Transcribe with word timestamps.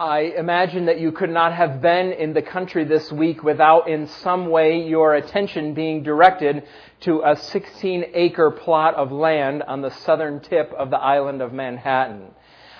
I 0.00 0.32
imagine 0.34 0.86
that 0.86 0.98
you 0.98 1.12
could 1.12 1.28
not 1.28 1.52
have 1.52 1.82
been 1.82 2.12
in 2.12 2.32
the 2.32 2.40
country 2.40 2.84
this 2.84 3.12
week 3.12 3.42
without 3.44 3.86
in 3.86 4.06
some 4.06 4.48
way 4.48 4.80
your 4.88 5.14
attention 5.14 5.74
being 5.74 6.02
directed 6.02 6.66
to 7.00 7.20
a 7.22 7.36
16 7.36 8.06
acre 8.14 8.50
plot 8.50 8.94
of 8.94 9.12
land 9.12 9.62
on 9.62 9.82
the 9.82 9.90
southern 9.90 10.40
tip 10.40 10.72
of 10.72 10.88
the 10.88 10.96
island 10.96 11.42
of 11.42 11.52
Manhattan. 11.52 12.30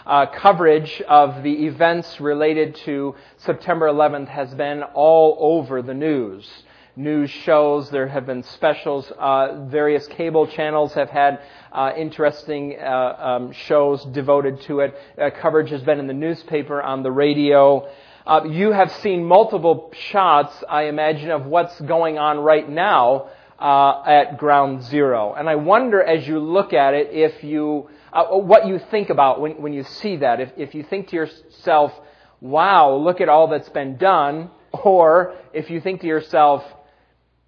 Uh, 0.06 0.24
coverage 0.34 1.02
of 1.02 1.42
the 1.42 1.66
events 1.66 2.22
related 2.22 2.74
to 2.86 3.14
September 3.36 3.86
11th 3.88 4.28
has 4.28 4.54
been 4.54 4.82
all 4.82 5.36
over 5.40 5.82
the 5.82 5.92
news 5.92 6.48
news 6.96 7.30
shows. 7.30 7.90
There 7.90 8.08
have 8.08 8.26
been 8.26 8.42
specials. 8.42 9.10
Uh, 9.18 9.66
various 9.66 10.06
cable 10.08 10.46
channels 10.46 10.92
have 10.94 11.10
had 11.10 11.40
uh, 11.72 11.92
interesting 11.96 12.76
uh, 12.80 13.16
um, 13.18 13.52
shows 13.52 14.04
devoted 14.06 14.60
to 14.62 14.80
it. 14.80 14.94
Uh, 15.20 15.30
coverage 15.40 15.70
has 15.70 15.82
been 15.82 15.98
in 15.98 16.06
the 16.06 16.14
newspaper, 16.14 16.82
on 16.82 17.02
the 17.02 17.12
radio. 17.12 17.88
Uh, 18.26 18.44
you 18.44 18.72
have 18.72 18.92
seen 18.92 19.24
multiple 19.24 19.92
shots, 20.10 20.54
I 20.68 20.84
imagine, 20.84 21.30
of 21.30 21.46
what's 21.46 21.80
going 21.80 22.18
on 22.18 22.38
right 22.38 22.68
now 22.68 23.30
uh, 23.58 24.02
at 24.06 24.38
Ground 24.38 24.82
Zero. 24.84 25.34
And 25.34 25.48
I 25.48 25.56
wonder, 25.56 26.02
as 26.02 26.26
you 26.26 26.38
look 26.38 26.72
at 26.72 26.94
it, 26.94 27.08
if 27.12 27.42
you 27.44 27.88
what 28.12 28.66
you 28.66 28.80
think 28.90 29.10
about 29.10 29.40
when, 29.40 29.62
when 29.62 29.72
you 29.72 29.84
see 29.84 30.16
that. 30.16 30.40
If, 30.40 30.50
if 30.56 30.74
you 30.74 30.82
think 30.82 31.08
to 31.08 31.16
yourself, 31.16 31.92
"Wow, 32.40 32.94
look 32.96 33.20
at 33.20 33.28
all 33.28 33.48
that's 33.48 33.68
been 33.68 33.96
done," 33.96 34.50
or 34.72 35.34
if 35.52 35.70
you 35.70 35.80
think 35.80 36.00
to 36.00 36.06
yourself, 36.06 36.64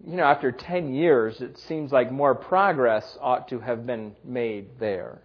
you 0.07 0.17
know, 0.17 0.25
after 0.25 0.51
10 0.51 0.95
years, 0.95 1.41
it 1.41 1.59
seems 1.59 1.93
like 1.93 2.11
more 2.11 2.35
progress 2.35 3.17
ought 3.21 3.49
to 3.49 3.61
have 3.61 3.87
been 3.87 4.17
made 4.25 4.79
there. 4.81 5.23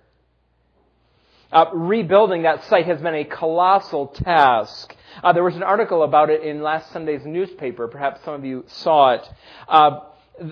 Uh, 1.52 1.66
rebuilding 1.73 2.44
that 2.44 2.64
site 2.66 2.86
has 2.86 3.02
been 3.02 3.16
a 3.16 3.23
colossal 3.23 4.08
task. 4.08 4.94
Uh, 5.23 5.31
there 5.31 5.44
was 5.44 5.56
an 5.56 5.64
article 5.64 6.03
about 6.03 6.30
it 6.30 6.44
in 6.44 6.61
last 6.61 6.92
Sunday's 6.92 7.25
newspaper. 7.25 7.88
Perhaps 7.88 8.23
some 8.25 8.34
of 8.34 8.44
you 8.44 8.66
saw 8.67 9.14
it. 9.14 9.28
Uh, 9.67 10.00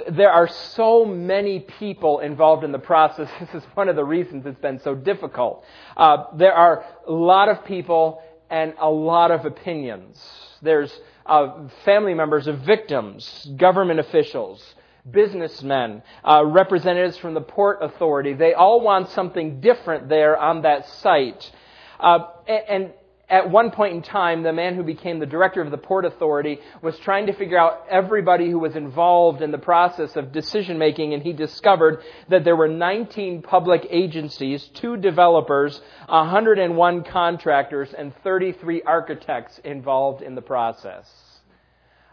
there 0.09 0.31
are 0.31 0.47
so 0.47 1.05
many 1.05 1.59
people 1.59 2.19
involved 2.19 2.63
in 2.63 2.71
the 2.71 2.79
process. 2.79 3.29
This 3.39 3.61
is 3.61 3.69
one 3.75 3.89
of 3.89 3.95
the 3.95 4.05
reasons 4.05 4.45
it's 4.45 4.59
been 4.59 4.79
so 4.79 4.95
difficult. 4.95 5.63
Uh, 5.95 6.25
there 6.35 6.53
are 6.53 6.85
a 7.07 7.11
lot 7.11 7.49
of 7.49 7.65
people 7.65 8.23
and 8.49 8.73
a 8.79 8.89
lot 8.89 9.31
of 9.31 9.45
opinions. 9.45 10.23
There's 10.61 10.97
uh, 11.25 11.67
family 11.83 12.13
members 12.13 12.47
of 12.47 12.59
victims, 12.59 13.47
government 13.57 13.99
officials, 13.99 14.75
businessmen, 15.09 16.01
uh, 16.23 16.43
representatives 16.45 17.17
from 17.17 17.33
the 17.33 17.41
Port 17.41 17.79
Authority. 17.81 18.33
They 18.33 18.53
all 18.53 18.81
want 18.81 19.09
something 19.09 19.59
different 19.61 20.09
there 20.09 20.37
on 20.37 20.63
that 20.63 20.87
site. 20.87 21.51
Uh, 21.99 22.19
and 22.47 22.91
at 23.29 23.49
one 23.49 23.71
point 23.71 23.95
in 23.95 24.01
time, 24.03 24.43
the 24.43 24.53
man 24.53 24.75
who 24.75 24.83
became 24.83 25.19
the 25.19 25.25
director 25.25 25.61
of 25.61 25.71
the 25.71 25.77
Port 25.77 26.05
Authority 26.05 26.59
was 26.81 26.97
trying 26.99 27.25
to 27.25 27.33
figure 27.33 27.57
out 27.57 27.85
everybody 27.89 28.49
who 28.51 28.59
was 28.59 28.75
involved 28.75 29.41
in 29.41 29.51
the 29.51 29.57
process 29.57 30.15
of 30.15 30.31
decision 30.31 30.77
making, 30.77 31.13
and 31.13 31.23
he 31.23 31.33
discovered 31.33 32.03
that 32.29 32.43
there 32.43 32.55
were 32.55 32.67
19 32.67 33.41
public 33.41 33.87
agencies, 33.89 34.69
two 34.75 34.95
developers, 34.97 35.81
101 36.07 37.03
contractors, 37.05 37.93
and 37.97 38.13
33 38.23 38.83
architects 38.83 39.59
involved 39.63 40.21
in 40.21 40.35
the 40.35 40.41
process. 40.41 41.11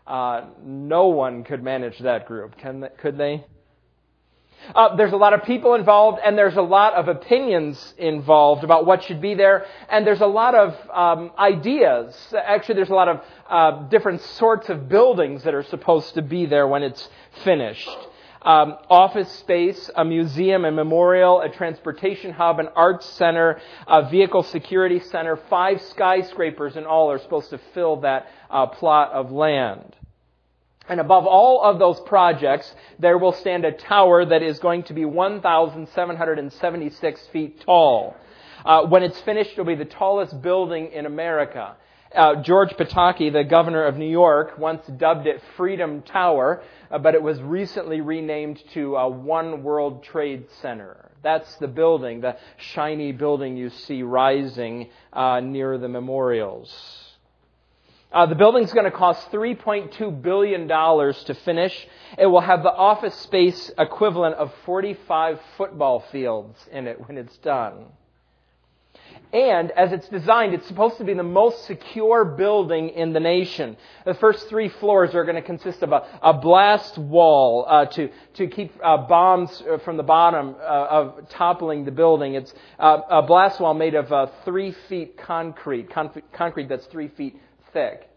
Uh, 0.07 0.47
no 0.63 1.09
one 1.09 1.45
could 1.45 1.63
manage 1.63 1.99
that 1.99 2.27
group, 2.27 2.57
can, 2.57 2.89
could 2.99 3.19
they? 3.19 3.45
Uh, 4.75 4.97
there's 4.97 5.13
a 5.13 5.17
lot 5.17 5.33
of 5.33 5.43
people 5.45 5.75
involved, 5.75 6.21
and 6.25 6.39
there's 6.39 6.57
a 6.57 6.63
lot 6.63 6.95
of 6.95 7.09
opinions 7.09 7.95
involved 7.99 8.65
about 8.65 8.87
what 8.87 9.03
should 9.05 9.21
be 9.21 9.35
there, 9.35 9.67
and 9.91 10.07
there's 10.07 10.21
a 10.21 10.27
lot 10.27 10.55
of 10.55 10.77
um, 10.91 11.31
ideas. 11.39 12.17
Actually, 12.33 12.77
there's 12.77 12.91
a 12.91 12.95
lot 12.95 13.09
of 13.09 13.21
uh, 13.49 13.89
different 13.89 14.21
sorts 14.21 14.69
of 14.69 14.89
buildings 14.89 15.43
that 15.45 15.55
are 15.55 15.65
supposed 15.65 16.15
to 16.15 16.23
be 16.23 16.47
there 16.47 16.67
when 16.67 16.83
it's 16.83 17.09
finished. 17.45 17.91
Um, 18.45 18.77
office 18.91 19.31
space, 19.31 19.89
a 19.95 20.05
museum, 20.05 20.65
a 20.65 20.73
memorial, 20.73 21.41
a 21.41 21.49
transportation 21.49 22.33
hub, 22.33 22.59
an 22.59 22.69
arts 22.75 23.07
center, 23.11 23.61
a 23.87 24.09
vehicle 24.09 24.43
security 24.43 24.99
center. 24.99 25.37
Five 25.49 25.81
skyscrapers 25.83 26.77
in 26.77 26.85
all 26.85 27.13
are 27.13 27.21
supposed 27.21 27.51
to 27.51 27.59
fill 27.73 28.01
that 28.01 28.27
uh, 28.51 28.67
plot 28.67 29.13
of 29.13 29.31
land. 29.31 29.95
And 30.89 31.01
above 31.01 31.27
all 31.27 31.63
of 31.63 31.79
those 31.79 32.01
projects, 32.01 32.75
there 32.99 33.19
will 33.19 33.33
stand 33.33 33.65
a 33.65 33.71
tower 33.73 34.25
that 34.25 34.43
is 34.43 34.59
going 34.59 34.83
to 34.85 34.95
be 34.95 35.05
1,776 35.05 37.27
feet 37.33 37.61
tall. 37.61 38.17
Uh, 38.65 38.87
when 38.87 39.03
it's 39.03 39.21
finished, 39.21 39.51
it'll 39.53 39.65
be 39.65 39.75
the 39.75 39.85
tallest 39.85 40.41
building 40.43 40.93
in 40.93 41.07
America. 41.07 41.77
Uh, 42.15 42.43
George 42.43 42.75
Pataki, 42.75 43.33
the 43.33 43.45
governor 43.45 43.85
of 43.85 43.97
New 43.97 44.11
York, 44.11 44.59
once 44.59 44.87
dubbed 44.87 45.27
it 45.27 45.43
Freedom 45.57 46.03
Tower, 46.03 46.63
uh, 46.91 46.99
but 46.99 47.15
it 47.15 47.23
was 47.23 47.41
recently 47.41 48.03
renamed 48.03 48.63
to 48.75 48.95
uh, 48.97 49.09
One 49.09 49.63
World 49.63 50.05
Trade 50.05 50.45
Center. 50.61 51.11
That's 51.23 51.57
the 51.57 51.69
building, 51.69 52.21
the 52.21 52.37
shiny 52.59 53.13
building 53.13 53.57
you 53.57 53.71
see 53.71 54.03
rising 54.03 54.91
uh, 55.13 55.41
near 55.41 55.79
the 55.79 55.89
memorials. 55.89 57.02
Uh, 58.13 58.27
the 58.27 58.35
building's 58.35 58.73
going 58.73 58.85
to 58.85 58.91
cost 58.91 59.31
$3.2 59.33 60.23
billion 60.23 60.69
to 60.69 61.35
finish. 61.45 61.89
It 62.19 62.27
will 62.27 62.43
have 62.43 62.63
the 62.63 62.73
office 62.73 63.15
space 63.15 63.71
equivalent 63.79 64.37
of 64.37 64.53
45 64.67 65.41
football 65.57 66.01
fields 66.13 66.59
in 66.71 66.87
it 66.87 67.07
when 67.07 67.17
it's 67.17 67.37
done. 67.39 67.87
And 69.33 69.71
as 69.71 69.93
it's 69.93 70.09
designed, 70.09 70.53
it's 70.53 70.67
supposed 70.67 70.99
to 70.99 71.05
be 71.05 71.15
the 71.15 71.23
most 71.23 71.65
secure 71.65 72.25
building 72.25 72.91
in 72.91 73.15
the 73.15 73.21
nation. 73.21 73.79
The 74.05 74.13
first 74.13 74.47
three 74.51 74.69
floors 74.69 75.15
are 75.15 75.25
going 75.25 75.37
to 75.37 75.43
consist 75.43 75.83
of 75.83 75.93
a, 75.93 76.07
a 76.23 76.35
blast 76.35 76.99
wall 76.99 77.65
uh, 77.67 77.87
to 77.87 78.11
to 78.35 78.47
keep 78.47 78.75
uh, 78.85 78.99
bombs 78.99 79.63
uh, 79.63 79.79
from 79.79 79.97
the 79.97 80.03
bottom 80.03 80.55
uh, 80.61 80.63
of 80.63 81.29
toppling 81.31 81.87
the 81.87 81.91
building. 81.91 82.35
It's 82.35 82.53
uh, 82.79 83.01
a 83.09 83.23
blast 83.23 83.59
wall 83.59 83.73
made 83.73 83.95
of 83.95 84.13
uh, 84.13 84.27
three 84.45 84.73
feet 84.89 85.17
concrete, 85.17 85.89
concrete 85.91 86.69
that's 86.69 86.87
three 86.87 87.09
feet 87.09 87.41
thick. 87.73 88.09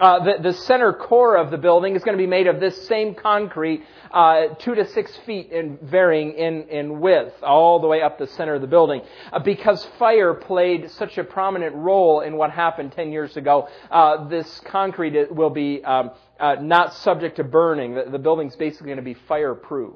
Uh, 0.00 0.24
the, 0.24 0.42
the, 0.42 0.52
center 0.52 0.92
core 0.92 1.36
of 1.36 1.52
the 1.52 1.56
building 1.56 1.94
is 1.94 2.02
going 2.02 2.18
to 2.18 2.22
be 2.22 2.26
made 2.26 2.48
of 2.48 2.58
this 2.58 2.88
same 2.88 3.14
concrete, 3.14 3.80
uh, 4.10 4.48
two 4.58 4.74
to 4.74 4.84
six 4.88 5.16
feet 5.18 5.52
in 5.52 5.78
varying 5.82 6.32
in, 6.32 6.68
in 6.68 6.98
width, 6.98 7.32
all 7.44 7.78
the 7.78 7.86
way 7.86 8.02
up 8.02 8.18
the 8.18 8.26
center 8.26 8.56
of 8.56 8.60
the 8.60 8.66
building. 8.66 9.02
Uh, 9.32 9.38
because 9.38 9.86
fire 9.96 10.34
played 10.34 10.90
such 10.90 11.16
a 11.16 11.22
prominent 11.22 11.76
role 11.76 12.22
in 12.22 12.36
what 12.36 12.50
happened 12.50 12.90
10 12.90 13.12
years 13.12 13.36
ago, 13.36 13.68
uh, 13.88 14.26
this 14.26 14.60
concrete 14.64 15.32
will 15.32 15.50
be 15.50 15.84
um, 15.84 16.10
uh, 16.40 16.56
not 16.60 16.92
subject 16.94 17.36
to 17.36 17.44
burning. 17.44 17.94
The, 17.94 18.06
the 18.10 18.18
building's 18.18 18.56
basically 18.56 18.86
going 18.86 18.96
to 18.96 19.02
be 19.02 19.14
fireproof. 19.14 19.94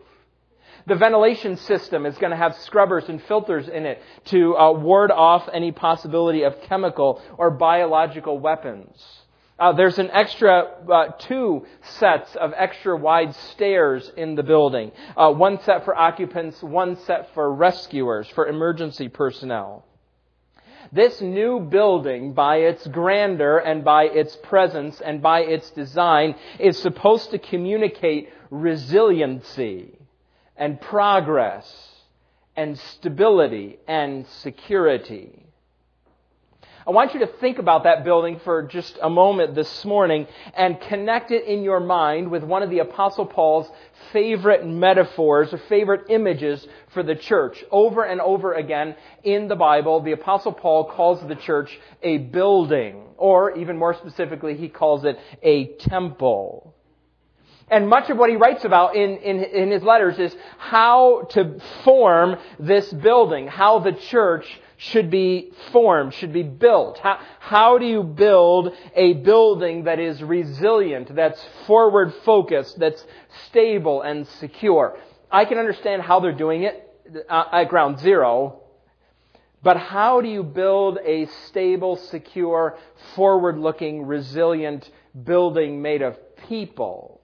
The 0.89 0.95
ventilation 0.95 1.59
system 1.59 2.07
is 2.07 2.17
going 2.17 2.31
to 2.31 2.37
have 2.37 2.57
scrubbers 2.57 3.11
and 3.11 3.23
filters 3.25 3.69
in 3.69 3.85
it 3.85 4.01
to 4.27 4.57
uh, 4.57 4.73
ward 4.73 5.11
off 5.11 5.47
any 5.53 5.71
possibility 5.71 6.45
of 6.45 6.63
chemical 6.63 7.21
or 7.37 7.51
biological 7.51 8.39
weapons. 8.39 8.97
Uh, 9.59 9.73
there's 9.73 9.99
an 9.99 10.09
extra 10.11 10.63
uh, 10.91 11.09
two 11.19 11.67
sets 11.83 12.35
of 12.37 12.55
extra 12.57 12.97
wide 12.97 13.35
stairs 13.35 14.11
in 14.17 14.35
the 14.35 14.43
building. 14.43 14.91
Uh, 15.15 15.31
one 15.31 15.61
set 15.61 15.85
for 15.85 15.95
occupants, 15.95 16.63
one 16.63 16.97
set 17.01 17.35
for 17.35 17.53
rescuers, 17.53 18.27
for 18.29 18.47
emergency 18.47 19.11
personnel. 19.11 19.85
This 20.91 21.21
new 21.21 21.61
building, 21.61 22.33
by 22.33 22.61
its 22.61 22.87
grandeur 22.87 23.59
and 23.59 23.85
by 23.85 24.05
its 24.05 24.35
presence 24.37 25.03
and 25.03 25.21
by 25.21 25.41
its 25.41 25.71
design, 25.73 26.35
is 26.59 26.79
supposed 26.79 27.33
to 27.33 27.39
communicate 27.39 28.31
resiliency 28.51 29.98
and 30.59 30.81
progress 30.81 31.67
and 32.57 32.79
stability 32.79 33.79
and 33.87 34.27
security. 34.27 35.45
I 36.89 36.91
want 36.91 37.13
you 37.13 37.21
to 37.21 37.27
think 37.27 37.59
about 37.59 37.85
that 37.85 38.03
building 38.03 38.41
for 38.43 38.63
just 38.63 38.99
a 39.03 39.11
moment 39.11 39.55
this 39.55 39.85
morning 39.85 40.27
and 40.55 40.81
connect 40.81 41.31
it 41.31 41.45
in 41.45 41.63
your 41.63 41.81
mind 41.81 42.31
with 42.31 42.43
one 42.43 42.63
of 42.63 42.71
the 42.71 42.79
Apostle 42.79 43.27
Paul's 43.27 43.71
favorite 44.11 44.67
metaphors 44.67 45.53
or 45.53 45.59
favorite 45.69 46.07
images 46.09 46.67
for 46.95 47.03
the 47.03 47.15
church. 47.15 47.63
Over 47.71 48.05
and 48.05 48.23
over 48.23 48.55
again 48.55 48.97
in 49.23 49.49
the 49.49 49.55
Bible, 49.55 50.01
the 50.01 50.13
Apostle 50.13 50.53
Paul 50.53 50.85
calls 50.85 51.21
the 51.29 51.35
church 51.37 51.79
a 52.03 52.17
building, 52.17 53.03
or 53.19 53.55
even 53.59 53.77
more 53.77 53.93
specifically, 53.93 54.57
he 54.57 54.71
calls 54.71 55.05
it 55.05 55.19
a 55.43 55.75
temple. 55.75 56.75
And 57.71 57.89
much 57.89 58.11
of 58.11 58.17
what 58.17 58.31
he 58.31 58.37
writes 58.37 58.65
about 58.65 58.97
in, 58.97 59.19
in, 59.19 59.45
in 59.45 59.71
his 59.71 59.83
letters 59.83 60.19
is 60.19 60.35
how 60.59 61.27
to 61.31 61.61
form 61.85 62.37
this 62.59 62.93
building, 62.93 63.47
how 63.47 63.81
the 63.81 63.93
church 63.93 64.47
should 64.79 65.11
be 65.11 65.53
formed, 65.73 66.15
should 66.15 66.33
be 66.33 66.45
built. 66.45 66.99
How, 66.99 67.21
how 67.41 67.79
do 67.79 67.85
you 67.85 68.03
build 68.03 68.75
a 68.95 69.15
building 69.15 69.85
that 69.85 69.99
is 69.99 70.23
resilient, 70.23 71.15
that's 71.15 71.45
forward 71.67 72.15
focused, 72.25 72.79
that's 72.79 73.05
stable 73.49 74.03
and 74.03 74.27
secure? 74.27 74.97
I 75.31 75.45
can 75.45 75.59
understand 75.59 76.03
how 76.03 76.21
they're 76.21 76.33
doing 76.33 76.63
it 76.63 76.85
uh, 77.29 77.45
at 77.53 77.69
ground 77.69 77.99
zero, 77.99 78.61
But 79.63 79.77
how 79.77 80.21
do 80.21 80.29
you 80.29 80.43
build 80.43 80.99
a 81.05 81.27
stable, 81.49 81.97
secure, 81.97 82.79
forward 83.15 83.59
looking, 83.59 84.07
resilient 84.07 84.89
building 85.25 85.83
made 85.83 86.03
of 86.03 86.17
people? 86.49 87.18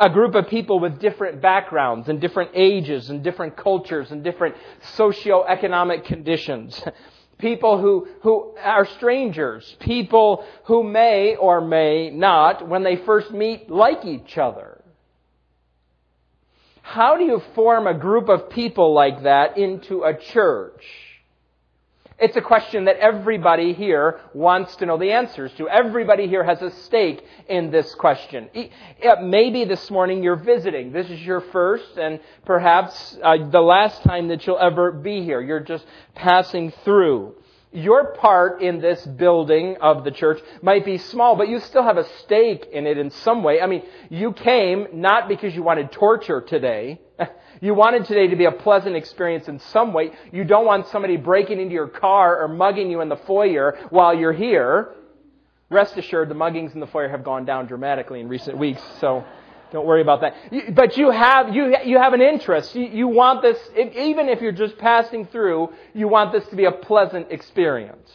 A 0.00 0.08
group 0.08 0.34
of 0.34 0.48
people 0.48 0.78
with 0.78 1.00
different 1.00 1.40
backgrounds 1.40 2.08
and 2.08 2.20
different 2.20 2.52
ages 2.54 3.10
and 3.10 3.22
different 3.22 3.56
cultures 3.56 4.10
and 4.10 4.22
different 4.22 4.54
socio-economic 4.94 6.04
conditions. 6.04 6.80
People 7.38 7.80
who, 7.80 8.08
who 8.22 8.56
are 8.62 8.84
strangers. 8.84 9.76
People 9.78 10.44
who 10.64 10.82
may 10.82 11.36
or 11.36 11.60
may 11.60 12.10
not, 12.10 12.68
when 12.68 12.82
they 12.82 12.96
first 12.96 13.30
meet, 13.30 13.70
like 13.70 14.04
each 14.04 14.36
other. 14.36 14.82
How 16.82 17.16
do 17.16 17.24
you 17.24 17.42
form 17.54 17.86
a 17.86 17.94
group 17.94 18.28
of 18.28 18.50
people 18.50 18.92
like 18.92 19.22
that 19.22 19.56
into 19.56 20.02
a 20.02 20.16
church? 20.16 20.82
It's 22.18 22.36
a 22.36 22.40
question 22.40 22.86
that 22.86 22.96
everybody 22.96 23.74
here 23.74 24.18
wants 24.34 24.74
to 24.76 24.86
know 24.86 24.98
the 24.98 25.12
answers 25.12 25.52
to. 25.52 25.68
Everybody 25.68 26.26
here 26.26 26.42
has 26.42 26.60
a 26.62 26.72
stake 26.72 27.24
in 27.48 27.70
this 27.70 27.94
question. 27.94 28.48
Maybe 29.22 29.64
this 29.64 29.88
morning 29.88 30.24
you're 30.24 30.34
visiting. 30.34 30.90
This 30.90 31.08
is 31.10 31.20
your 31.20 31.40
first 31.40 31.96
and 31.96 32.18
perhaps 32.44 33.16
uh, 33.22 33.48
the 33.48 33.60
last 33.60 34.02
time 34.02 34.26
that 34.28 34.44
you'll 34.44 34.58
ever 34.58 34.90
be 34.90 35.22
here. 35.22 35.40
You're 35.40 35.60
just 35.60 35.86
passing 36.16 36.72
through. 36.84 37.36
Your 37.70 38.14
part 38.14 38.62
in 38.62 38.80
this 38.80 39.06
building 39.06 39.76
of 39.80 40.02
the 40.02 40.10
church 40.10 40.40
might 40.60 40.84
be 40.84 40.98
small, 40.98 41.36
but 41.36 41.48
you 41.48 41.60
still 41.60 41.84
have 41.84 41.98
a 41.98 42.08
stake 42.24 42.66
in 42.72 42.88
it 42.88 42.98
in 42.98 43.10
some 43.10 43.44
way. 43.44 43.60
I 43.60 43.66
mean, 43.66 43.84
you 44.10 44.32
came 44.32 44.88
not 44.92 45.28
because 45.28 45.54
you 45.54 45.62
wanted 45.62 45.92
torture 45.92 46.40
today. 46.40 47.00
You 47.60 47.74
wanted 47.74 48.04
today 48.04 48.28
to 48.28 48.36
be 48.36 48.44
a 48.44 48.52
pleasant 48.52 48.96
experience 48.96 49.48
in 49.48 49.58
some 49.58 49.92
way. 49.92 50.12
You 50.32 50.44
don't 50.44 50.66
want 50.66 50.86
somebody 50.88 51.16
breaking 51.16 51.60
into 51.60 51.74
your 51.74 51.88
car 51.88 52.42
or 52.42 52.48
mugging 52.48 52.90
you 52.90 53.00
in 53.00 53.08
the 53.08 53.16
foyer 53.16 53.78
while 53.90 54.14
you're 54.14 54.32
here. 54.32 54.94
Rest 55.70 55.96
assured, 55.96 56.28
the 56.28 56.34
muggings 56.34 56.74
in 56.74 56.80
the 56.80 56.86
foyer 56.86 57.08
have 57.08 57.24
gone 57.24 57.44
down 57.44 57.66
dramatically 57.66 58.20
in 58.20 58.28
recent 58.28 58.56
weeks, 58.56 58.80
so 59.00 59.24
don't 59.70 59.86
worry 59.86 60.00
about 60.00 60.22
that. 60.22 60.34
But 60.74 60.96
you 60.96 61.10
have, 61.10 61.54
you, 61.54 61.74
you 61.84 61.98
have 61.98 62.14
an 62.14 62.22
interest. 62.22 62.74
You, 62.74 62.86
you 62.86 63.08
want 63.08 63.42
this, 63.42 63.58
even 63.76 64.28
if 64.28 64.40
you're 64.40 64.52
just 64.52 64.78
passing 64.78 65.26
through, 65.26 65.70
you 65.92 66.08
want 66.08 66.32
this 66.32 66.46
to 66.48 66.56
be 66.56 66.64
a 66.64 66.72
pleasant 66.72 67.30
experience. 67.30 68.10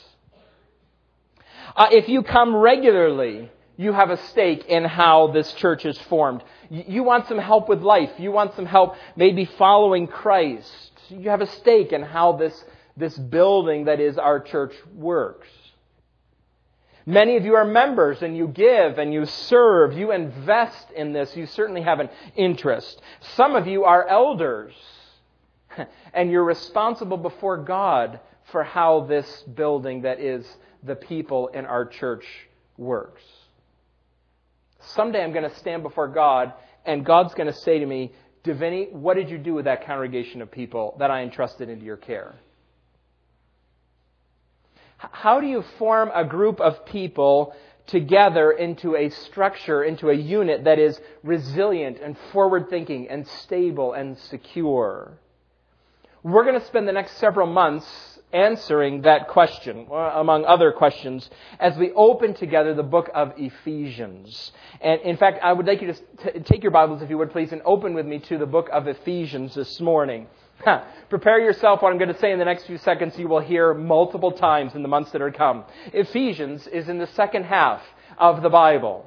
Uh, 1.75 1.87
if 1.91 2.09
you 2.09 2.23
come 2.23 2.55
regularly, 2.55 3.51
you 3.75 3.93
have 3.93 4.11
a 4.11 4.17
stake 4.27 4.65
in 4.65 4.83
how 4.83 5.27
this 5.27 5.51
church 5.53 5.85
is 5.85 5.97
formed. 6.03 6.43
You, 6.69 7.03
want 7.03 7.27
some 7.27 7.39
help 7.39 7.69
with 7.69 7.81
life. 7.81 8.11
You 8.19 8.31
want 8.31 8.55
some 8.55 8.65
help 8.65 8.95
maybe 9.15 9.45
following 9.45 10.07
Christ. 10.07 10.91
You 11.09 11.29
have 11.29 11.41
a 11.41 11.47
stake 11.47 11.91
in 11.91 12.03
how 12.03 12.33
this, 12.33 12.63
this 12.95 13.17
building 13.17 13.85
that 13.85 13.99
is 13.99 14.17
our 14.17 14.39
church 14.39 14.73
works. 14.95 15.47
Many 17.05 17.35
of 17.35 17.45
you 17.45 17.55
are 17.55 17.65
members 17.65 18.21
and 18.21 18.37
you 18.37 18.47
give 18.47 18.97
and 18.97 19.13
you 19.13 19.25
serve. 19.25 19.93
You 19.93 20.11
invest 20.11 20.91
in 20.95 21.11
this. 21.11 21.35
You 21.35 21.47
certainly 21.47 21.81
have 21.81 21.99
an 21.99 22.09
interest. 22.35 23.01
Some 23.35 23.55
of 23.55 23.67
you 23.67 23.83
are 23.83 24.07
elders 24.07 24.73
and 26.13 26.31
you're 26.31 26.45
responsible 26.45 27.17
before 27.17 27.57
God 27.57 28.19
for 28.51 28.63
how 28.63 29.01
this 29.01 29.43
building 29.53 30.03
that 30.03 30.19
is 30.19 30.45
the 30.83 30.95
people 30.95 31.47
in 31.49 31.65
our 31.65 31.85
church 31.85 32.25
works. 32.77 33.23
Someday 34.87 35.23
I'm 35.23 35.31
going 35.31 35.49
to 35.49 35.55
stand 35.57 35.83
before 35.83 36.07
God 36.07 36.53
and 36.85 37.05
God's 37.05 37.33
going 37.33 37.47
to 37.47 37.53
say 37.53 37.79
to 37.79 37.85
me, 37.85 38.11
Davini, 38.43 38.91
what 38.91 39.15
did 39.15 39.29
you 39.29 39.37
do 39.37 39.53
with 39.53 39.65
that 39.65 39.85
congregation 39.85 40.41
of 40.41 40.51
people 40.51 40.95
that 40.99 41.09
I 41.09 41.23
entrusted 41.23 41.69
into 41.69 41.85
your 41.85 41.97
care? 41.97 42.35
How 44.97 45.39
do 45.39 45.47
you 45.47 45.63
form 45.77 46.11
a 46.13 46.25
group 46.25 46.59
of 46.59 46.85
people 46.85 47.55
together 47.87 48.51
into 48.51 48.95
a 48.95 49.09
structure, 49.09 49.83
into 49.83 50.09
a 50.09 50.13
unit 50.13 50.63
that 50.65 50.79
is 50.79 50.99
resilient 51.23 51.99
and 51.99 52.17
forward 52.31 52.69
thinking 52.69 53.09
and 53.09 53.27
stable 53.27 53.93
and 53.93 54.17
secure? 54.17 55.17
We're 56.21 56.45
going 56.45 56.59
to 56.59 56.65
spend 56.65 56.87
the 56.87 56.93
next 56.93 57.17
several 57.17 57.47
months 57.47 58.12
answering 58.33 59.03
that 59.03 59.27
question, 59.27 59.87
uh, 59.89 59.95
among 60.15 60.45
other 60.45 60.71
questions, 60.71 61.29
as 61.59 61.77
we 61.77 61.91
open 61.91 62.33
together 62.33 62.73
the 62.73 62.83
book 62.83 63.09
of 63.13 63.33
Ephesians. 63.37 64.51
And 64.81 64.99
in 65.01 65.17
fact, 65.17 65.39
I 65.43 65.53
would 65.53 65.67
like 65.67 65.81
you 65.81 65.93
to 65.93 66.39
take 66.41 66.63
your 66.63 66.71
Bibles, 66.71 67.01
if 67.01 67.09
you 67.09 67.17
would 67.17 67.31
please, 67.31 67.51
and 67.51 67.61
open 67.63 67.93
with 67.93 68.05
me 68.05 68.19
to 68.19 68.37
the 68.37 68.45
book 68.45 68.69
of 68.71 68.87
Ephesians 68.87 69.55
this 69.55 69.79
morning. 69.79 70.27
Prepare 71.09 71.39
yourself. 71.39 71.81
What 71.81 71.91
I'm 71.91 71.97
going 71.97 72.13
to 72.13 72.19
say 72.19 72.31
in 72.31 72.39
the 72.39 72.45
next 72.45 72.65
few 72.65 72.77
seconds, 72.77 73.17
you 73.17 73.27
will 73.27 73.39
hear 73.39 73.73
multiple 73.73 74.31
times 74.31 74.75
in 74.75 74.81
the 74.81 74.87
months 74.87 75.11
that 75.11 75.21
are 75.21 75.31
come. 75.31 75.65
Ephesians 75.93 76.67
is 76.67 76.89
in 76.89 76.97
the 76.97 77.07
second 77.07 77.45
half 77.45 77.81
of 78.17 78.41
the 78.41 78.49
Bible. 78.49 79.05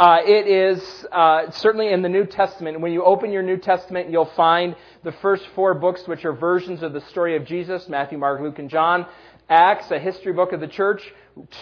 Uh, 0.00 0.22
it 0.24 0.48
is 0.48 1.06
uh, 1.12 1.50
certainly 1.50 1.92
in 1.92 2.00
the 2.00 2.08
New 2.08 2.24
Testament. 2.24 2.80
When 2.80 2.90
you 2.90 3.04
open 3.04 3.30
your 3.30 3.42
New 3.42 3.58
Testament, 3.58 4.08
you'll 4.08 4.32
find 4.34 4.74
the 5.04 5.12
first 5.12 5.46
four 5.54 5.74
books, 5.74 6.08
which 6.08 6.24
are 6.24 6.32
versions 6.32 6.82
of 6.82 6.94
the 6.94 7.02
story 7.02 7.36
of 7.36 7.44
Jesus 7.44 7.86
Matthew, 7.86 8.16
Mark, 8.16 8.40
Luke, 8.40 8.58
and 8.58 8.70
John. 8.70 9.04
Acts, 9.50 9.90
a 9.90 9.98
history 9.98 10.32
book 10.32 10.52
of 10.52 10.60
the 10.60 10.68
church. 10.68 11.02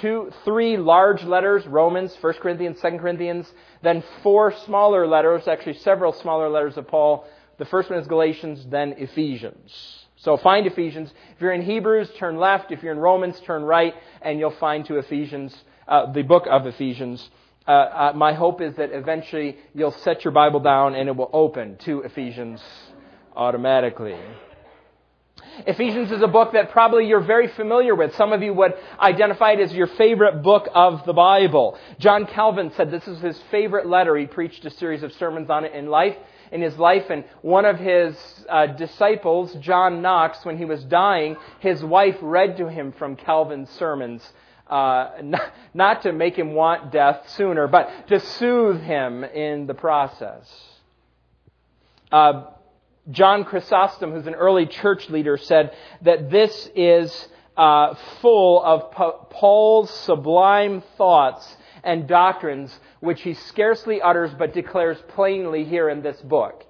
Two, 0.00 0.30
three 0.44 0.76
large 0.76 1.24
letters 1.24 1.66
Romans, 1.66 2.16
1 2.20 2.34
Corinthians, 2.34 2.80
2 2.80 2.98
Corinthians. 2.98 3.52
Then 3.82 4.04
four 4.22 4.54
smaller 4.66 5.08
letters, 5.08 5.48
actually 5.48 5.74
several 5.78 6.12
smaller 6.12 6.48
letters 6.48 6.76
of 6.76 6.86
Paul 6.86 7.26
the 7.58 7.64
first 7.64 7.90
one 7.90 7.98
is 7.98 8.06
Galatians, 8.06 8.64
then 8.70 8.94
Ephesians. 8.98 10.06
So 10.16 10.36
find 10.36 10.66
Ephesians. 10.66 11.12
If 11.34 11.40
you're 11.40 11.52
in 11.52 11.62
Hebrews, 11.62 12.08
turn 12.16 12.36
left. 12.36 12.70
If 12.70 12.84
you're 12.84 12.92
in 12.92 13.00
Romans, 13.00 13.40
turn 13.40 13.64
right, 13.64 13.94
and 14.22 14.38
you'll 14.38 14.52
find 14.52 14.86
to 14.86 14.98
Ephesians, 14.98 15.56
uh, 15.88 16.12
the 16.12 16.22
book 16.22 16.46
of 16.48 16.66
Ephesians. 16.66 17.28
Uh, 17.68 17.70
uh, 17.70 18.12
my 18.16 18.32
hope 18.32 18.62
is 18.62 18.74
that 18.76 18.92
eventually 18.92 19.58
you'll 19.74 19.92
set 19.92 20.24
your 20.24 20.32
Bible 20.32 20.58
down 20.58 20.94
and 20.94 21.06
it 21.06 21.14
will 21.14 21.28
open 21.34 21.76
to 21.76 22.00
Ephesians 22.00 22.62
automatically. 23.36 24.16
Ephesians 25.66 26.10
is 26.10 26.22
a 26.22 26.28
book 26.28 26.54
that 26.54 26.70
probably 26.70 27.06
you're 27.06 27.20
very 27.20 27.46
familiar 27.48 27.94
with. 27.94 28.14
Some 28.14 28.32
of 28.32 28.42
you 28.42 28.54
would 28.54 28.72
identify 28.98 29.52
it 29.52 29.60
as 29.60 29.74
your 29.74 29.86
favorite 29.86 30.42
book 30.42 30.68
of 30.74 31.04
the 31.04 31.12
Bible. 31.12 31.78
John 31.98 32.24
Calvin 32.24 32.72
said 32.74 32.90
this 32.90 33.06
is 33.06 33.20
his 33.20 33.38
favorite 33.50 33.86
letter. 33.86 34.16
He 34.16 34.24
preached 34.24 34.64
a 34.64 34.70
series 34.70 35.02
of 35.02 35.12
sermons 35.12 35.50
on 35.50 35.66
it 35.66 35.74
in 35.74 35.88
life 35.88 36.16
in 36.50 36.62
his 36.62 36.78
life. 36.78 37.10
And 37.10 37.24
one 37.42 37.66
of 37.66 37.78
his 37.78 38.16
uh, 38.48 38.68
disciples, 38.68 39.54
John 39.60 40.00
Knox, 40.00 40.42
when 40.44 40.56
he 40.56 40.64
was 40.64 40.82
dying, 40.84 41.36
his 41.60 41.84
wife 41.84 42.16
read 42.22 42.56
to 42.56 42.68
him 42.68 42.92
from 42.92 43.16
Calvin's 43.16 43.68
sermons. 43.70 44.32
Uh, 44.68 45.10
not, 45.22 45.52
not 45.74 46.02
to 46.02 46.12
make 46.12 46.36
him 46.36 46.52
want 46.52 46.92
death 46.92 47.28
sooner, 47.30 47.66
but 47.66 48.08
to 48.08 48.20
soothe 48.20 48.80
him 48.80 49.24
in 49.24 49.66
the 49.66 49.74
process. 49.74 50.46
Uh, 52.12 52.44
John 53.10 53.44
Chrysostom, 53.44 54.12
who's 54.12 54.26
an 54.26 54.34
early 54.34 54.66
church 54.66 55.08
leader, 55.08 55.38
said 55.38 55.72
that 56.02 56.30
this 56.30 56.68
is 56.76 57.28
uh, 57.56 57.94
full 58.20 58.62
of 58.62 58.90
Paul's 59.30 59.90
sublime 59.90 60.82
thoughts 60.96 61.56
and 61.82 62.06
doctrines 62.06 62.78
which 63.00 63.22
he 63.22 63.34
scarcely 63.34 64.02
utters 64.02 64.30
but 64.38 64.52
declares 64.52 64.98
plainly 65.08 65.64
here 65.64 65.88
in 65.88 66.02
this 66.02 66.20
book. 66.20 66.64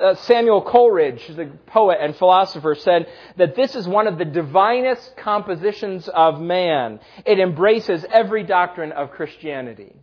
Uh, 0.00 0.14
Samuel 0.14 0.62
Coleridge, 0.62 1.26
the 1.28 1.50
poet 1.66 1.98
and 2.00 2.16
philosopher, 2.16 2.74
said 2.74 3.06
that 3.36 3.54
this 3.54 3.74
is 3.74 3.86
one 3.86 4.06
of 4.06 4.16
the 4.16 4.24
divinest 4.24 5.16
compositions 5.16 6.08
of 6.08 6.40
man. 6.40 7.00
It 7.26 7.38
embraces 7.38 8.04
every 8.10 8.42
doctrine 8.42 8.92
of 8.92 9.10
Christianity. 9.10 9.94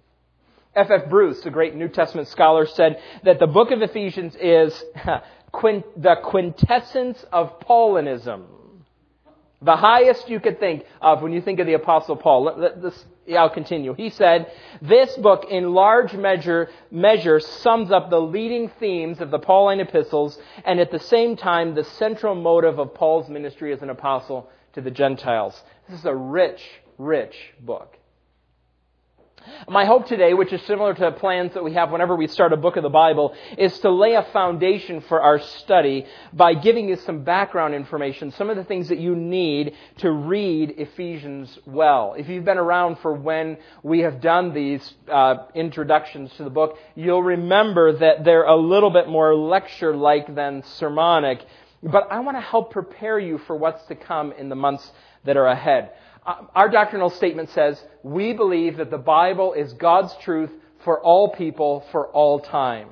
F. 0.76 0.92
F. 0.92 1.10
Bruce, 1.10 1.44
a 1.46 1.50
great 1.50 1.74
New 1.76 1.88
Testament 1.88 2.28
scholar, 2.28 2.68
said 2.68 3.02
that 3.24 3.40
the 3.40 3.48
book 3.48 3.72
of 3.72 3.82
Ephesians 3.82 4.36
is 4.40 4.84
the 5.52 6.16
quintessence 6.24 7.26
of 7.32 7.60
Paulinism. 7.62 8.44
The 9.62 9.76
highest 9.76 10.30
you 10.30 10.40
could 10.40 10.60
think 10.60 10.84
of 11.02 11.24
when 11.24 11.34
you 11.34 11.42
think 11.42 11.60
of 11.60 11.66
the 11.66 11.74
Apostle 11.74 12.16
Paul. 12.16 12.44
Let, 12.44 12.60
let 12.60 12.82
I'll 13.36 13.50
continue. 13.50 13.94
He 13.94 14.10
said, 14.10 14.52
this 14.82 15.16
book 15.18 15.48
in 15.50 15.74
large 15.74 16.14
measure, 16.14 16.70
measure 16.92 17.40
sums 17.40 17.92
up 17.92 18.10
the 18.10 18.22
leading 18.22 18.70
themes 18.80 19.20
of 19.20 19.32
the 19.32 19.40
Pauline 19.40 19.80
epistles 19.80 20.38
and 20.64 20.80
at 20.80 20.92
the 20.92 21.00
same 21.00 21.36
time 21.36 21.76
the 21.76 21.84
central 21.84 22.36
motive 22.36 22.80
of 22.80 22.94
Paul's 22.94 23.28
ministry 23.30 23.74
as 23.74 23.82
an 23.82 23.90
apostle 23.90 24.50
to 24.74 24.82
the 24.82 24.92
Gentiles. 24.92 25.62
This 25.90 26.00
is 26.00 26.06
a 26.06 26.16
rich, 26.16 26.62
rich 26.98 27.36
book. 27.60 27.97
My 29.70 29.86
hope 29.86 30.08
today, 30.08 30.34
which 30.34 30.54
is 30.54 30.62
similar 30.64 30.94
to 30.94 31.12
plans 31.12 31.54
that 31.54 31.64
we 31.64 31.74
have 31.74 31.92
whenever 31.92 32.16
we 32.16 32.28
start 32.28 32.54
a 32.54 32.58
book 32.58 32.76
of 32.76 32.84
the 32.84 32.90
Bible, 32.90 33.36
is 33.58 33.78
to 33.80 33.92
lay 33.92 34.14
a 34.14 34.24
foundation 34.24 35.02
for 35.02 35.22
our 35.22 35.40
study 35.40 36.06
by 36.34 36.54
giving 36.54 36.90
you 36.90 36.96
some 36.98 37.24
background 37.24 37.74
information, 37.74 38.32
some 38.32 38.50
of 38.50 38.58
the 38.58 38.64
things 38.64 38.90
that 38.90 39.00
you 39.00 39.16
need 39.16 39.74
to 39.98 40.12
read 40.12 40.76
Ephesians 40.78 41.58
well. 41.66 42.16
If 42.18 42.30
you've 42.30 42.46
been 42.46 42.58
around 42.58 43.00
for 43.00 43.14
when 43.14 43.58
we 43.84 44.00
have 44.00 44.22
done 44.22 44.54
these 44.54 44.94
uh, 45.12 45.36
introductions 45.56 46.32
to 46.38 46.44
the 46.44 46.50
book, 46.50 46.78
you'll 46.96 47.24
remember 47.24 47.98
that 47.98 48.24
they're 48.24 48.46
a 48.46 48.56
little 48.56 48.90
bit 48.90 49.08
more 49.08 49.36
lecture-like 49.36 50.34
than 50.34 50.64
sermonic 50.64 51.46
but 51.84 52.12
I 52.12 52.22
want 52.22 52.38
to 52.38 52.42
help 52.42 52.72
prepare 52.72 53.20
you 53.20 53.38
for 53.38 53.56
what's 53.56 53.86
to 53.86 53.96
come 53.96 54.32
in 54.32 54.50
the 54.50 54.56
months 54.56 54.92
that 55.26 55.38
are 55.38 55.46
ahead. 55.46 55.92
Uh, 56.28 56.44
our 56.54 56.68
doctrinal 56.68 57.10
statement 57.10 57.50
says, 57.52 57.82
we 58.04 58.34
believe 58.34 58.78
that 58.78 58.92
the 58.92 58.98
Bible 58.98 59.54
is 59.54 59.72
God's 59.74 60.14
truth 60.22 60.52
for 60.84 61.00
all 61.00 61.30
people 61.30 61.86
for 61.92 62.08
all 62.10 62.42
time. 62.42 62.90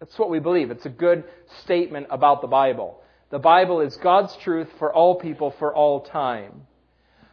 That's 0.00 0.18
what 0.18 0.30
we 0.30 0.38
believe. 0.38 0.70
It's 0.70 0.86
a 0.86 0.90
good 0.90 1.24
statement 1.62 2.06
about 2.08 2.40
the 2.40 2.46
Bible. 2.48 3.02
The 3.28 3.38
Bible 3.38 3.82
is 3.82 3.98
God's 3.98 4.34
truth 4.36 4.68
for 4.78 4.90
all 4.90 5.16
people 5.16 5.54
for 5.58 5.74
all 5.74 6.00
time. 6.00 6.66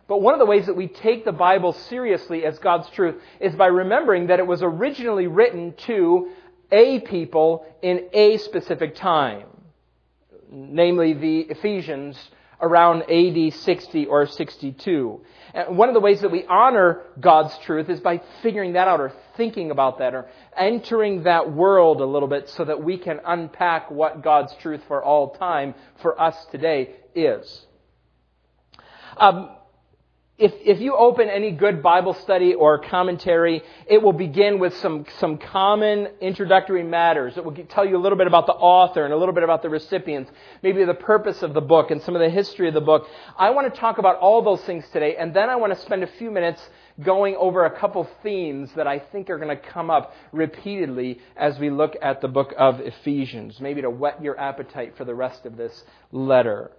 But 0.10 0.22
one 0.22 0.34
of 0.34 0.40
the 0.40 0.46
ways 0.46 0.66
that 0.66 0.76
we 0.76 0.88
take 0.88 1.24
the 1.24 1.32
Bible 1.32 1.72
seriously 1.72 2.44
as 2.46 2.60
God's 2.60 2.90
truth 2.90 3.16
is 3.40 3.56
by 3.56 3.68
remembering 3.68 4.28
that 4.28 4.40
it 4.40 4.48
was 4.48 4.62
originally 4.62 5.28
written 5.28 5.74
to 5.88 6.30
a 6.74 7.00
people 7.00 7.66
in 7.82 8.10
a 8.12 8.38
specific 8.38 8.96
time, 8.96 9.48
namely 10.52 11.14
the 11.14 11.40
Ephesians 11.40 12.18
around 12.62 13.04
AD 13.04 13.54
60 13.54 14.06
or 14.08 14.26
62. 14.26 15.22
And 15.54 15.78
one 15.78 15.90
of 15.90 15.94
the 15.94 16.00
ways 16.00 16.22
that 16.22 16.32
we 16.32 16.46
honor 16.46 17.04
God's 17.20 17.58
truth 17.66 17.90
is 17.90 18.00
by 18.00 18.22
figuring 18.42 18.74
that 18.74 18.88
out 18.88 19.00
or 19.00 19.14
thinking 19.36 19.72
about 19.72 20.00
that 20.00 20.14
or 20.14 20.28
entering 20.56 21.24
that 21.24 21.52
world 21.52 22.02
a 22.02 22.06
little 22.06 22.28
bit 22.28 22.50
so 22.50 22.66
that 22.66 22.84
we 22.84 22.98
can 22.98 23.20
unpack 23.26 23.92
what 23.92 24.24
God's 24.24 24.54
truth 24.62 24.82
for 24.88 25.04
all 25.04 25.36
time 25.36 25.76
for 26.02 26.20
us 26.20 26.36
today 26.52 26.96
is. 27.16 27.66
Um, 29.18 29.50
if, 30.38 30.54
if 30.64 30.80
you 30.80 30.96
open 30.96 31.30
any 31.30 31.50
good 31.50 31.82
Bible 31.82 32.14
study 32.14 32.54
or 32.54 32.78
commentary, 32.78 33.64
it 33.88 34.04
will 34.04 34.14
begin 34.14 34.60
with 34.60 34.78
some, 34.78 35.06
some 35.18 35.40
common 35.40 36.10
introductory 36.22 36.84
matters. 36.84 37.38
It 37.38 37.44
will 37.44 37.56
tell 37.70 37.84
you 37.84 37.98
a 37.98 38.04
little 38.04 38.20
bit 38.20 38.28
about 38.28 38.46
the 38.46 38.54
author 38.54 39.04
and 39.04 39.12
a 39.12 39.18
little 39.18 39.34
bit 39.34 39.44
about 39.44 39.64
the 39.64 39.70
recipients, 39.70 40.30
maybe 40.62 40.86
the 40.86 40.94
purpose 40.94 41.42
of 41.42 41.56
the 41.56 41.62
book 41.62 41.90
and 41.90 42.00
some 42.04 42.16
of 42.16 42.22
the 42.22 42.30
history 42.30 42.68
of 42.68 42.76
the 42.76 42.82
book. 42.82 43.08
I 43.36 43.50
want 43.50 43.74
to 43.74 43.80
talk 43.80 43.98
about 43.98 44.18
all 44.18 44.44
those 44.44 44.62
things 44.62 44.86
today, 44.94 45.16
and 45.16 45.34
then 45.34 45.50
I 45.50 45.56
want 45.56 45.74
to 45.74 45.80
spend 45.80 46.04
a 46.04 46.08
few 46.20 46.30
minutes 46.30 46.62
going 47.04 47.36
over 47.36 47.66
a 47.66 47.72
couple 47.72 48.08
themes 48.22 48.72
that 48.76 48.86
I 48.86 49.00
think 49.00 49.32
are 49.32 49.40
going 49.40 49.56
to 49.56 49.70
come 49.70 49.90
up 49.90 50.14
repeatedly 50.32 51.20
as 51.36 51.58
we 51.58 51.72
look 51.72 51.96
at 52.00 52.22
the 52.22 52.28
book 52.28 52.54
of 52.60 52.80
Ephesians, 52.80 53.60
maybe 53.60 53.82
to 53.82 53.90
whet 53.90 54.22
your 54.22 54.40
appetite 54.40 54.98
for 54.98 55.06
the 55.06 55.16
rest 55.16 55.48
of 55.48 55.58
this 55.58 55.84
letter. 56.12 56.72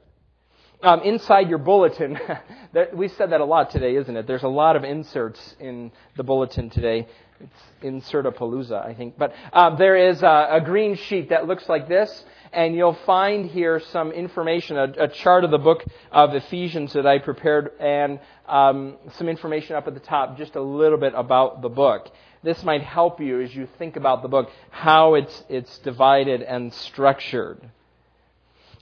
Um, 0.81 1.01
inside 1.03 1.49
your 1.49 1.59
bulletin, 1.59 2.19
we 2.93 3.09
said 3.09 3.31
that 3.31 3.41
a 3.41 3.45
lot 3.45 3.71
today, 3.71 3.97
isn't 3.97 4.17
it? 4.17 4.29
There's 4.29 4.45
a 4.45 4.49
lot 4.49 4.77
of 4.77 4.85
inserts 4.85 5.57
in 5.59 5.91
the 6.17 6.23
bulletin 6.23 6.71
today. 6.71 7.09
It's 7.41 7.63
insertapalooza, 7.83 8.85
I 8.85 8.95
think. 8.95 9.19
But 9.19 9.35
uh, 9.53 9.75
there 9.75 9.97
is 9.97 10.23
a, 10.23 10.49
a, 10.53 10.61
green 10.61 10.95
sheet 10.95 11.31
that 11.31 11.47
looks 11.47 11.69
like 11.69 11.89
this, 11.89 12.25
and 12.53 12.77
you'll 12.77 12.99
find 13.07 13.51
here 13.51 13.81
some 13.81 14.13
information, 14.13 14.77
a, 14.77 14.93
a 14.99 15.09
chart 15.09 15.43
of 15.43 15.51
the 15.51 15.59
book 15.59 15.85
of 16.13 16.35
Ephesians 16.35 16.93
that 16.93 17.07
I 17.07 17.19
prepared, 17.19 17.73
and 17.81 18.21
um, 18.47 18.99
some 19.15 19.29
information 19.29 19.75
up 19.75 19.89
at 19.89 19.95
the 19.95 20.01
top, 20.01 20.39
just 20.39 20.55
a 20.55 20.63
little 20.63 20.99
bit 20.99 21.13
about 21.17 21.61
the 21.61 21.69
book. 21.69 22.09
This 22.45 22.63
might 22.63 22.83
help 22.83 23.21
you 23.21 23.41
as 23.41 23.53
you 23.53 23.69
think 23.79 23.97
about 23.97 24.23
the 24.23 24.29
book, 24.29 24.51
how 24.71 25.15
it's 25.15 25.45
it's 25.49 25.79
divided 25.79 26.43
and 26.43 26.73
structured. 26.73 27.69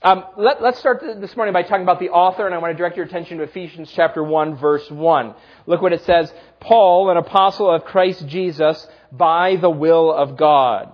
Um, 0.03 0.25
let, 0.37 0.61
us 0.61 0.77
start 0.77 1.01
this 1.01 1.35
morning 1.35 1.53
by 1.53 1.63
talking 1.63 1.81
about 1.81 1.99
the 1.99 2.09
author, 2.09 2.45
and 2.45 2.53
I 2.53 2.59
want 2.59 2.71
to 2.71 2.77
direct 2.77 2.97
your 2.97 3.07
attention 3.07 3.39
to 3.39 3.43
Ephesians 3.45 3.91
chapter 3.95 4.23
1, 4.23 4.57
verse 4.57 4.91
1. 4.91 5.33
Look 5.65 5.81
what 5.81 5.91
it 5.91 6.03
says. 6.03 6.31
Paul, 6.59 7.09
an 7.09 7.17
apostle 7.17 7.71
of 7.73 7.83
Christ 7.83 8.27
Jesus, 8.27 8.87
by 9.11 9.55
the 9.55 9.71
will 9.71 10.13
of 10.13 10.37
God. 10.37 10.91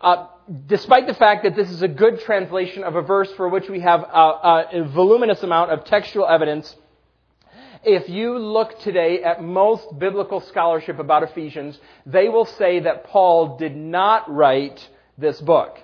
Uh, 0.00 0.26
despite 0.66 1.06
the 1.06 1.14
fact 1.14 1.44
that 1.44 1.54
this 1.54 1.70
is 1.70 1.80
a 1.82 1.88
good 1.88 2.20
translation 2.22 2.82
of 2.82 2.96
a 2.96 3.02
verse 3.02 3.30
for 3.34 3.48
which 3.48 3.68
we 3.68 3.78
have 3.78 4.00
a, 4.00 4.64
a 4.72 4.84
voluminous 4.88 5.40
amount 5.44 5.70
of 5.70 5.84
textual 5.84 6.26
evidence, 6.26 6.74
if 7.84 8.08
you 8.08 8.36
look 8.36 8.80
today 8.80 9.22
at 9.22 9.44
most 9.44 9.96
biblical 9.96 10.40
scholarship 10.40 10.98
about 10.98 11.22
Ephesians, 11.22 11.78
they 12.04 12.28
will 12.28 12.46
say 12.46 12.80
that 12.80 13.04
Paul 13.04 13.58
did 13.58 13.76
not 13.76 14.28
write 14.28 14.88
this 15.16 15.40
book 15.40 15.78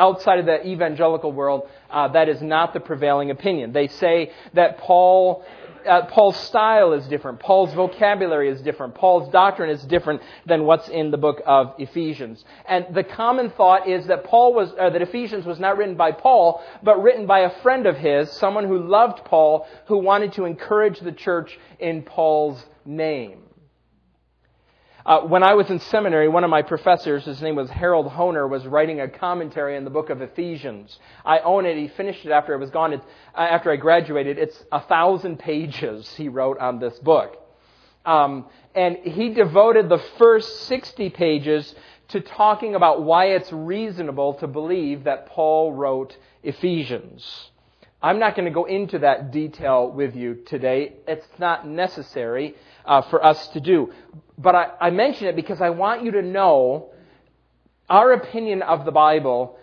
outside 0.00 0.38
of 0.38 0.46
the 0.46 0.66
evangelical 0.66 1.30
world, 1.30 1.68
uh, 1.90 2.08
that 2.08 2.28
is 2.28 2.40
not 2.40 2.72
the 2.72 2.80
prevailing 2.80 3.30
opinion. 3.30 3.72
They 3.72 3.86
say 3.86 4.32
that 4.54 4.78
Paul, 4.78 5.44
uh, 5.86 6.06
Paul's 6.06 6.36
style 6.36 6.94
is 6.94 7.06
different. 7.06 7.38
Paul's 7.38 7.72
vocabulary 7.74 8.48
is 8.48 8.60
different. 8.62 8.94
Paul's 8.94 9.30
doctrine 9.30 9.70
is 9.70 9.82
different 9.84 10.22
than 10.46 10.64
what's 10.64 10.88
in 10.88 11.10
the 11.10 11.18
book 11.18 11.42
of 11.46 11.74
Ephesians. 11.78 12.44
And 12.66 12.86
the 12.94 13.04
common 13.04 13.50
thought 13.50 13.86
is 13.86 14.06
that 14.06 14.24
Paul 14.24 14.54
was, 14.54 14.72
uh, 14.80 14.90
that 14.90 15.02
Ephesians 15.02 15.44
was 15.44 15.60
not 15.60 15.76
written 15.76 15.96
by 15.96 16.12
Paul, 16.12 16.62
but 16.82 17.02
written 17.02 17.26
by 17.26 17.40
a 17.40 17.62
friend 17.62 17.86
of 17.86 17.96
his, 17.96 18.32
someone 18.32 18.66
who 18.66 18.78
loved 18.78 19.24
Paul, 19.26 19.68
who 19.86 19.98
wanted 19.98 20.32
to 20.32 20.46
encourage 20.46 20.98
the 21.00 21.12
church 21.12 21.58
in 21.78 22.02
Paul's 22.02 22.64
name. 22.86 23.42
Uh, 25.06 25.20
when 25.20 25.42
I 25.42 25.54
was 25.54 25.70
in 25.70 25.80
seminary, 25.80 26.28
one 26.28 26.44
of 26.44 26.50
my 26.50 26.60
professors, 26.60 27.24
his 27.24 27.40
name 27.40 27.56
was 27.56 27.70
Harold 27.70 28.06
Hoehner, 28.06 28.48
was 28.48 28.66
writing 28.66 29.00
a 29.00 29.08
commentary 29.08 29.76
on 29.76 29.84
the 29.84 29.90
book 29.90 30.10
of 30.10 30.20
Ephesians. 30.20 30.98
I 31.24 31.38
own 31.38 31.64
it. 31.64 31.76
He 31.78 31.88
finished 31.88 32.26
it 32.26 32.32
after 32.32 32.52
I 32.52 32.58
was 32.58 32.70
gone. 32.70 32.92
Uh, 32.92 33.00
after 33.34 33.70
I 33.70 33.76
graduated, 33.76 34.36
it's 34.36 34.62
a 34.70 34.80
thousand 34.80 35.38
pages 35.38 36.12
he 36.16 36.28
wrote 36.28 36.58
on 36.58 36.80
this 36.80 36.98
book. 36.98 37.38
Um, 38.04 38.46
and 38.74 38.96
he 38.96 39.30
devoted 39.30 39.88
the 39.88 40.02
first 40.18 40.66
60 40.66 41.08
pages 41.10 41.74
to 42.08 42.20
talking 42.20 42.74
about 42.74 43.02
why 43.02 43.26
it's 43.26 43.52
reasonable 43.52 44.34
to 44.34 44.46
believe 44.46 45.04
that 45.04 45.26
Paul 45.26 45.72
wrote 45.72 46.14
Ephesians. 46.42 47.50
I'm 48.02 48.18
not 48.18 48.34
going 48.34 48.46
to 48.46 48.54
go 48.54 48.64
into 48.64 49.00
that 49.00 49.30
detail 49.30 49.90
with 49.90 50.16
you 50.16 50.42
today. 50.46 50.94
It's 51.06 51.26
not 51.38 51.66
necessary 51.66 52.56
uh, 52.90 53.02
for 53.02 53.24
us 53.24 53.46
to 53.48 53.60
do. 53.60 53.92
But 54.36 54.54
I, 54.56 54.70
I 54.80 54.90
mention 54.90 55.28
it 55.28 55.36
because 55.36 55.60
I 55.60 55.70
want 55.70 56.02
you 56.02 56.10
to 56.10 56.22
know 56.22 56.90
our 57.88 58.12
opinion 58.12 58.62
of 58.62 58.84
the 58.84 58.90
Bible 58.90 59.56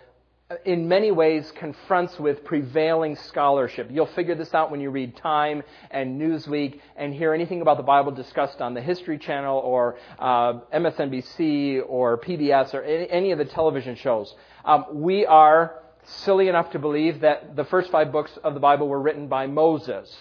uh, 0.50 0.54
in 0.64 0.88
many 0.88 1.10
ways 1.10 1.52
confronts 1.54 2.18
with 2.18 2.42
prevailing 2.42 3.16
scholarship. 3.16 3.90
You'll 3.92 4.06
figure 4.06 4.34
this 4.34 4.54
out 4.54 4.70
when 4.70 4.80
you 4.80 4.88
read 4.88 5.14
Time 5.14 5.62
and 5.90 6.18
Newsweek 6.18 6.80
and 6.96 7.12
hear 7.12 7.34
anything 7.34 7.60
about 7.60 7.76
the 7.76 7.82
Bible 7.82 8.12
discussed 8.12 8.62
on 8.62 8.72
the 8.72 8.80
History 8.80 9.18
Channel 9.18 9.58
or 9.58 9.98
uh, 10.18 10.60
MSNBC 10.74 11.82
or 11.86 12.16
PBS 12.16 12.72
or 12.72 12.82
any, 12.82 13.10
any 13.10 13.32
of 13.32 13.38
the 13.38 13.44
television 13.44 13.94
shows. 13.94 14.34
Um, 14.64 14.86
we 14.94 15.26
are 15.26 15.82
silly 16.24 16.48
enough 16.48 16.70
to 16.70 16.78
believe 16.78 17.20
that 17.20 17.56
the 17.56 17.64
first 17.64 17.90
five 17.90 18.10
books 18.10 18.30
of 18.42 18.54
the 18.54 18.60
Bible 18.60 18.88
were 18.88 19.02
written 19.02 19.28
by 19.28 19.46
Moses 19.46 20.16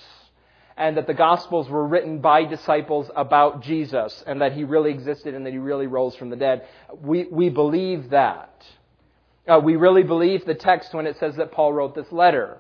and 0.78 0.96
that 0.98 1.08
the 1.08 1.14
Gospels 1.14 1.68
were 1.70 1.86
written 1.86 2.20
by 2.20 2.46
disciples 2.46 3.10
about 3.16 3.64
Jesus 3.64 4.24
and 4.28 4.42
that 4.42 4.54
he 4.54 4.64
really 4.64 4.92
existed 4.92 5.34
and 5.34 5.46
that 5.46 5.52
he 5.52 5.58
really 5.58 5.88
rose 5.88 6.16
from 6.16 6.30
the 6.30 6.36
dead. 6.36 6.68
We, 7.02 7.26
we 7.26 7.50
believe 7.50 8.12
that. 8.12 8.64
Uh, 9.48 9.60
we 9.64 9.76
really 9.76 10.04
believe 10.04 10.46
the 10.46 10.54
text 10.54 10.94
when 10.94 11.08
it 11.08 11.18
says 11.18 11.38
that 11.38 11.52
Paul 11.52 11.74
wrote 11.74 11.96
this 11.96 12.12
letter. 12.12 12.58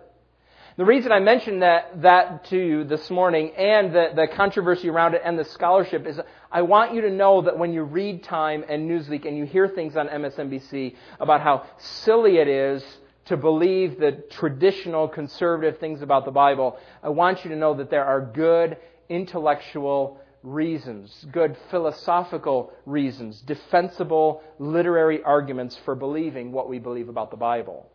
The 0.78 0.86
reason 0.86 1.12
I 1.12 1.20
mentioned 1.20 1.64
that, 1.64 2.02
that 2.04 2.46
to 2.46 2.58
you 2.58 2.84
this 2.84 3.10
morning 3.10 3.52
and 3.58 3.94
the, 3.94 4.10
the 4.16 4.28
controversy 4.28 4.90
around 4.90 5.16
it 5.16 5.22
and 5.24 5.38
the 5.38 5.46
scholarship 5.46 6.06
is 6.06 6.20
I 6.52 6.62
want 6.62 6.94
you 6.94 7.02
to 7.02 7.10
know 7.10 7.42
that 7.42 7.58
when 7.58 7.74
you 7.74 7.84
read 7.84 8.24
Time 8.24 8.64
and 8.68 8.90
Newsweek 8.90 9.28
and 9.28 9.38
you 9.38 9.46
hear 9.46 9.68
things 9.68 9.98
on 9.98 10.08
MSNBC 10.08 10.96
about 11.20 11.42
how 11.42 11.66
silly 11.78 12.38
it 12.38 12.48
is 12.48 12.84
to 13.28 13.38
believe 13.38 14.00
the 14.00 14.24
traditional 14.32 15.08
conservative 15.08 15.80
things 15.80 16.02
about 16.02 16.26
the 16.26 16.32
Bible, 16.32 16.78
I 17.04 17.10
want 17.10 17.44
you 17.44 17.52
to 17.52 17.58
know 17.58 17.76
that 17.76 17.90
there 17.90 18.06
are 18.06 18.22
good 18.22 18.78
intellectual 19.10 20.20
reasons, 20.44 21.26
good 21.32 21.58
philosophical 21.70 22.72
reasons, 22.86 23.42
defensible 23.42 24.42
literary 24.60 25.22
arguments 25.24 25.78
for 25.84 25.96
believing 25.96 26.52
what 26.52 26.70
we 26.70 26.80
believe 26.80 27.10
about 27.10 27.32
the 27.32 27.38
Bible. 27.38 27.90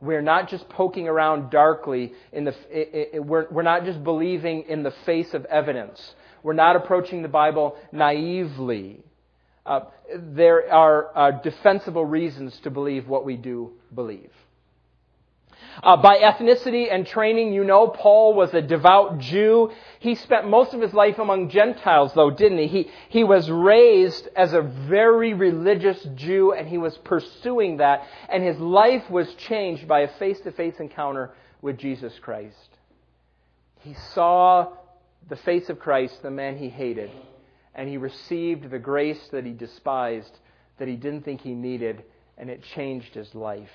We're 0.00 0.22
not 0.22 0.48
just 0.48 0.68
poking 0.68 1.08
around 1.08 1.50
darkly 1.50 2.12
in 2.32 2.44
the, 2.44 2.54
it, 2.70 3.10
it, 3.14 3.24
we're, 3.24 3.46
we're 3.50 3.62
not 3.62 3.84
just 3.84 4.02
believing 4.04 4.64
in 4.68 4.82
the 4.82 4.90
face 5.04 5.32
of 5.32 5.44
evidence. 5.46 6.14
We're 6.42 6.52
not 6.52 6.76
approaching 6.76 7.22
the 7.22 7.28
Bible 7.28 7.76
naively. 7.92 9.00
Uh, 9.64 9.80
there 10.14 10.72
are 10.72 11.16
uh, 11.16 11.30
defensible 11.42 12.04
reasons 12.04 12.58
to 12.60 12.70
believe 12.70 13.08
what 13.08 13.24
we 13.24 13.36
do 13.36 13.72
believe. 13.94 14.30
Uh, 15.82 15.96
by 15.96 16.18
ethnicity 16.18 16.92
and 16.92 17.06
training, 17.06 17.52
you 17.52 17.62
know 17.62 17.88
Paul 17.88 18.34
was 18.34 18.54
a 18.54 18.62
devout 18.62 19.18
Jew. 19.18 19.70
He 19.98 20.14
spent 20.14 20.48
most 20.48 20.72
of 20.72 20.80
his 20.80 20.94
life 20.94 21.18
among 21.18 21.50
Gentiles, 21.50 22.12
though, 22.14 22.30
didn't 22.30 22.58
he? 22.58 22.66
He, 22.66 22.90
he 23.08 23.24
was 23.24 23.50
raised 23.50 24.28
as 24.34 24.52
a 24.52 24.62
very 24.62 25.34
religious 25.34 26.02
Jew, 26.14 26.52
and 26.52 26.66
he 26.66 26.78
was 26.78 26.96
pursuing 26.98 27.76
that, 27.78 28.06
and 28.28 28.42
his 28.42 28.58
life 28.58 29.08
was 29.10 29.32
changed 29.34 29.86
by 29.86 30.00
a 30.00 30.18
face 30.18 30.40
to 30.40 30.52
face 30.52 30.76
encounter 30.78 31.32
with 31.60 31.76
Jesus 31.78 32.18
Christ. 32.20 32.68
He 33.80 33.94
saw 34.14 34.72
the 35.28 35.36
face 35.36 35.68
of 35.68 35.78
Christ, 35.78 36.22
the 36.22 36.30
man 36.30 36.56
he 36.56 36.68
hated, 36.68 37.10
and 37.74 37.88
he 37.88 37.98
received 37.98 38.70
the 38.70 38.78
grace 38.78 39.28
that 39.32 39.44
he 39.44 39.52
despised, 39.52 40.38
that 40.78 40.88
he 40.88 40.96
didn't 40.96 41.24
think 41.24 41.42
he 41.42 41.54
needed, 41.54 42.02
and 42.38 42.48
it 42.48 42.62
changed 42.62 43.14
his 43.14 43.34
life. 43.34 43.70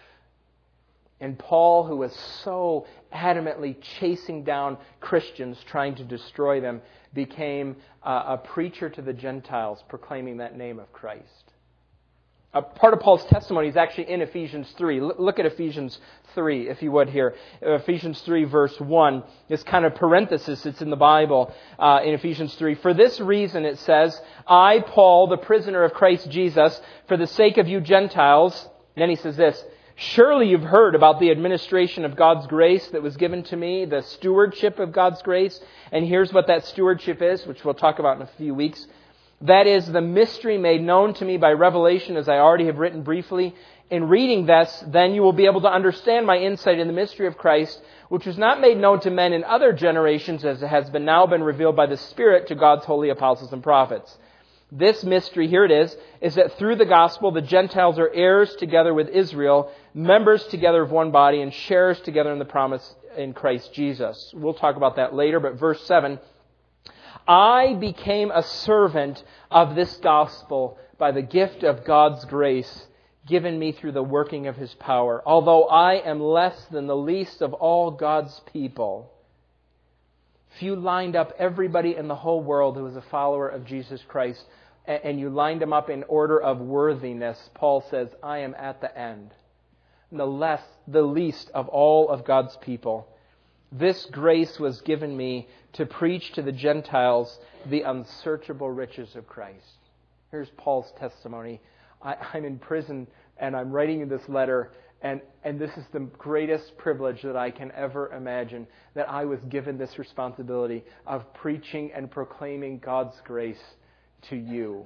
And 1.22 1.38
Paul, 1.38 1.86
who 1.86 1.98
was 1.98 2.14
so 2.44 2.88
adamantly 3.14 3.78
chasing 4.00 4.44
down 4.44 4.78
Christians, 5.00 5.58
trying 5.68 5.96
to 5.96 6.04
destroy 6.04 6.60
them, 6.60 6.82
became 7.14 7.76
a 8.04 8.38
preacher 8.38 8.90
to 8.90 9.02
the 9.02 9.14
Gentiles, 9.14 9.84
proclaiming 9.88 10.38
that 10.38 10.58
name 10.58 10.80
of 10.80 10.92
Christ. 10.92 11.52
A 12.54 12.62
part 12.62 12.94
of 12.94 13.00
Paul's 13.00 13.24
testimony 13.26 13.70
is 13.70 13.78
actually 13.78 14.12
in 14.12 14.22
Ephesians 14.22 14.70
3. 14.78 15.00
Look 15.00 15.40
at 15.40 15.46
Ephesians 15.46 15.98
3, 16.34 16.68
if 16.68 16.82
you 16.82 16.92
would, 16.92 17.10
here. 17.10 17.34
Ephesians 17.62 18.20
3, 18.22 18.44
verse 18.44 18.78
1. 18.78 19.24
This 19.48 19.64
kind 19.64 19.86
of 19.86 19.96
parenthesis, 19.96 20.66
it's 20.66 20.82
in 20.82 20.90
the 20.90 20.98
Bible 20.98 21.54
uh, 21.80 22.02
in 22.04 22.14
Ephesians 22.14 22.54
3. 22.56 22.76
For 22.76 22.94
this 22.94 23.22
reason, 23.22 23.64
it 23.64 23.80
says, 23.80 24.20
I, 24.46 24.80
Paul, 24.86 25.28
the 25.28 25.38
prisoner 25.38 25.84
of 25.84 25.94
Christ 25.94 26.30
Jesus, 26.30 26.82
for 27.08 27.16
the 27.16 27.28
sake 27.28 27.58
of 27.58 27.70
you 27.70 27.80
Gentiles, 27.80 28.68
then 28.98 29.10
he 29.10 29.16
says 29.16 29.38
this, 29.38 29.64
Surely 30.04 30.50
you've 30.50 30.64
heard 30.64 30.96
about 30.96 31.20
the 31.20 31.30
administration 31.30 32.06
of 32.06 32.16
God's 32.16 32.48
grace 32.48 32.88
that 32.88 33.04
was 33.04 33.18
given 33.18 33.44
to 33.44 33.56
me, 33.56 33.86
the 33.86 34.02
stewardship 34.02 34.80
of 34.80 34.92
God's 34.92 35.22
grace. 35.22 35.60
And 35.92 36.04
here's 36.04 36.34
what 36.34 36.48
that 36.48 36.66
stewardship 36.66 37.22
is, 37.22 37.46
which 37.46 37.64
we'll 37.64 37.76
talk 37.76 38.00
about 38.00 38.16
in 38.16 38.24
a 38.24 38.30
few 38.36 38.56
weeks. 38.56 38.88
That 39.42 39.68
is 39.68 39.86
the 39.86 40.02
mystery 40.02 40.58
made 40.58 40.82
known 40.82 41.14
to 41.14 41.26
me 41.26 41.38
by 41.38 41.52
revelation, 41.52 42.18
as 42.18 42.28
I 42.28 42.40
already 42.40 42.66
have 42.66 42.80
written 42.80 43.04
briefly. 43.04 43.54
In 43.92 44.10
reading 44.10 44.48
this, 44.48 44.84
then 44.88 45.14
you 45.14 45.22
will 45.22 45.34
be 45.34 45.46
able 45.46 45.62
to 45.62 45.72
understand 45.72 46.26
my 46.26 46.38
insight 46.38 46.80
in 46.80 46.88
the 46.88 46.94
mystery 46.94 47.28
of 47.28 47.38
Christ, 47.38 47.80
which 48.10 48.26
was 48.26 48.40
not 48.40 48.60
made 48.60 48.80
known 48.80 49.02
to 49.02 49.12
men 49.12 49.34
in 49.34 49.44
other 49.44 49.72
generations, 49.72 50.44
as 50.44 50.64
it 50.64 50.68
has 50.68 50.90
been 50.90 51.06
now 51.06 51.28
been 51.28 51.44
revealed 51.44 51.76
by 51.76 51.86
the 51.86 51.98
Spirit 51.98 52.48
to 52.48 52.56
God's 52.56 52.86
holy 52.86 53.10
apostles 53.10 53.54
and 53.54 53.62
prophets. 53.62 54.18
This 54.72 55.04
mystery, 55.04 55.50
here 55.50 55.66
it 55.66 55.72
is, 55.72 55.96
is 56.22 56.36
that 56.36 56.58
through 56.58 56.78
the 56.78 56.86
gospel 56.86 57.32
the 57.32 57.42
Gentiles 57.42 58.00
are 58.00 58.10
heirs 58.14 58.56
together 58.56 58.94
with 58.94 59.10
Israel, 59.10 59.70
members 59.94 60.44
together 60.48 60.82
of 60.82 60.92
one 60.92 61.12
body, 61.12 61.42
and 61.42 61.54
sharers 61.54 62.00
together 62.02 62.32
in 62.32 62.40
the 62.40 62.46
promise 62.46 62.96
in 63.18 63.34
Christ 63.34 63.74
Jesus. 63.74 64.32
We'll 64.36 64.54
talk 64.54 64.76
about 64.76 64.96
that 64.96 65.14
later, 65.14 65.40
but 65.40 65.60
verse 65.60 65.84
7 65.86 66.20
I 67.28 67.76
became 67.76 68.32
a 68.32 68.44
servant 68.44 69.24
of 69.50 69.76
this 69.76 69.96
gospel 69.98 70.78
by 70.98 71.12
the 71.12 71.22
gift 71.22 71.64
of 71.64 71.86
God's 71.86 72.26
grace 72.26 72.88
given 73.28 73.60
me 73.60 73.72
through 73.72 73.92
the 73.92 74.04
working 74.04 74.48
of 74.48 74.56
his 74.56 74.74
power. 74.76 75.22
Although 75.26 75.66
I 75.66 75.96
am 75.96 76.20
less 76.20 76.66
than 76.72 76.88
the 76.88 76.96
least 76.96 77.42
of 77.42 77.54
all 77.54 77.92
God's 77.92 78.40
people, 78.52 79.12
if 80.56 80.64
you 80.64 80.76
lined 80.76 81.16
up 81.16 81.34
everybody 81.38 81.96
in 81.96 82.08
the 82.08 82.16
whole 82.16 82.42
world 82.42 82.76
who 82.76 82.84
was 82.84 82.96
a 82.96 83.02
follower 83.04 83.48
of 83.48 83.66
Jesus 83.66 84.04
Christ, 84.08 84.44
and 84.86 85.20
you 85.20 85.30
lined 85.30 85.62
them 85.62 85.74
up 85.74 85.90
in 85.90 86.04
order 86.04 86.42
of 86.42 86.60
worthiness, 86.60 87.50
Paul 87.54 87.82
says, 87.90 88.10
I 88.24 88.40
am 88.40 88.56
at 88.56 88.82
the 88.82 88.98
end. 88.98 89.32
The 90.12 90.26
less, 90.26 90.64
the 90.88 91.02
least 91.02 91.50
of 91.54 91.68
all 91.70 92.10
of 92.10 92.26
God's 92.26 92.58
people. 92.58 93.08
This 93.72 94.06
grace 94.12 94.60
was 94.60 94.82
given 94.82 95.16
me 95.16 95.48
to 95.74 95.86
preach 95.86 96.34
to 96.34 96.42
the 96.42 96.52
Gentiles 96.52 97.40
the 97.66 97.84
unsearchable 97.84 98.70
riches 98.70 99.16
of 99.16 99.28
Christ. 99.28 99.78
Here's 100.30 100.50
Paul's 100.58 100.92
testimony. 101.00 101.62
I, 102.02 102.16
am 102.34 102.46
in 102.46 102.60
prison 102.60 103.08
and 103.38 103.56
I'm 103.56 103.72
writing 103.72 104.00
you 104.00 104.06
this 104.06 104.28
letter, 104.28 104.72
and, 105.02 105.22
and 105.44 105.60
this 105.60 105.76
is 105.78 105.86
the 105.92 106.00
greatest 106.00 106.78
privilege 106.78 107.22
that 107.24 107.36
I 107.36 107.50
can 107.50 107.72
ever 107.72 108.12
imagine 108.14 108.68
that 108.94 109.10
I 109.10 109.26
was 109.26 109.40
given 109.50 109.78
this 109.78 109.98
responsibility 109.98 110.84
of 111.08 111.34
preaching 111.34 111.92
and 111.94 112.10
proclaiming 112.10 112.80
God's 112.80 113.20
grace 113.24 113.62
to 114.30 114.36
you. 114.36 114.86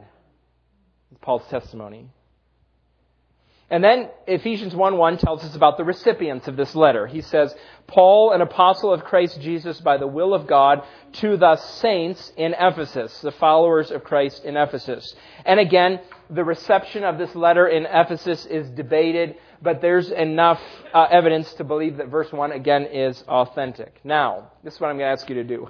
Paul's 1.22 1.48
testimony. 1.50 2.09
And 3.69 3.83
then 3.83 4.09
Ephesians 4.27 4.75
1 4.75 4.97
1 4.97 5.17
tells 5.17 5.43
us 5.43 5.55
about 5.55 5.77
the 5.77 5.83
recipients 5.83 6.47
of 6.47 6.55
this 6.55 6.75
letter. 6.75 7.07
He 7.07 7.21
says, 7.21 7.55
Paul, 7.87 8.31
an 8.31 8.41
apostle 8.41 8.93
of 8.93 9.03
Christ 9.03 9.41
Jesus 9.41 9.81
by 9.81 9.97
the 9.97 10.05
will 10.05 10.35
of 10.35 10.45
God, 10.45 10.83
to 11.13 11.35
the 11.35 11.55
saints 11.55 12.31
in 12.37 12.53
Ephesus, 12.53 13.19
the 13.21 13.31
followers 13.31 13.89
of 13.89 14.03
Christ 14.03 14.45
in 14.45 14.55
Ephesus. 14.55 15.15
And 15.45 15.59
again, 15.59 15.99
the 16.29 16.43
reception 16.43 17.03
of 17.03 17.17
this 17.17 17.33
letter 17.33 17.67
in 17.67 17.87
Ephesus 17.87 18.45
is 18.45 18.69
debated, 18.69 19.35
but 19.63 19.81
there's 19.81 20.11
enough 20.11 20.61
uh, 20.93 21.07
evidence 21.09 21.51
to 21.55 21.63
believe 21.63 21.97
that 21.97 22.09
verse 22.09 22.31
1 22.31 22.51
again 22.51 22.85
is 22.85 23.23
authentic. 23.27 23.99
Now, 24.03 24.51
this 24.63 24.75
is 24.75 24.79
what 24.79 24.89
I'm 24.89 24.97
going 24.97 25.07
to 25.07 25.19
ask 25.19 25.27
you 25.27 25.35
to 25.35 25.43
do. 25.43 25.67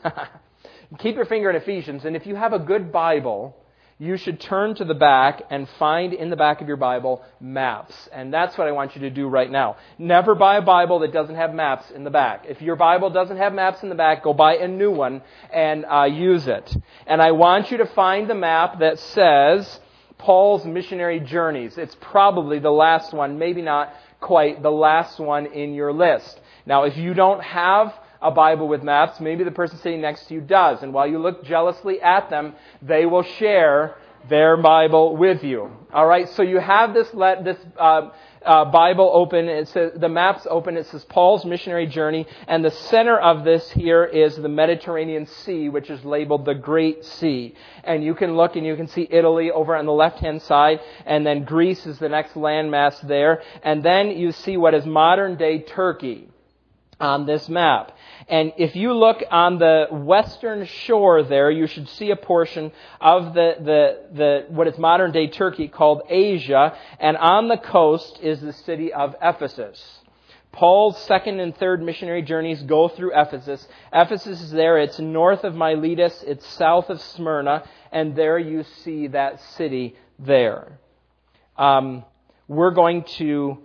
Keep 0.99 1.15
your 1.15 1.25
finger 1.25 1.49
in 1.49 1.55
Ephesians, 1.55 2.03
and 2.03 2.15
if 2.15 2.25
you 2.25 2.35
have 2.35 2.51
a 2.51 2.59
good 2.59 2.91
Bible, 2.91 3.55
you 3.97 4.17
should 4.17 4.41
turn 4.41 4.75
to 4.75 4.83
the 4.83 4.93
back 4.93 5.43
and 5.49 5.69
find 5.79 6.13
in 6.13 6.29
the 6.29 6.35
back 6.35 6.59
of 6.59 6.67
your 6.67 6.75
Bible 6.75 7.23
maps. 7.39 8.09
And 8.11 8.33
that's 8.33 8.57
what 8.57 8.67
I 8.67 8.71
want 8.73 8.93
you 8.95 9.01
to 9.01 9.09
do 9.09 9.27
right 9.27 9.49
now. 9.49 9.77
Never 9.97 10.35
buy 10.35 10.57
a 10.57 10.61
Bible 10.61 10.99
that 10.99 11.13
doesn't 11.13 11.35
have 11.35 11.53
maps 11.53 11.91
in 11.91 12.03
the 12.03 12.09
back. 12.09 12.45
If 12.45 12.61
your 12.61 12.75
Bible 12.75 13.09
doesn't 13.09 13.37
have 13.37 13.53
maps 13.53 13.83
in 13.83 13.89
the 13.89 13.95
back, 13.95 14.23
go 14.23 14.33
buy 14.33 14.57
a 14.57 14.67
new 14.67 14.91
one 14.91 15.21
and 15.51 15.85
uh, 15.85 16.03
use 16.03 16.45
it. 16.47 16.75
And 17.07 17.21
I 17.21 17.31
want 17.31 17.71
you 17.71 17.77
to 17.77 17.85
find 17.85 18.29
the 18.29 18.35
map 18.35 18.79
that 18.79 18.99
says 18.99 19.79
Paul's 20.17 20.65
missionary 20.65 21.21
journeys. 21.21 21.77
It's 21.77 21.95
probably 22.01 22.59
the 22.59 22.71
last 22.71 23.13
one, 23.13 23.39
maybe 23.39 23.61
not 23.61 23.93
quite 24.19 24.61
the 24.61 24.71
last 24.71 25.19
one 25.19 25.45
in 25.45 25.73
your 25.73 25.93
list. 25.93 26.41
Now, 26.65 26.83
if 26.83 26.97
you 26.97 27.13
don't 27.13 27.41
have 27.41 27.93
a 28.25 28.31
Bible 28.31 28.67
with 28.67 28.83
maps. 28.83 29.19
Maybe 29.19 29.43
the 29.43 29.51
person 29.51 29.77
sitting 29.77 30.01
next 30.01 30.27
to 30.27 30.33
you 30.33 30.41
does. 30.41 30.83
And 30.83 30.93
while 30.93 31.07
you 31.07 31.19
look 31.19 31.43
jealously 31.43 32.01
at 32.01 32.29
them, 32.29 32.55
they 32.81 33.05
will 33.05 33.23
share 33.23 33.95
their 34.29 34.57
Bible 34.57 35.15
with 35.15 35.43
you. 35.43 35.69
All 35.93 36.07
right. 36.07 36.27
So 36.29 36.41
you 36.41 36.59
have 36.59 36.93
this 36.93 37.13
let 37.13 37.43
this 37.43 37.57
uh, 37.77 38.09
uh, 38.45 38.65
Bible 38.65 39.09
open. 39.13 39.47
It 39.47 39.67
says 39.67 39.93
the 39.95 40.09
maps 40.09 40.47
open. 40.49 40.77
It 40.77 40.85
says 40.87 41.03
Paul's 41.05 41.45
missionary 41.45 41.87
journey, 41.87 42.25
and 42.47 42.63
the 42.63 42.71
center 42.71 43.17
of 43.17 43.43
this 43.43 43.69
here 43.71 44.03
is 44.03 44.35
the 44.35 44.49
Mediterranean 44.49 45.25
Sea, 45.25 45.69
which 45.69 45.89
is 45.89 46.03
labeled 46.05 46.45
the 46.45 46.53
Great 46.53 47.03
Sea. 47.03 47.55
And 47.83 48.03
you 48.03 48.13
can 48.13 48.35
look 48.35 48.55
and 48.55 48.65
you 48.65 48.75
can 48.75 48.87
see 48.87 49.07
Italy 49.09 49.51
over 49.51 49.75
on 49.75 49.85
the 49.85 49.91
left 49.91 50.19
hand 50.19 50.41
side, 50.41 50.79
and 51.05 51.25
then 51.25 51.43
Greece 51.43 51.85
is 51.85 51.99
the 51.99 52.09
next 52.09 52.33
landmass 52.33 52.99
there, 53.07 53.41
and 53.63 53.83
then 53.83 54.11
you 54.11 54.31
see 54.31 54.57
what 54.57 54.73
is 54.73 54.85
modern 54.85 55.37
day 55.37 55.59
Turkey 55.59 56.29
on 56.99 57.25
this 57.25 57.49
map. 57.49 57.94
And 58.27 58.53
if 58.57 58.75
you 58.75 58.93
look 58.93 59.23
on 59.29 59.59
the 59.59 59.87
western 59.91 60.65
shore 60.65 61.23
there, 61.23 61.51
you 61.51 61.67
should 61.67 61.87
see 61.89 62.11
a 62.11 62.15
portion 62.15 62.71
of 62.99 63.33
the, 63.33 63.55
the, 63.59 64.15
the, 64.15 64.45
what 64.49 64.67
is 64.67 64.77
modern 64.77 65.11
day 65.11 65.27
Turkey 65.27 65.67
called 65.67 66.03
Asia, 66.09 66.77
and 66.99 67.17
on 67.17 67.47
the 67.47 67.57
coast 67.57 68.19
is 68.21 68.41
the 68.41 68.53
city 68.53 68.93
of 68.93 69.15
Ephesus. 69.21 70.01
Paul's 70.55 70.97
second 71.03 71.41
and 71.41 71.55
third 71.55 71.83
missionary 71.83 72.21
journeys 72.21 72.63
go 72.63 72.87
through 72.87 73.11
Ephesus. 73.13 73.67
Ephesus 73.91 74.41
is 74.41 74.51
there. 74.51 74.77
It's 74.77 74.97
north 74.99 75.43
of 75.43 75.53
Miletus. 75.53 76.23
It's 76.25 76.47
south 76.53 76.89
of 76.89 77.01
Smyrna. 77.01 77.67
And 77.91 78.15
there 78.15 78.39
you 78.39 78.63
see 78.63 79.07
that 79.07 79.41
city 79.57 79.97
there. 80.17 80.79
Um, 81.57 82.05
we're 82.47 82.71
going 82.71 83.03
to 83.17 83.57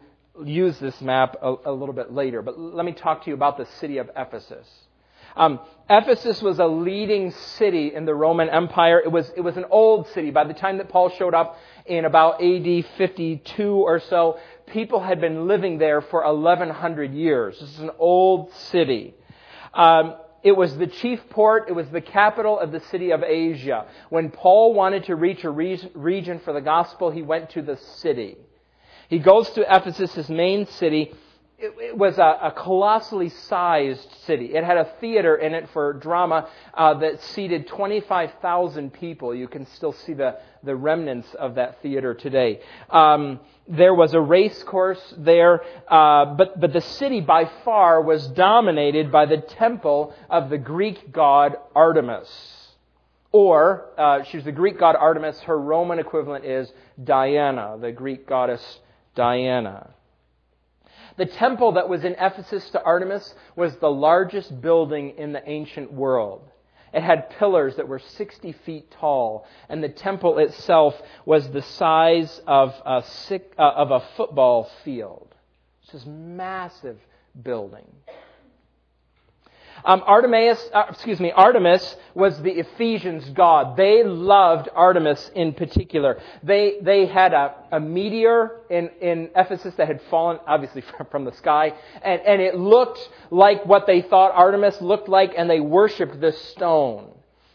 use 0.44 0.78
this 0.78 1.00
map 1.00 1.36
a, 1.42 1.54
a, 1.66 1.72
little 1.72 1.94
bit 1.94 2.12
later, 2.12 2.42
but 2.42 2.58
let 2.58 2.84
me 2.84 2.92
talk 2.92 3.24
to 3.24 3.30
you 3.30 3.34
about 3.34 3.56
the 3.56 3.66
city 3.78 3.98
of 3.98 4.10
Ephesus. 4.16 4.68
Um, 5.36 5.60
Ephesus 5.88 6.42
was 6.42 6.58
a 6.58 6.66
leading 6.66 7.30
city 7.30 7.94
in 7.94 8.04
the 8.04 8.14
Roman 8.14 8.48
Empire. 8.48 9.00
It 9.00 9.12
was, 9.12 9.30
it 9.36 9.42
was 9.42 9.56
an 9.56 9.64
old 9.70 10.08
city. 10.08 10.30
By 10.30 10.44
the 10.44 10.54
time 10.54 10.78
that 10.78 10.88
Paul 10.88 11.10
showed 11.10 11.34
up 11.34 11.58
in 11.86 12.04
about 12.04 12.42
AD 12.42 12.86
52 12.96 13.72
or 13.72 14.00
so, 14.00 14.38
people 14.66 15.00
had 15.00 15.20
been 15.20 15.46
living 15.46 15.78
there 15.78 16.00
for 16.00 16.24
1100 16.24 17.12
years. 17.12 17.58
This 17.60 17.70
is 17.70 17.80
an 17.80 17.90
old 17.98 18.52
city. 18.52 19.14
Um, 19.72 20.16
it 20.42 20.52
was 20.52 20.76
the 20.76 20.86
chief 20.86 21.20
port. 21.28 21.66
It 21.68 21.72
was 21.72 21.88
the 21.90 22.00
capital 22.00 22.58
of 22.58 22.72
the 22.72 22.80
city 22.80 23.10
of 23.12 23.22
Asia. 23.22 23.86
When 24.08 24.30
Paul 24.30 24.74
wanted 24.74 25.04
to 25.04 25.14
reach 25.14 25.44
a 25.44 25.50
region 25.50 26.40
for 26.40 26.52
the 26.52 26.62
gospel, 26.62 27.10
he 27.10 27.22
went 27.22 27.50
to 27.50 27.62
the 27.62 27.76
city. 27.76 28.36
He 29.10 29.18
goes 29.18 29.50
to 29.50 29.62
Ephesus, 29.62 30.14
his 30.14 30.28
main 30.28 30.66
city. 30.66 31.12
It, 31.58 31.74
it 31.80 31.98
was 31.98 32.16
a, 32.16 32.38
a, 32.42 32.52
colossally 32.56 33.28
sized 33.28 34.08
city. 34.24 34.54
It 34.54 34.62
had 34.62 34.76
a 34.76 34.84
theater 35.00 35.34
in 35.34 35.52
it 35.52 35.68
for 35.70 35.92
drama 35.94 36.48
uh, 36.72 36.94
that 36.94 37.20
seated 37.20 37.66
25,000 37.66 38.92
people. 38.92 39.34
You 39.34 39.48
can 39.48 39.66
still 39.66 39.92
see 39.92 40.14
the, 40.14 40.38
the 40.62 40.76
remnants 40.76 41.34
of 41.34 41.56
that 41.56 41.82
theater 41.82 42.14
today. 42.14 42.60
Um, 42.88 43.40
there 43.66 43.94
was 43.94 44.14
a 44.14 44.20
race 44.20 44.62
course 44.62 45.02
there, 45.18 45.62
uh, 45.88 46.36
but, 46.36 46.60
but 46.60 46.72
the 46.72 46.80
city 46.80 47.20
by 47.20 47.50
far 47.64 48.00
was 48.00 48.28
dominated 48.28 49.10
by 49.10 49.26
the 49.26 49.38
temple 49.38 50.14
of 50.30 50.50
the 50.50 50.58
Greek 50.58 51.10
god 51.10 51.56
Artemis. 51.74 52.28
Or, 53.32 53.86
uh, 53.98 54.22
she's 54.22 54.44
the 54.44 54.52
Greek 54.52 54.78
god 54.78 54.94
Artemis. 54.94 55.40
Her 55.40 55.58
Roman 55.58 55.98
equivalent 55.98 56.44
is 56.44 56.72
Diana, 57.02 57.76
the 57.80 57.90
Greek 57.90 58.24
goddess 58.28 58.78
Diana. 59.20 59.90
The 61.18 61.26
temple 61.26 61.72
that 61.72 61.90
was 61.90 62.04
in 62.04 62.14
Ephesus 62.18 62.70
to 62.70 62.82
Artemis 62.82 63.34
was 63.54 63.76
the 63.76 63.90
largest 63.90 64.62
building 64.62 65.10
in 65.18 65.34
the 65.34 65.46
ancient 65.46 65.92
world. 65.92 66.48
It 66.94 67.02
had 67.02 67.28
pillars 67.38 67.76
that 67.76 67.86
were 67.86 67.98
60 67.98 68.52
feet 68.64 68.90
tall, 68.92 69.46
and 69.68 69.84
the 69.84 69.90
temple 69.90 70.38
itself 70.38 70.94
was 71.26 71.50
the 71.50 71.60
size 71.60 72.40
of 72.46 72.70
a, 72.86 73.04
uh, 73.58 73.62
of 73.62 73.90
a 73.90 74.00
football 74.16 74.70
field. 74.84 75.34
It's 75.82 75.92
this 75.92 76.06
massive 76.06 76.98
building. 77.42 77.92
Um, 79.84 80.02
Artemis, 80.06 80.62
uh, 80.72 80.84
excuse 80.90 81.20
me, 81.20 81.32
Artemis 81.32 81.96
was 82.14 82.40
the 82.42 82.50
Ephesians 82.50 83.28
god. 83.30 83.76
They 83.76 84.04
loved 84.04 84.68
Artemis 84.74 85.30
in 85.34 85.52
particular. 85.52 86.20
They 86.42 86.78
they 86.82 87.06
had 87.06 87.32
a, 87.32 87.54
a 87.72 87.80
meteor 87.80 88.60
in, 88.68 88.90
in 89.00 89.30
Ephesus 89.34 89.74
that 89.76 89.86
had 89.86 90.00
fallen, 90.10 90.38
obviously 90.46 90.80
from, 90.96 91.06
from 91.06 91.24
the 91.24 91.32
sky, 91.32 91.72
and, 92.02 92.20
and 92.22 92.40
it 92.40 92.56
looked 92.56 93.00
like 93.30 93.64
what 93.66 93.86
they 93.86 94.02
thought 94.02 94.32
Artemis 94.34 94.80
looked 94.80 95.08
like, 95.08 95.32
and 95.36 95.48
they 95.48 95.60
worshipped 95.60 96.20
this 96.20 96.40
stone. 96.50 97.12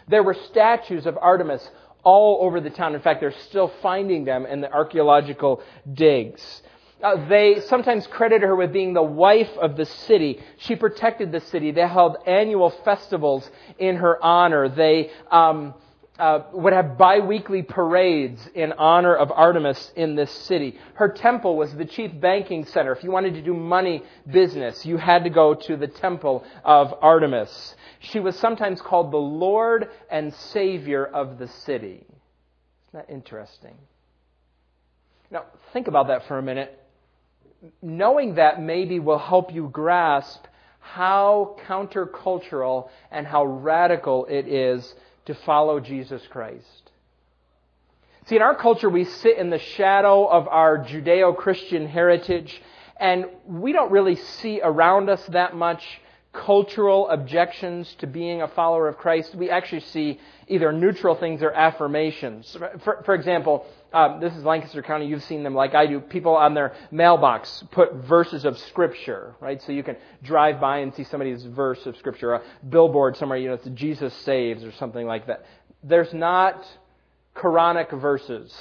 There 0.08 0.24
were 0.24 0.36
statues 0.36 1.06
of 1.06 1.18
Artemis 1.18 1.68
all 2.04 2.46
over 2.46 2.62
the 2.62 2.70
town. 2.70 2.96
In 2.96 3.02
fact, 3.02 3.20
they're 3.20 3.32
still 3.32 3.72
finding 3.82 4.26
them 4.26 4.46
in 4.46 4.62
the 4.62 4.72
archaeological 4.72 5.62
digs. 5.92 6.62
Uh, 7.06 7.28
they 7.28 7.60
sometimes 7.68 8.08
credit 8.08 8.42
her 8.42 8.56
with 8.56 8.74
being 8.74 8.96
the 8.96 9.04
wife 9.04 9.56
of 9.62 9.78
the 9.78 9.86
city. 9.86 10.40
She 10.58 10.76
protected 10.76 11.32
the 11.32 11.40
city. 11.40 11.70
They 11.70 11.88
held 11.88 12.18
annual 12.26 12.72
festivals 12.84 13.48
in 13.78 13.98
her 13.98 14.18
honor. 14.24 14.70
They 14.70 15.12
um, 15.30 15.76
uh, 16.18 16.40
would 16.52 16.74
have 16.74 16.98
biweekly 16.98 17.62
parades 17.62 18.50
in 18.56 18.74
honor 18.74 19.16
of 19.16 19.32
Artemis 19.32 19.92
in 19.96 20.16
this 20.16 20.32
city. 20.32 20.80
Her 20.96 21.10
temple 21.10 21.56
was 21.56 21.72
the 21.76 21.86
chief 21.86 22.10
banking 22.20 22.66
center. 22.66 22.92
If 22.92 23.04
you 23.04 23.12
wanted 23.12 23.36
to 23.36 23.44
do 23.44 23.54
money 23.54 24.02
business, 24.32 24.84
you 24.84 24.98
had 24.98 25.26
to 25.26 25.30
go 25.30 25.54
to 25.54 25.78
the 25.78 25.88
temple 25.88 26.44
of 26.64 26.92
Artemis. 27.04 27.76
She 28.00 28.20
was 28.20 28.36
sometimes 28.40 28.82
called 28.82 29.12
the 29.12 29.18
Lord 29.18 29.90
and 30.10 30.34
Savior 30.34 31.06
of 31.06 31.38
the 31.38 31.50
city. 31.50 32.04
Isn't 32.08 32.94
that 32.94 33.10
interesting? 33.12 33.76
Now, 35.30 35.44
think 35.72 35.88
about 35.88 36.08
that 36.08 36.28
for 36.28 36.40
a 36.40 36.42
minute 36.42 36.82
knowing 37.82 38.36
that 38.36 38.62
maybe 38.62 39.00
will 39.00 39.20
help 39.20 39.54
you 39.54 39.70
grasp 39.72 40.46
how 40.80 41.58
countercultural 41.68 42.90
and 43.12 43.26
how 43.26 43.46
radical 43.46 44.26
it 44.26 44.48
is 44.48 44.94
to 45.26 45.34
follow 45.34 45.80
Jesus 45.80 46.22
Christ. 46.30 46.92
See, 48.28 48.36
in 48.36 48.42
our 48.42 48.56
culture, 48.56 48.90
we 48.90 49.04
sit 49.04 49.38
in 49.38 49.50
the 49.50 49.60
shadow 49.60 50.26
of 50.26 50.48
our 50.48 50.80
Judeo 50.80 51.36
Christian 51.36 51.88
heritage, 51.88 52.62
and 52.98 53.26
we 53.48 53.72
don't 53.72 53.92
really 53.92 54.16
see 54.16 54.62
around 54.64 55.10
us 55.10 55.24
that 55.28 55.56
much 55.56 55.84
cultural 56.36 57.10
objections 57.10 57.94
to 58.00 58.08
being 58.08 58.42
a 58.42 58.48
follower 58.50 58.88
of 58.88 58.98
Christ. 58.98 59.34
We 59.36 59.50
actually 59.50 59.82
see 59.82 60.20
either 60.48 60.72
neutral 60.72 61.16
things 61.16 61.42
or 61.42 61.52
affirmations. 61.52 62.56
For, 62.84 63.02
for 63.06 63.16
example, 63.16 63.66
um, 63.94 64.20
this 64.20 64.34
is 64.36 64.44
Lancaster 64.44 64.82
County. 64.82 65.08
You've 65.08 65.24
seen 65.24 65.44
them 65.44 65.56
like 65.56 65.74
I 65.74 65.88
do. 65.88 66.00
People 66.00 66.36
on 66.36 66.54
their 66.54 66.74
mailbox 66.92 67.64
put 67.72 67.94
verses 67.94 68.44
of 68.46 68.58
Scripture, 68.58 69.36
right? 69.40 69.62
So 69.62 69.72
you 69.72 69.84
can 69.84 69.96
drive 70.24 70.60
by 70.60 70.80
and 70.80 70.94
see 70.94 71.06
somebody's 71.06 71.44
verse 71.44 71.86
of 71.86 71.96
Scripture. 71.98 72.34
A 72.34 72.42
billboard 72.68 73.16
somewhere, 73.18 73.38
you 73.38 73.48
know, 73.48 73.56
it's 73.56 73.68
Jesus 73.70 74.14
saves 74.18 74.64
or 74.64 74.74
something 74.74 75.06
like 75.06 75.28
that. 75.28 75.46
There's 75.84 76.14
not 76.14 76.66
Quranic 77.36 78.00
verses 78.00 78.54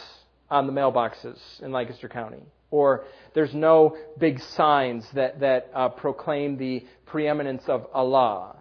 on 0.50 0.66
the 0.66 0.72
mailboxes 0.72 1.38
in 1.62 1.72
Lancaster 1.72 2.08
County. 2.08 2.42
Or 2.74 3.04
there's 3.34 3.54
no 3.54 3.96
big 4.18 4.40
signs 4.40 5.08
that, 5.12 5.38
that 5.38 5.70
uh, 5.72 5.90
proclaim 5.90 6.56
the 6.56 6.84
preeminence 7.06 7.62
of 7.68 7.86
Allah. 7.94 8.56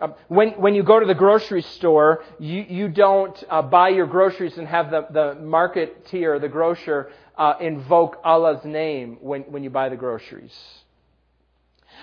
Um, 0.00 0.14
when, 0.28 0.52
when 0.52 0.74
you 0.74 0.82
go 0.82 0.98
to 0.98 1.04
the 1.04 1.14
grocery 1.14 1.60
store, 1.60 2.24
you, 2.38 2.64
you 2.66 2.88
don't 2.88 3.36
uh, 3.50 3.60
buy 3.60 3.90
your 3.90 4.06
groceries 4.06 4.56
and 4.56 4.66
have 4.66 4.90
the, 4.90 5.06
the 5.10 5.36
marketeer, 5.38 6.40
the 6.40 6.48
grocer, 6.48 7.10
uh, 7.36 7.54
invoke 7.60 8.16
Allah's 8.24 8.64
name 8.64 9.18
when, 9.20 9.42
when 9.42 9.62
you 9.62 9.68
buy 9.70 9.90
the 9.90 9.96
groceries. 9.96 10.56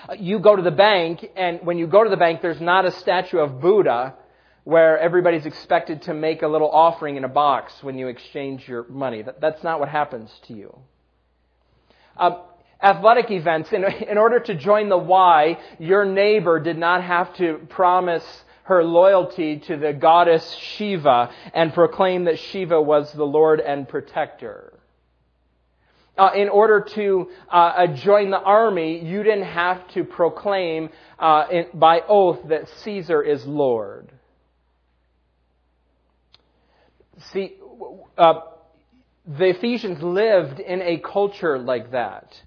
Uh, 0.07 0.13
you 0.19 0.37
go 0.37 0.55
to 0.55 0.61
the 0.61 0.77
bank, 0.89 1.25
and 1.35 1.61
when 1.63 1.79
you 1.79 1.87
go 1.87 2.03
to 2.03 2.11
the 2.11 2.21
bank, 2.25 2.43
there's 2.43 2.61
not 2.61 2.85
a 2.85 2.91
statue 2.91 3.39
of 3.39 3.59
Buddha 3.59 4.13
where 4.69 4.99
everybody's 4.99 5.47
expected 5.47 6.03
to 6.03 6.13
make 6.13 6.43
a 6.43 6.47
little 6.47 6.69
offering 6.69 7.15
in 7.15 7.23
a 7.23 7.27
box 7.27 7.73
when 7.81 7.97
you 7.97 8.07
exchange 8.07 8.67
your 8.67 8.87
money. 8.87 9.23
That, 9.23 9.41
that's 9.41 9.63
not 9.63 9.79
what 9.79 9.89
happens 9.89 10.31
to 10.43 10.53
you. 10.53 10.77
Um, 12.15 12.41
athletic 12.79 13.31
events, 13.31 13.71
in, 13.73 13.83
in 13.83 14.19
order 14.19 14.39
to 14.39 14.53
join 14.53 14.89
the 14.89 14.97
Y, 14.97 15.57
your 15.79 16.05
neighbor 16.05 16.59
did 16.59 16.77
not 16.77 17.03
have 17.03 17.35
to 17.37 17.65
promise 17.69 18.23
her 18.63 18.83
loyalty 18.83 19.57
to 19.57 19.75
the 19.75 19.91
goddess 19.91 20.47
Shiva 20.53 21.31
and 21.55 21.73
proclaim 21.73 22.25
that 22.25 22.37
Shiva 22.37 22.79
was 22.79 23.11
the 23.13 23.25
Lord 23.25 23.59
and 23.59 23.89
protector. 23.89 24.73
Uh, 26.15 26.29
in 26.35 26.47
order 26.47 26.81
to 26.81 27.31
uh, 27.51 27.55
uh 27.55 27.87
join 27.87 28.29
the 28.29 28.39
army, 28.39 29.03
you 29.03 29.23
didn't 29.23 29.45
have 29.45 29.87
to 29.93 30.03
proclaim 30.03 30.89
uh, 31.17 31.45
in, 31.49 31.65
by 31.73 32.01
oath 32.07 32.39
that 32.49 32.69
Caesar 32.83 33.23
is 33.23 33.43
Lord. 33.47 34.11
See, 37.19 37.55
uh, 38.17 38.41
the 39.25 39.49
Ephesians 39.49 40.01
lived 40.01 40.59
in 40.59 40.81
a 40.81 40.97
culture 40.97 41.59
like 41.59 41.91
that. 41.91 42.41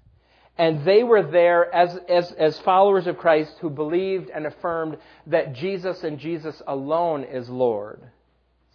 And 0.57 0.85
they 0.85 1.03
were 1.03 1.23
there 1.23 1.73
as, 1.73 1.97
as, 2.07 2.31
as 2.33 2.59
followers 2.59 3.07
of 3.07 3.17
Christ 3.17 3.55
who 3.59 3.69
believed 3.69 4.29
and 4.29 4.45
affirmed 4.45 4.97
that 5.27 5.53
Jesus 5.53 6.03
and 6.03 6.19
Jesus 6.19 6.61
alone 6.67 7.23
is 7.23 7.49
Lord. 7.49 8.01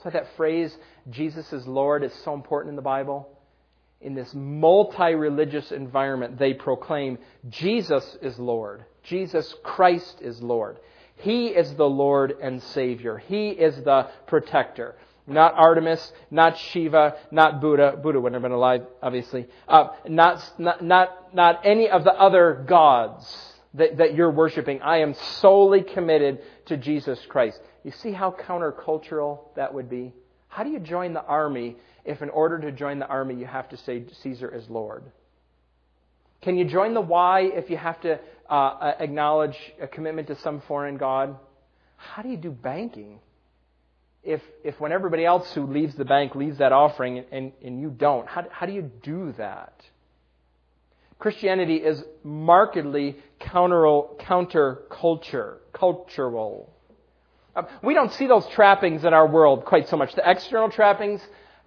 So 0.03 0.11
that 0.11 0.35
phrase, 0.37 0.77
Jesus 1.11 1.53
is 1.53 1.67
Lord, 1.67 2.03
is 2.03 2.13
so 2.25 2.35
important 2.35 2.71
in 2.71 2.77
the 2.77 2.83
Bible. 2.83 3.29
In 4.01 4.15
this 4.15 4.33
multi 4.35 5.15
religious 5.15 5.71
environment, 5.73 6.39
they 6.39 6.55
proclaim 6.55 7.19
Jesus 7.49 8.17
is 8.23 8.39
Lord. 8.39 8.85
Jesus 9.03 9.55
Christ 9.63 10.19
is 10.21 10.41
Lord. 10.41 10.79
He 11.17 11.49
is 11.49 11.75
the 11.75 11.89
Lord 11.89 12.35
and 12.41 12.63
Savior. 12.63 13.19
He 13.19 13.51
is 13.51 13.77
the 13.83 14.09
protector 14.27 14.95
not 15.29 15.55
Artemis, 15.55 16.13
not 16.31 16.59
Shiva, 16.59 17.17
not 17.31 17.61
Buddha. 17.61 17.99
Buddha 18.03 18.21
wouldn't 18.21 18.35
have 18.35 18.43
been 18.43 18.53
alive, 18.53 18.87
obviously. 19.03 19.47
Uh, 19.67 19.89
not, 20.09 20.43
not, 20.59 20.83
not, 20.83 21.35
not 21.35 21.61
any 21.65 21.89
of 21.89 22.05
the 22.05 22.13
other 22.13 22.65
gods 22.67 23.55
that, 23.75 23.99
that 23.99 24.15
you're 24.15 24.31
worshiping. 24.31 24.81
I 24.83 24.99
am 24.99 25.15
solely 25.15 25.83
committed 25.83 26.41
to 26.67 26.77
Jesus 26.77 27.19
Christ. 27.29 27.61
You 27.85 27.93
see 27.93 28.13
how 28.13 28.33
countercultural 28.33 29.41
that 29.57 29.73
would 29.75 29.89
be? 29.89 30.13
How 30.49 30.65
do 30.65 30.71
you 30.71 30.79
join 30.79 31.13
the 31.13 31.25
army 31.25 31.77
if, 32.05 32.23
in 32.23 32.31
order 32.31 32.59
to 32.61 32.73
join 32.73 32.99
the 32.99 33.07
army, 33.07 33.35
you 33.35 33.47
have 33.47 33.69
to 33.69 33.77
say 33.77 34.05
Caesar 34.23 34.49
is 34.49 34.69
Lord? 34.69 35.05
Can 36.41 36.57
you 36.57 36.65
join 36.65 36.95
the 36.95 37.01
Y 37.01 37.51
if 37.55 37.69
you 37.69 37.77
have 37.77 38.01
to 38.03 38.19
uh, 38.49 38.93
acknowledge 38.99 39.57
a 39.81 39.87
commitment 39.87 40.29
to 40.29 40.37
some 40.37 40.63
foreign 40.63 40.97
god? 40.97 41.37
How 41.97 42.23
do 42.23 42.29
you 42.29 42.37
do 42.37 42.51
banking? 42.51 43.21
If, 44.23 44.43
if 44.65 44.79
when 44.81 44.93
everybody 44.93 45.25
else 45.25 45.53
who 45.53 45.67
leaves 45.67 45.95
the 45.95 46.05
bank 46.05 46.35
leaves 46.35 46.59
that 46.59 46.73
offering 46.73 47.25
and, 47.31 47.53
and 47.63 47.81
you 47.81 47.91
don't, 47.91 48.27
how, 48.27 48.45
how 48.51 48.67
do 48.67 48.73
you 48.73 48.83
do 48.83 49.33
that? 49.39 49.73
Christianity 51.19 51.77
is 51.77 52.03
markedly 52.23 53.17
counter, 53.41 54.03
counter-culture, 54.21 55.59
cultural. 55.73 56.73
Uh, 57.57 57.63
we 57.83 57.95
don't 57.95 58.13
see 58.13 58.27
those 58.27 58.47
trappings 58.49 59.05
in 59.05 59.13
our 59.13 59.27
world 59.27 59.65
quite 59.65 59.89
so 59.89 59.97
much. 59.97 60.15
The 60.15 60.29
external 60.29 60.71
trappings, 60.71 61.21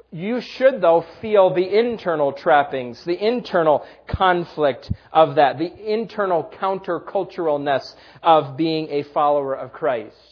you 0.09 0.39
should 0.39 0.79
though 0.79 1.05
feel 1.21 1.53
the 1.53 1.67
internal 1.67 2.31
trappings, 2.31 3.03
the 3.03 3.25
internal 3.25 3.85
conflict 4.07 4.89
of 5.11 5.35
that, 5.35 5.57
the 5.57 5.93
internal 5.93 6.49
counterculturalness 6.59 7.93
of 8.23 8.55
being 8.55 8.87
a 8.89 9.03
follower 9.03 9.53
of 9.53 9.73
Christ. 9.73 10.30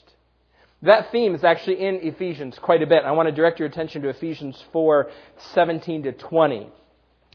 That 0.81 1.11
theme 1.11 1.35
is 1.35 1.43
actually 1.43 1.85
in 1.85 1.95
Ephesians 1.95 2.57
quite 2.57 2.81
a 2.81 2.87
bit. 2.87 3.03
I 3.03 3.11
want 3.11 3.27
to 3.27 3.33
direct 3.33 3.59
your 3.59 3.67
attention 3.67 4.01
to 4.03 4.09
Ephesians 4.09 4.63
4, 4.71 5.11
17 5.37 6.03
to 6.03 6.11
20. 6.13 6.69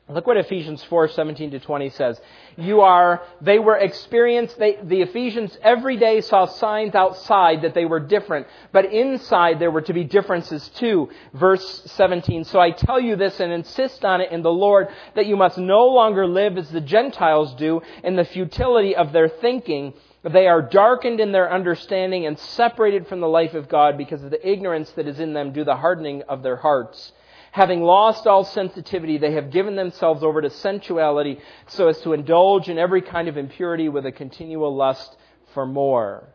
Look 0.07 0.27
what 0.27 0.37
Ephesians 0.37 0.85
4, 0.85 1.09
17 1.09 1.53
to 1.53 1.61
20 1.61 1.89
says. 1.91 2.21
You 2.59 2.83
are, 2.83 3.23
they 3.41 3.59
were 3.59 3.77
experienced, 3.77 4.59
they, 4.59 4.77
the 4.83 5.01
Ephesians 5.01 5.57
every 5.63 5.97
day 5.97 6.21
saw 6.21 6.45
signs 6.45 6.95
outside 6.95 7.63
that 7.63 7.73
they 7.73 7.87
were 7.87 8.01
different, 8.01 8.47
but 8.71 8.93
inside 8.93 9.59
there 9.59 9.71
were 9.71 9.81
to 9.81 9.95
be 9.95 10.05
differences 10.05 10.69
too. 10.77 11.09
Verse 11.33 11.83
17. 11.87 12.45
So 12.45 12.61
I 12.61 12.71
tell 12.71 13.01
you 13.01 13.17
this 13.17 13.41
and 13.41 13.51
insist 13.51 14.05
on 14.05 14.21
it 14.21 14.31
in 14.31 14.43
the 14.43 14.53
Lord 14.53 14.89
that 15.15 15.25
you 15.25 15.37
must 15.37 15.57
no 15.57 15.87
longer 15.87 16.27
live 16.27 16.59
as 16.59 16.71
the 16.71 16.83
Gentiles 16.83 17.55
do 17.55 17.81
in 18.03 18.17
the 18.17 18.25
futility 18.25 18.95
of 18.95 19.13
their 19.13 19.29
thinking 19.29 19.95
they 20.33 20.47
are 20.47 20.63
darkened 20.63 21.21
in 21.21 21.33
their 21.33 21.53
understanding 21.53 22.27
and 22.27 22.39
separated 22.39 23.07
from 23.07 23.21
the 23.21 23.29
life 23.29 23.55
of 23.55 23.69
God 23.69 23.99
because 23.99 24.23
of 24.23 24.31
the 24.31 24.49
ignorance 24.49 24.91
that 24.93 25.07
is 25.07 25.21
in 25.21 25.35
them 25.35 25.53
due 25.53 25.61
to 25.61 25.65
the 25.65 25.77
hardening 25.77 26.23
of 26.29 26.43
their 26.43 26.57
hearts. 26.57 27.13
Having 27.53 27.83
lost 27.83 28.27
all 28.27 28.43
sensitivity, 28.43 29.19
they 29.19 29.33
have 29.33 29.51
given 29.51 29.77
themselves 29.77 30.25
over 30.25 30.41
to 30.41 30.51
sensuality 30.51 31.41
so 31.67 31.89
as 31.89 32.01
to 32.01 32.13
indulge 32.15 32.69
in 32.69 32.79
every 32.79 33.03
kind 33.03 33.29
of 33.29 33.37
impurity 33.37 33.89
with 33.89 34.07
a 34.07 34.13
continual 34.13 34.75
lust 34.75 35.15
for 35.53 35.67
more. 35.67 36.29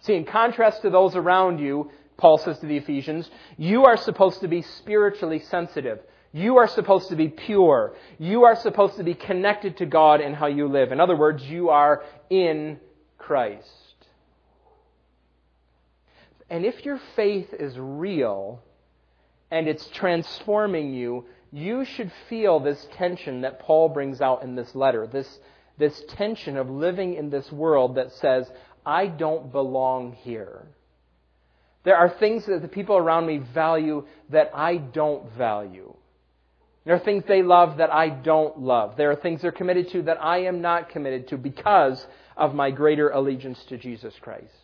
See, 0.00 0.14
in 0.14 0.24
contrast 0.24 0.82
to 0.82 0.90
those 0.90 1.14
around 1.14 1.58
you, 1.58 1.90
Paul 2.16 2.38
says 2.38 2.58
to 2.58 2.66
the 2.66 2.76
Ephesians, 2.76 3.30
you 3.56 3.84
are 3.84 3.96
supposed 3.96 4.40
to 4.40 4.48
be 4.48 4.62
spiritually 4.62 5.38
sensitive. 5.38 6.00
You 6.32 6.58
are 6.58 6.68
supposed 6.68 7.08
to 7.08 7.16
be 7.16 7.28
pure. 7.28 7.94
You 8.18 8.44
are 8.44 8.56
supposed 8.56 8.96
to 8.96 9.04
be 9.04 9.14
connected 9.14 9.78
to 9.78 9.86
God 9.86 10.20
in 10.20 10.34
how 10.34 10.46
you 10.46 10.68
live. 10.68 10.92
In 10.92 11.00
other 11.00 11.16
words, 11.16 11.42
you 11.42 11.70
are 11.70 12.02
in 12.28 12.78
Christ. 13.16 13.66
And 16.50 16.64
if 16.64 16.84
your 16.84 17.00
faith 17.16 17.52
is 17.52 17.78
real 17.78 18.62
and 19.50 19.68
it's 19.68 19.86
transforming 19.88 20.94
you, 20.94 21.26
you 21.50 21.84
should 21.84 22.12
feel 22.28 22.60
this 22.60 22.86
tension 22.92 23.42
that 23.42 23.60
Paul 23.60 23.88
brings 23.88 24.20
out 24.20 24.42
in 24.42 24.54
this 24.54 24.74
letter. 24.74 25.06
This, 25.06 25.38
this 25.78 26.02
tension 26.08 26.56
of 26.56 26.68
living 26.68 27.14
in 27.14 27.30
this 27.30 27.50
world 27.50 27.94
that 27.94 28.12
says, 28.12 28.50
I 28.84 29.06
don't 29.06 29.50
belong 29.50 30.12
here. 30.12 30.66
There 31.84 31.96
are 31.96 32.10
things 32.10 32.44
that 32.46 32.60
the 32.60 32.68
people 32.68 32.96
around 32.96 33.26
me 33.26 33.38
value 33.38 34.06
that 34.30 34.50
I 34.54 34.76
don't 34.76 35.30
value. 35.32 35.94
There 36.88 36.96
are 36.96 37.00
things 37.00 37.24
they 37.28 37.42
love 37.42 37.76
that 37.76 37.92
I 37.92 38.08
don't 38.08 38.60
love. 38.60 38.96
There 38.96 39.10
are 39.10 39.14
things 39.14 39.42
they're 39.42 39.52
committed 39.52 39.90
to 39.90 40.00
that 40.04 40.24
I 40.24 40.44
am 40.44 40.62
not 40.62 40.88
committed 40.88 41.28
to 41.28 41.36
because 41.36 42.06
of 42.34 42.54
my 42.54 42.70
greater 42.70 43.10
allegiance 43.10 43.62
to 43.64 43.76
Jesus 43.76 44.14
Christ. 44.22 44.54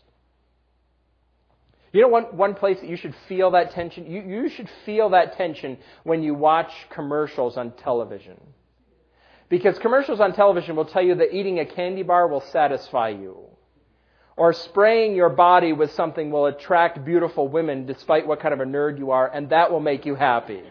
You 1.93 2.01
know 2.01 2.09
one, 2.09 2.25
one 2.35 2.55
place 2.55 2.81
that 2.81 2.89
you 2.89 2.97
should 2.97 3.15
feel 3.29 3.51
that 3.51 3.73
tension? 3.73 4.11
You, 4.11 4.23
you 4.23 4.49
should 4.49 4.71
feel 4.87 5.11
that 5.11 5.37
tension 5.37 5.77
when 6.05 6.23
you 6.23 6.33
watch 6.33 6.73
commercials 6.89 7.59
on 7.59 7.73
television. 7.73 8.41
Because 9.51 9.79
commercials 9.79 10.19
on 10.19 10.33
television 10.33 10.77
will 10.77 10.87
tell 10.87 11.03
you 11.03 11.17
that 11.17 11.37
eating 11.37 11.59
a 11.59 11.67
candy 11.67 12.05
bar 12.05 12.27
will 12.27 12.41
satisfy 12.41 13.11
you. 13.11 13.37
Or 14.35 14.55
spraying 14.55 15.15
your 15.15 15.29
body 15.29 15.75
with 15.75 15.93
something 15.93 16.31
will 16.31 16.47
attract 16.47 17.05
beautiful 17.05 17.49
women 17.49 17.85
despite 17.85 18.27
what 18.27 18.41
kind 18.41 18.55
of 18.55 18.61
a 18.61 18.65
nerd 18.65 18.99
you 18.99 19.11
are, 19.11 19.29
and 19.29 19.51
that 19.51 19.71
will 19.71 19.81
make 19.81 20.07
you 20.07 20.15
happy. 20.15 20.63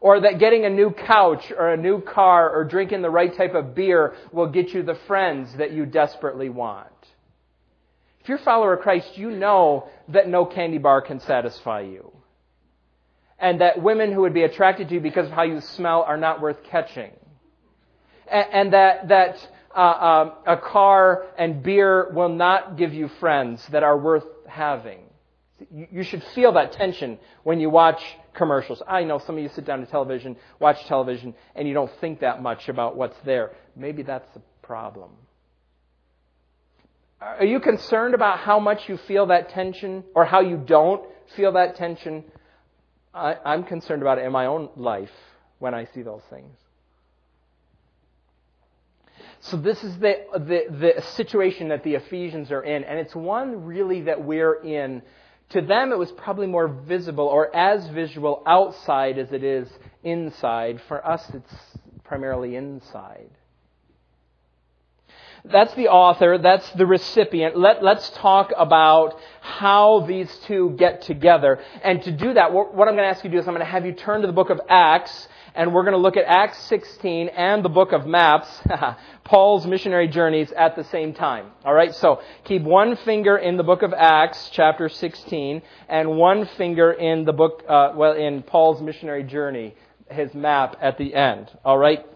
Or 0.00 0.20
that 0.20 0.38
getting 0.38 0.64
a 0.64 0.70
new 0.70 0.90
couch 0.90 1.52
or 1.56 1.72
a 1.72 1.76
new 1.76 2.00
car 2.00 2.50
or 2.50 2.64
drinking 2.64 3.02
the 3.02 3.10
right 3.10 3.34
type 3.34 3.54
of 3.54 3.74
beer 3.74 4.14
will 4.30 4.48
get 4.48 4.74
you 4.74 4.82
the 4.82 4.98
friends 5.06 5.54
that 5.56 5.72
you 5.72 5.86
desperately 5.86 6.48
want. 6.48 6.88
If 8.20 8.28
you're 8.28 8.38
a 8.38 8.42
follower 8.42 8.74
of 8.74 8.80
Christ, 8.80 9.16
you 9.16 9.30
know 9.30 9.88
that 10.08 10.28
no 10.28 10.44
candy 10.44 10.78
bar 10.78 11.00
can 11.00 11.20
satisfy 11.20 11.82
you. 11.82 12.12
And 13.38 13.60
that 13.60 13.80
women 13.80 14.12
who 14.12 14.22
would 14.22 14.34
be 14.34 14.42
attracted 14.42 14.88
to 14.88 14.94
you 14.94 15.00
because 15.00 15.26
of 15.26 15.32
how 15.32 15.44
you 15.44 15.60
smell 15.60 16.02
are 16.02 16.16
not 16.16 16.40
worth 16.40 16.62
catching. 16.64 17.12
And, 18.30 18.46
and 18.52 18.72
that, 18.72 19.08
that 19.08 19.48
uh, 19.76 19.80
um, 19.80 20.32
a 20.46 20.56
car 20.56 21.26
and 21.38 21.62
beer 21.62 22.10
will 22.12 22.28
not 22.28 22.76
give 22.76 22.92
you 22.92 23.08
friends 23.20 23.64
that 23.68 23.82
are 23.82 23.96
worth 23.96 24.24
having. 24.48 25.05
You, 25.90 26.02
should 26.02 26.22
feel 26.34 26.52
that 26.52 26.72
tension 26.72 27.18
when 27.42 27.60
you 27.60 27.70
watch 27.70 28.02
commercials. 28.34 28.82
I 28.86 29.04
know 29.04 29.18
some 29.18 29.38
of 29.38 29.42
you 29.42 29.48
sit 29.48 29.64
down 29.64 29.80
to 29.80 29.86
television, 29.86 30.36
watch 30.60 30.84
television, 30.86 31.34
and 31.54 31.66
you 31.66 31.72
don't 31.72 31.90
think 32.00 32.20
that 32.20 32.42
much 32.42 32.68
about 32.68 32.96
what's 32.96 33.16
there. 33.24 33.52
Maybe 33.74 34.02
that's 34.02 34.30
the 34.34 34.42
problem. 34.60 35.10
Are 37.20 37.44
you 37.44 37.60
concerned 37.60 38.14
about 38.14 38.40
how 38.40 38.60
much 38.60 38.88
you 38.88 38.98
feel 38.98 39.26
that 39.26 39.48
tension 39.48 40.04
or 40.14 40.26
how 40.26 40.40
you 40.40 40.58
don't 40.58 41.02
feel 41.34 41.52
that 41.52 41.76
tension? 41.76 42.24
I, 43.14 43.36
I'm 43.42 43.64
concerned 43.64 44.02
about 44.02 44.18
it 44.18 44.26
in 44.26 44.32
my 44.32 44.46
own 44.46 44.68
life 44.76 45.10
when 45.58 45.72
I 45.72 45.86
see 45.86 46.02
those 46.02 46.22
things. 46.28 46.54
So 49.40 49.56
this 49.56 49.82
is 49.84 49.96
the, 49.98 50.24
the, 50.34 50.94
the 50.96 51.02
situation 51.14 51.68
that 51.68 51.84
the 51.84 51.94
Ephesians 51.94 52.50
are 52.50 52.62
in, 52.62 52.84
and 52.84 52.98
it's 52.98 53.14
one 53.14 53.64
really 53.64 54.02
that 54.02 54.22
we're 54.22 54.54
in. 54.62 55.02
To 55.50 55.60
them, 55.60 55.92
it 55.92 55.98
was 55.98 56.10
probably 56.12 56.46
more 56.46 56.66
visible 56.66 57.26
or 57.26 57.54
as 57.54 57.86
visual 57.88 58.42
outside 58.46 59.18
as 59.18 59.32
it 59.32 59.44
is 59.44 59.68
inside. 60.02 60.80
For 60.88 61.06
us, 61.06 61.28
it's 61.32 61.54
primarily 62.04 62.56
inside. 62.56 63.30
That's 65.44 65.72
the 65.74 65.88
author, 65.88 66.38
that's 66.38 66.68
the 66.72 66.86
recipient. 66.86 67.56
Let, 67.56 67.82
let's 67.82 68.10
talk 68.10 68.52
about 68.56 69.16
how 69.40 70.00
these 70.00 70.34
two 70.46 70.74
get 70.76 71.02
together. 71.02 71.60
And 71.84 72.02
to 72.02 72.10
do 72.10 72.34
that, 72.34 72.52
what, 72.52 72.74
what 72.74 72.88
I'm 72.88 72.94
going 72.94 73.04
to 73.08 73.14
ask 73.14 73.22
you 73.22 73.30
to 73.30 73.36
do 73.36 73.40
is 73.40 73.46
I'm 73.46 73.54
going 73.54 73.64
to 73.64 73.70
have 73.70 73.86
you 73.86 73.92
turn 73.92 74.22
to 74.22 74.26
the 74.26 74.32
book 74.32 74.50
of 74.50 74.60
Acts, 74.68 75.28
and 75.56 75.72
we're 75.72 75.82
going 75.82 75.94
to 75.94 75.98
look 75.98 76.16
at 76.16 76.24
Acts 76.26 76.58
16 76.64 77.28
and 77.28 77.64
the 77.64 77.70
book 77.70 77.92
of 77.92 78.06
Maps, 78.06 78.48
Paul's 79.24 79.66
missionary 79.66 80.06
journeys 80.06 80.52
at 80.52 80.76
the 80.76 80.84
same 80.84 81.14
time. 81.14 81.46
Alright, 81.64 81.94
so 81.94 82.20
keep 82.44 82.62
one 82.62 82.96
finger 82.96 83.38
in 83.38 83.56
the 83.56 83.62
book 83.62 83.82
of 83.82 83.94
Acts, 83.94 84.50
chapter 84.52 84.88
16, 84.88 85.62
and 85.88 86.16
one 86.16 86.46
finger 86.58 86.92
in 86.92 87.24
the 87.24 87.32
book, 87.32 87.64
uh, 87.68 87.92
well, 87.96 88.12
in 88.12 88.42
Paul's 88.42 88.82
missionary 88.82 89.24
journey, 89.24 89.74
his 90.10 90.34
map 90.34 90.76
at 90.82 90.98
the 90.98 91.14
end. 91.14 91.50
Alright? 91.64 92.06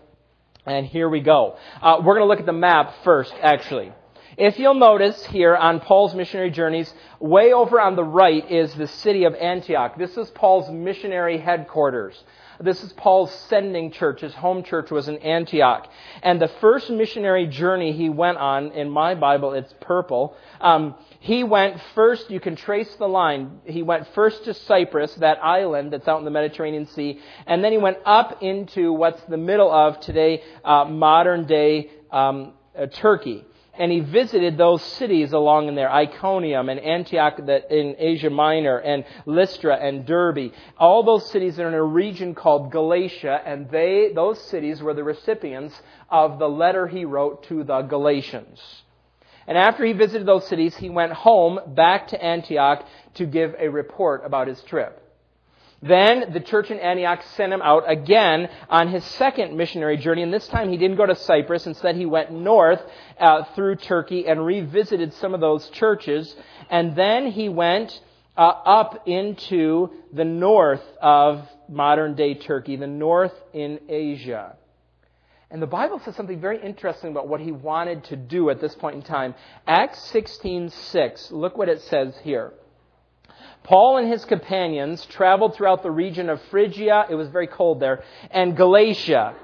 And 0.67 0.87
here 0.87 1.09
we 1.09 1.21
go. 1.21 1.57
Uh, 1.81 1.97
we're 2.05 2.15
going 2.15 2.25
to 2.25 2.29
look 2.29 2.41
at 2.41 2.47
the 2.47 2.53
map 2.53 2.95
first, 3.03 3.33
actually. 3.41 3.91
If 4.37 4.59
you'll 4.59 4.75
notice 4.75 5.25
here 5.27 5.57
on 5.57 5.81
Paul's 5.81 6.15
missionary 6.15 6.51
journeys, 6.51 6.93
way 7.19 7.53
over 7.53 7.81
on 7.81 7.97
the 7.97 8.05
right 8.05 8.49
is 8.51 8.75
the 8.75 8.87
city 8.87 9.25
of 9.25 9.35
Antioch. 9.35 9.99
This 9.99 10.17
is 10.17 10.31
Paul's 10.31 10.71
missionary 10.71 11.39
headquarters. 11.39 12.23
This 12.63 12.85
is 12.85 12.93
Paul's 12.93 13.33
sending 13.49 13.91
church. 13.91 14.21
His 14.21 14.35
home 14.35 14.63
church 14.63 14.91
was 14.91 15.09
in 15.09 15.17
Antioch. 15.19 15.89
And 16.23 16.41
the 16.41 16.49
first 16.61 16.91
missionary 16.91 17.47
journey 17.47 17.93
he 17.93 18.11
went 18.11 18.37
on, 18.37 18.73
in 18.73 18.91
my 18.91 19.15
Bible 19.15 19.55
it's 19.55 19.73
purple, 19.81 20.37
um, 20.61 20.95
he 21.21 21.43
went 21.43 21.81
first, 21.95 22.31
you 22.31 22.39
can 22.39 22.57
trace 22.57 22.95
the 22.97 23.09
line, 23.09 23.61
he 23.65 23.83
went 23.83 24.09
first 24.15 24.45
to 24.45 24.53
Cyprus, 24.53 25.15
that 25.17 25.43
island 25.43 25.93
that's 25.93 26.07
out 26.07 26.19
in 26.19 26.27
the 26.27 26.31
Mediterranean 26.31 26.87
Sea, 26.87 27.21
and 27.47 27.65
then 27.65 27.73
he 27.73 27.79
went 27.79 27.97
up 28.05 28.43
into 28.43 28.93
what's 28.93 29.23
the 29.23 29.39
middle 29.39 29.71
of 29.73 29.99
today, 30.01 30.43
uh, 30.63 30.85
modern 30.85 31.47
day 31.47 31.91
um, 32.13 32.53
uh, 32.79 32.87
Turkey 32.87 33.45
and 33.81 33.91
he 33.91 34.01
visited 34.01 34.59
those 34.59 34.83
cities 34.83 35.33
along 35.33 35.69
in 35.69 35.75
there, 35.75 35.91
Iconium 35.91 36.69
and 36.69 36.79
Antioch 36.79 37.39
in 37.39 37.97
Asia 37.99 38.29
Minor 38.29 38.77
and 38.77 39.07
Lystra 39.25 39.75
and 39.75 40.05
Derbe. 40.05 40.53
All 40.77 41.03
those 41.03 41.31
cities 41.31 41.59
are 41.59 41.67
in 41.67 41.73
a 41.73 41.83
region 41.83 42.35
called 42.35 42.71
Galatia, 42.71 43.41
and 43.47 43.71
they, 43.71 44.13
those 44.15 44.39
cities 44.39 44.83
were 44.83 44.93
the 44.93 45.03
recipients 45.03 45.75
of 46.11 46.39
the 46.39 46.49
letter 46.49 46.89
he 46.89 47.07
wrote 47.07 47.45
to 47.45 47.65
the 47.65 47.81
Galatians. 47.81 48.61
And 49.47 49.57
after 49.57 49.83
he 49.87 49.95
visited 49.95 50.27
those 50.27 50.47
cities, 50.47 50.77
he 50.77 50.91
went 50.91 51.15
home 51.15 51.59
back 51.75 52.09
to 52.09 52.23
Antioch 52.23 52.87
to 53.15 53.25
give 53.25 53.55
a 53.59 53.71
report 53.71 54.27
about 54.27 54.47
his 54.47 54.61
trip. 54.65 55.03
Then 55.83 56.33
the 56.33 56.41
church 56.41 56.71
in 56.71 56.79
Antioch 56.79 57.23
sent 57.37 57.53
him 57.53 57.63
out 57.63 57.91
again 57.91 58.51
on 58.69 58.89
his 58.89 59.03
second 59.05 59.57
missionary 59.57 59.97
journey, 59.97 60.23
and 60.23 60.33
this 60.33 60.47
time 60.49 60.69
he 60.69 60.77
didn't 60.77 60.99
go 60.99 61.07
to 61.07 61.15
Cyprus. 61.15 61.67
Instead, 61.67 61.97
he 61.97 62.05
went 62.05 62.31
north 62.33 62.83
uh, 63.19 63.45
through 63.55 63.77
Turkey 63.77 64.27
and 64.27 64.45
revisited 64.45 65.15
some 65.15 65.33
of 65.33 65.41
those 65.41 65.71
churches. 65.71 66.37
And 66.69 66.95
then 66.95 67.31
he 67.31 67.49
went 67.49 67.99
uh, 68.37 68.43
up 68.43 69.09
into 69.09 69.91
the 70.13 70.25
north 70.25 70.85
of 71.01 71.49
modern 71.69 72.15
day 72.15 72.35
Turkey, 72.35 72.77
the 72.77 72.87
north 72.87 73.35
in 73.55 73.81
Asia. 73.89 74.57
And 75.51 75.61
the 75.61 75.67
Bible 75.67 76.01
says 76.05 76.15
something 76.15 76.41
very 76.41 76.63
interesting 76.63 77.11
about 77.11 77.27
what 77.27 77.41
he 77.41 77.53
wanted 77.53 78.05
to 78.05 78.17
do 78.17 78.51
at 78.51 78.61
this 78.61 78.75
point 78.75 78.97
in 78.97 79.03
time. 79.03 79.35
Acts 79.67 79.99
16:6. 80.13 81.33
Look 81.33 81.57
what 81.57 81.69
it 81.69 81.81
says 81.81 82.17
here. 82.23 82.53
Paul 83.63 83.99
and 83.99 84.09
his 84.09 84.25
companions 84.25 85.05
traveled 85.07 85.55
throughout 85.55 85.83
the 85.83 85.91
region 85.91 86.29
of 86.29 86.41
Phrygia, 86.51 87.07
it 87.09 87.15
was 87.15 87.29
very 87.29 87.47
cold 87.47 87.81
there, 87.81 88.03
and 88.31 88.57
Galatia 88.57 89.35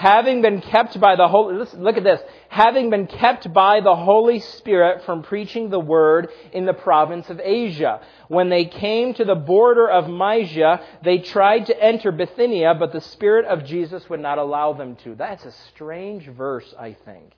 having 0.00 0.40
been 0.40 0.62
kept 0.62 0.98
by 0.98 1.14
the 1.14 1.28
Holy, 1.28 1.56
listen, 1.56 1.82
look 1.82 1.98
at 1.98 2.04
this, 2.04 2.22
having 2.48 2.88
been 2.88 3.06
kept 3.06 3.52
by 3.52 3.80
the 3.80 3.94
Holy 3.94 4.40
Spirit 4.40 5.04
from 5.04 5.22
preaching 5.22 5.68
the 5.68 5.78
word 5.78 6.28
in 6.54 6.64
the 6.64 6.72
province 6.72 7.28
of 7.28 7.38
Asia. 7.38 8.00
When 8.28 8.48
they 8.48 8.64
came 8.64 9.12
to 9.12 9.26
the 9.26 9.34
border 9.34 9.90
of 9.90 10.08
Mysia, 10.08 10.80
they 11.04 11.18
tried 11.18 11.66
to 11.66 11.78
enter 11.78 12.12
Bithynia, 12.12 12.76
but 12.78 12.92
the 12.92 13.02
Spirit 13.02 13.44
of 13.44 13.66
Jesus 13.66 14.08
would 14.08 14.20
not 14.20 14.38
allow 14.38 14.72
them 14.72 14.96
to. 15.04 15.14
That's 15.14 15.44
a 15.44 15.52
strange 15.52 16.26
verse, 16.28 16.72
I 16.78 16.96
think. 17.04 17.34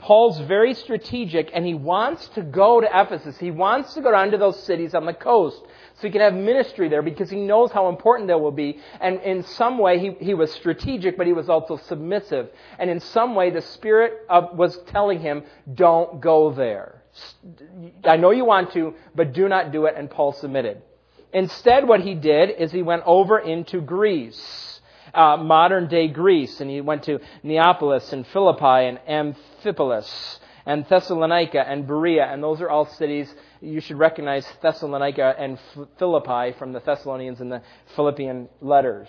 Paul's 0.00 0.40
very 0.40 0.74
strategic 0.74 1.50
and 1.52 1.64
he 1.64 1.74
wants 1.74 2.28
to 2.28 2.42
go 2.42 2.80
to 2.80 2.86
Ephesus. 2.86 3.38
He 3.38 3.50
wants 3.50 3.94
to 3.94 4.00
go 4.00 4.10
down 4.10 4.30
to 4.30 4.38
those 4.38 4.60
cities 4.62 4.94
on 4.94 5.04
the 5.04 5.12
coast 5.12 5.62
so 5.94 6.06
he 6.06 6.10
can 6.10 6.22
have 6.22 6.34
ministry 6.34 6.88
there 6.88 7.02
because 7.02 7.28
he 7.28 7.40
knows 7.40 7.70
how 7.70 7.88
important 7.88 8.26
they 8.26 8.34
will 8.34 8.50
be. 8.50 8.78
And 9.00 9.20
in 9.20 9.42
some 9.42 9.76
way, 9.76 9.98
he, 9.98 10.12
he 10.18 10.34
was 10.34 10.50
strategic, 10.52 11.18
but 11.18 11.26
he 11.26 11.34
was 11.34 11.50
also 11.50 11.76
submissive. 11.76 12.48
And 12.78 12.88
in 12.88 13.00
some 13.00 13.34
way, 13.34 13.50
the 13.50 13.60
Spirit 13.60 14.24
of, 14.28 14.56
was 14.56 14.78
telling 14.86 15.20
him, 15.20 15.44
don't 15.74 16.20
go 16.20 16.52
there. 16.52 17.02
I 18.04 18.16
know 18.16 18.30
you 18.30 18.46
want 18.46 18.72
to, 18.72 18.94
but 19.14 19.34
do 19.34 19.48
not 19.48 19.72
do 19.72 19.84
it. 19.84 19.94
And 19.96 20.10
Paul 20.10 20.32
submitted. 20.32 20.80
Instead, 21.32 21.86
what 21.86 22.00
he 22.00 22.14
did 22.14 22.50
is 22.58 22.72
he 22.72 22.82
went 22.82 23.02
over 23.04 23.38
into 23.38 23.80
Greece, 23.80 24.69
uh, 25.14 25.36
modern 25.36 25.88
day 25.88 26.08
Greece, 26.08 26.60
and 26.60 26.70
he 26.70 26.80
went 26.80 27.04
to 27.04 27.20
Neapolis 27.42 28.12
and 28.12 28.26
Philippi 28.28 28.64
and 28.64 28.98
Amphipolis 29.08 30.38
and 30.66 30.86
Thessalonica 30.88 31.66
and 31.66 31.86
Berea, 31.86 32.24
and 32.24 32.42
those 32.42 32.60
are 32.60 32.68
all 32.68 32.86
cities 32.86 33.34
you 33.60 33.80
should 33.80 33.98
recognize 33.98 34.46
Thessalonica 34.62 35.34
and 35.38 35.58
Philippi 35.98 36.56
from 36.58 36.72
the 36.72 36.80
Thessalonians 36.80 37.40
and 37.40 37.50
the 37.50 37.62
Philippian 37.96 38.48
letters. 38.60 39.08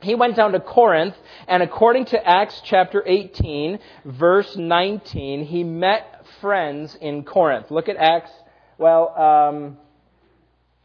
He 0.00 0.14
went 0.14 0.36
down 0.36 0.52
to 0.52 0.60
Corinth, 0.60 1.14
and 1.48 1.62
according 1.62 2.06
to 2.06 2.28
Acts 2.28 2.60
chapter 2.64 3.02
18, 3.06 3.78
verse 4.04 4.56
19, 4.56 5.44
he 5.44 5.64
met 5.64 6.26
friends 6.40 6.96
in 7.00 7.24
Corinth. 7.24 7.70
Look 7.70 7.88
at 7.88 7.96
Acts, 7.96 8.30
well, 8.76 9.14
um, 9.16 9.78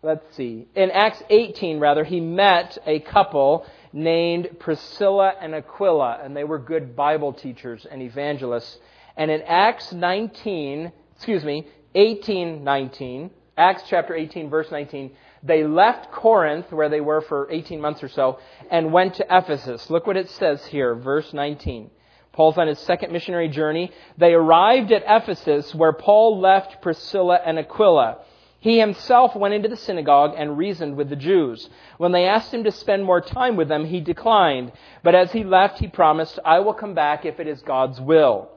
let's 0.02 0.24
see. 0.36 0.68
In 0.76 0.92
Acts 0.92 1.22
18, 1.30 1.80
rather, 1.80 2.04
he 2.04 2.22
met 2.22 2.78
a 2.86 3.00
couple 3.00 3.66
named 3.94 4.50
Priscilla 4.60 5.34
and 5.42 5.56
Aquila, 5.56 6.20
and 6.24 6.36
they 6.36 6.44
were 6.44 6.60
good 6.60 6.96
Bible 6.96 7.34
teachers 7.34 7.86
and 7.90 8.02
evangelists. 8.02 8.78
And 9.18 9.32
in 9.32 9.42
Acts 9.42 9.92
19, 9.92 10.92
excuse 11.16 11.44
me, 11.44 11.68
18, 11.96 12.64
19, 12.64 13.32
Acts 13.58 13.84
chapter 13.90 14.16
18, 14.16 14.50
verse 14.50 14.72
19, 14.72 15.12
they 15.44 15.64
left 15.64 16.12
Corinth, 16.12 16.72
where 16.72 16.90
they 16.90 17.02
were 17.02 17.22
for 17.22 17.50
18 17.52 17.82
months 17.82 18.04
or 18.04 18.10
so, 18.10 18.40
and 18.70 18.94
went 18.94 19.16
to 19.16 19.26
Ephesus. 19.30 19.90
Look 19.90 20.08
what 20.08 20.18
it 20.18 20.30
says 20.30 20.66
here, 20.68 20.96
verse 20.96 21.34
19. 21.34 21.90
Paul's 22.32 22.58
on 22.58 22.68
his 22.68 22.80
second 22.80 23.12
missionary 23.12 23.50
journey. 23.50 23.92
They 24.18 24.34
arrived 24.34 24.92
at 24.92 25.04
Ephesus, 25.06 25.74
where 25.76 25.94
Paul 25.94 26.40
left 26.40 26.82
Priscilla 26.82 27.40
and 27.44 27.60
Aquila. 27.60 28.20
He 28.60 28.78
himself 28.80 29.36
went 29.36 29.54
into 29.54 29.70
the 29.70 29.78
synagogue 29.78 30.34
and 30.38 30.58
reasoned 30.58 30.98
with 30.98 31.10
the 31.10 31.16
Jews. 31.16 31.70
When 31.98 32.12
they 32.12 32.26
asked 32.26 32.54
him 32.54 32.66
to 32.66 32.72
spend 32.72 33.06
more 33.06 33.22
time 33.22 33.56
with 33.56 33.70
them, 33.70 33.86
he 33.86 34.02
declined. 34.02 34.74
But 35.02 35.16
as 35.16 35.32
he 35.32 35.46
left, 35.46 35.80
he 35.80 35.88
promised, 35.88 36.40
I 36.44 36.60
will 36.60 36.74
come 36.74 36.94
back 36.94 37.26
if 37.26 37.40
it 37.40 37.48
is 37.48 37.62
God's 37.62 38.02
will. 38.02 38.50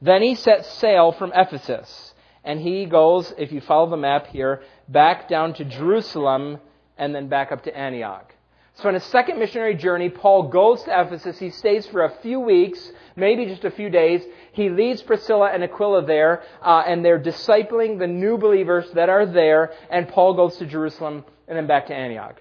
Then 0.00 0.22
he 0.22 0.36
set 0.36 0.64
sail 0.64 1.10
from 1.10 1.32
Ephesus. 1.34 2.14
And 2.44 2.60
he 2.60 2.86
goes, 2.86 3.34
if 3.36 3.50
you 3.50 3.60
follow 3.60 3.90
the 3.90 3.96
map 3.96 4.28
here, 4.28 4.62
back 4.88 5.28
down 5.28 5.54
to 5.54 5.64
Jerusalem 5.64 6.60
and 6.96 7.12
then 7.12 7.28
back 7.28 7.50
up 7.50 7.64
to 7.64 7.76
Antioch. 7.76 8.32
So 8.80 8.88
in 8.88 8.94
his 8.94 9.04
second 9.04 9.40
missionary 9.40 9.74
journey, 9.74 10.08
Paul 10.08 10.44
goes 10.44 10.84
to 10.84 11.00
Ephesus. 11.00 11.36
He 11.36 11.50
stays 11.50 11.86
for 11.88 12.04
a 12.04 12.10
few 12.22 12.38
weeks, 12.38 12.92
maybe 13.16 13.44
just 13.46 13.64
a 13.64 13.72
few 13.72 13.90
days. 13.90 14.22
He 14.52 14.70
leads 14.70 15.02
Priscilla 15.02 15.50
and 15.52 15.64
Aquila 15.64 16.06
there, 16.06 16.44
uh, 16.62 16.84
and 16.86 17.04
they're 17.04 17.18
discipling 17.18 17.98
the 17.98 18.06
new 18.06 18.38
believers 18.38 18.88
that 18.92 19.08
are 19.08 19.26
there, 19.26 19.72
and 19.90 20.08
Paul 20.08 20.34
goes 20.34 20.58
to 20.58 20.66
Jerusalem 20.66 21.24
and 21.48 21.58
then 21.58 21.66
back 21.66 21.88
to 21.88 21.94
Antioch. 21.94 22.40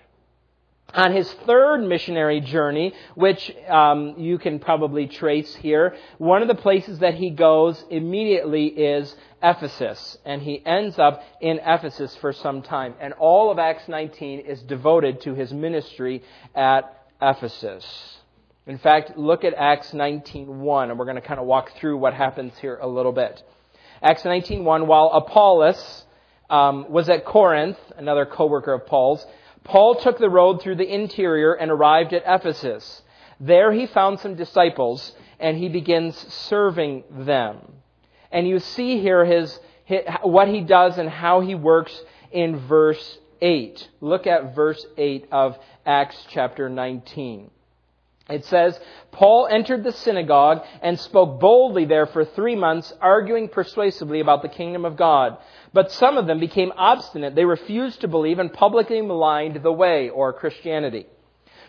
On 0.93 1.12
his 1.12 1.32
third 1.45 1.80
missionary 1.80 2.39
journey, 2.39 2.93
which 3.13 3.54
um, 3.67 4.15
you 4.17 4.38
can 4.38 4.58
probably 4.58 5.06
trace 5.08 5.54
here, 5.56 5.95
one 6.17 6.41
of 6.41 6.47
the 6.47 6.56
places 6.56 7.00
that 7.00 7.15
he 7.15 7.30
goes 7.30 7.84
immediately 7.89 8.67
is 8.67 9.13
Ephesus, 9.43 10.17
and 10.23 10.41
he 10.41 10.65
ends 10.65 10.97
up 10.97 11.23
in 11.41 11.60
Ephesus 11.60 12.15
for 12.15 12.32
some 12.32 12.62
time. 12.62 12.95
And 13.02 13.13
all 13.13 13.52
of 13.52 13.60
Acts 13.60 13.89
19 13.89 14.39
is 14.39 14.62
devoted 14.63 15.21
to 15.21 15.36
his 15.36 15.54
ministry 15.54 16.23
at 16.56 17.06
Ephesus. 17.21 18.17
In 18.65 18.78
fact, 18.78 19.17
look 19.17 19.43
at 19.43 19.54
Acts 19.56 19.91
19:1, 19.91 20.89
and 20.89 20.97
we're 20.97 21.06
going 21.06 21.15
to 21.15 21.21
kind 21.21 21.39
of 21.39 21.45
walk 21.45 21.73
through 21.73 21.97
what 21.97 22.13
happens 22.13 22.58
here 22.60 22.78
a 22.82 22.88
little 22.88 23.12
bit. 23.12 23.43
Acts 24.02 24.23
19:1, 24.23 24.86
while 24.88 25.12
Apollos 25.13 26.06
um, 26.50 26.89
was 26.89 27.10
at 27.10 27.26
Corinth, 27.26 27.78
another 27.97 28.26
co-worker 28.26 28.73
of 28.73 28.86
Paul's, 28.86 29.26
Paul 29.67 29.95
took 29.95 30.17
the 30.17 30.30
road 30.30 30.62
through 30.62 30.75
the 30.75 30.93
interior 30.93 31.53
and 31.53 31.69
arrived 31.69 32.13
at 32.13 32.23
Ephesus. 32.25 33.01
There 33.39 33.71
he 33.71 33.86
found 33.86 34.19
some 34.19 34.36
disciples, 34.36 35.13
and 35.39 35.58
he 35.58 35.69
begins 35.69 36.15
serving 36.34 37.03
them. 37.12 37.58
And 38.32 38.47
you 38.47 38.60
see 38.60 38.99
here 38.99 39.25
his, 39.25 39.60
his, 39.86 40.01
what 40.23 40.47
he 40.47 40.62
does 40.62 40.97
and 40.97 41.10
how 41.10 41.41
he 41.41 41.53
works 41.53 42.01
in 42.32 42.58
verse 42.67 43.19
8. 43.41 43.89
Look 44.01 44.25
at 44.25 44.56
verse 44.56 44.86
8 44.97 45.27
of 45.32 45.58
Acts 45.86 46.25
chapter 46.30 46.69
19. 46.69 47.51
It 48.30 48.43
says, 48.45 48.77
Paul 49.12 49.47
entered 49.49 49.84
the 49.84 49.93
synagogue 49.93 50.63
and 50.82 50.99
spoke 50.99 51.39
boldly 51.39 51.86
there 51.86 52.08
for 52.08 52.25
three 52.25 52.56
months, 52.56 52.91
arguing 52.99 53.47
persuasively 53.47 54.19
about 54.19 54.41
the 54.41 54.49
kingdom 54.49 54.84
of 54.84 54.97
God. 54.97 55.38
But 55.73 55.91
some 55.91 56.17
of 56.17 56.27
them 56.27 56.39
became 56.39 56.71
obstinate. 56.75 57.36
They 57.36 57.45
refused 57.45 58.01
to 58.01 58.08
believe 58.08 58.39
and 58.39 58.51
publicly 58.51 59.01
maligned 59.01 59.62
the 59.63 59.71
way, 59.71 60.10
or 60.10 60.34
Christianity. 60.34 61.08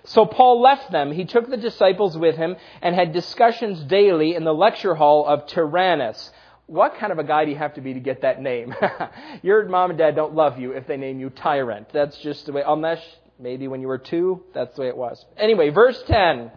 So 0.04 0.24
Paul 0.24 0.60
left 0.60 0.90
them. 0.90 1.12
He 1.12 1.24
took 1.24 1.50
the 1.50 1.56
disciples 1.56 2.16
with 2.16 2.36
him 2.36 2.56
and 2.80 2.94
had 2.94 3.12
discussions 3.12 3.80
daily 3.84 4.34
in 4.34 4.44
the 4.44 4.54
lecture 4.54 4.94
hall 4.94 5.26
of 5.26 5.46
Tyrannus 5.46 6.30
what 6.68 6.98
kind 6.98 7.10
of 7.12 7.18
a 7.18 7.24
guy 7.24 7.46
do 7.46 7.50
you 7.50 7.56
have 7.56 7.74
to 7.74 7.80
be 7.80 7.94
to 7.94 8.00
get 8.00 8.22
that 8.22 8.42
name? 8.42 8.74
Your 9.42 9.66
mom 9.66 9.90
and 9.90 9.98
dad 9.98 10.14
don't 10.14 10.34
love 10.34 10.58
you 10.58 10.72
if 10.72 10.86
they 10.86 10.98
name 10.98 11.18
you 11.18 11.30
tyrant. 11.30 11.88
That's 11.94 12.16
just 12.18 12.44
the 12.44 12.52
way, 12.52 12.62
unless 12.64 13.00
maybe 13.40 13.68
when 13.68 13.80
you 13.80 13.88
were 13.88 13.98
two, 13.98 14.44
that's 14.52 14.76
the 14.76 14.82
way 14.82 14.88
it 14.88 14.96
was. 14.96 15.24
Anyway, 15.38 15.70
verse 15.70 16.00
10. 16.06 16.52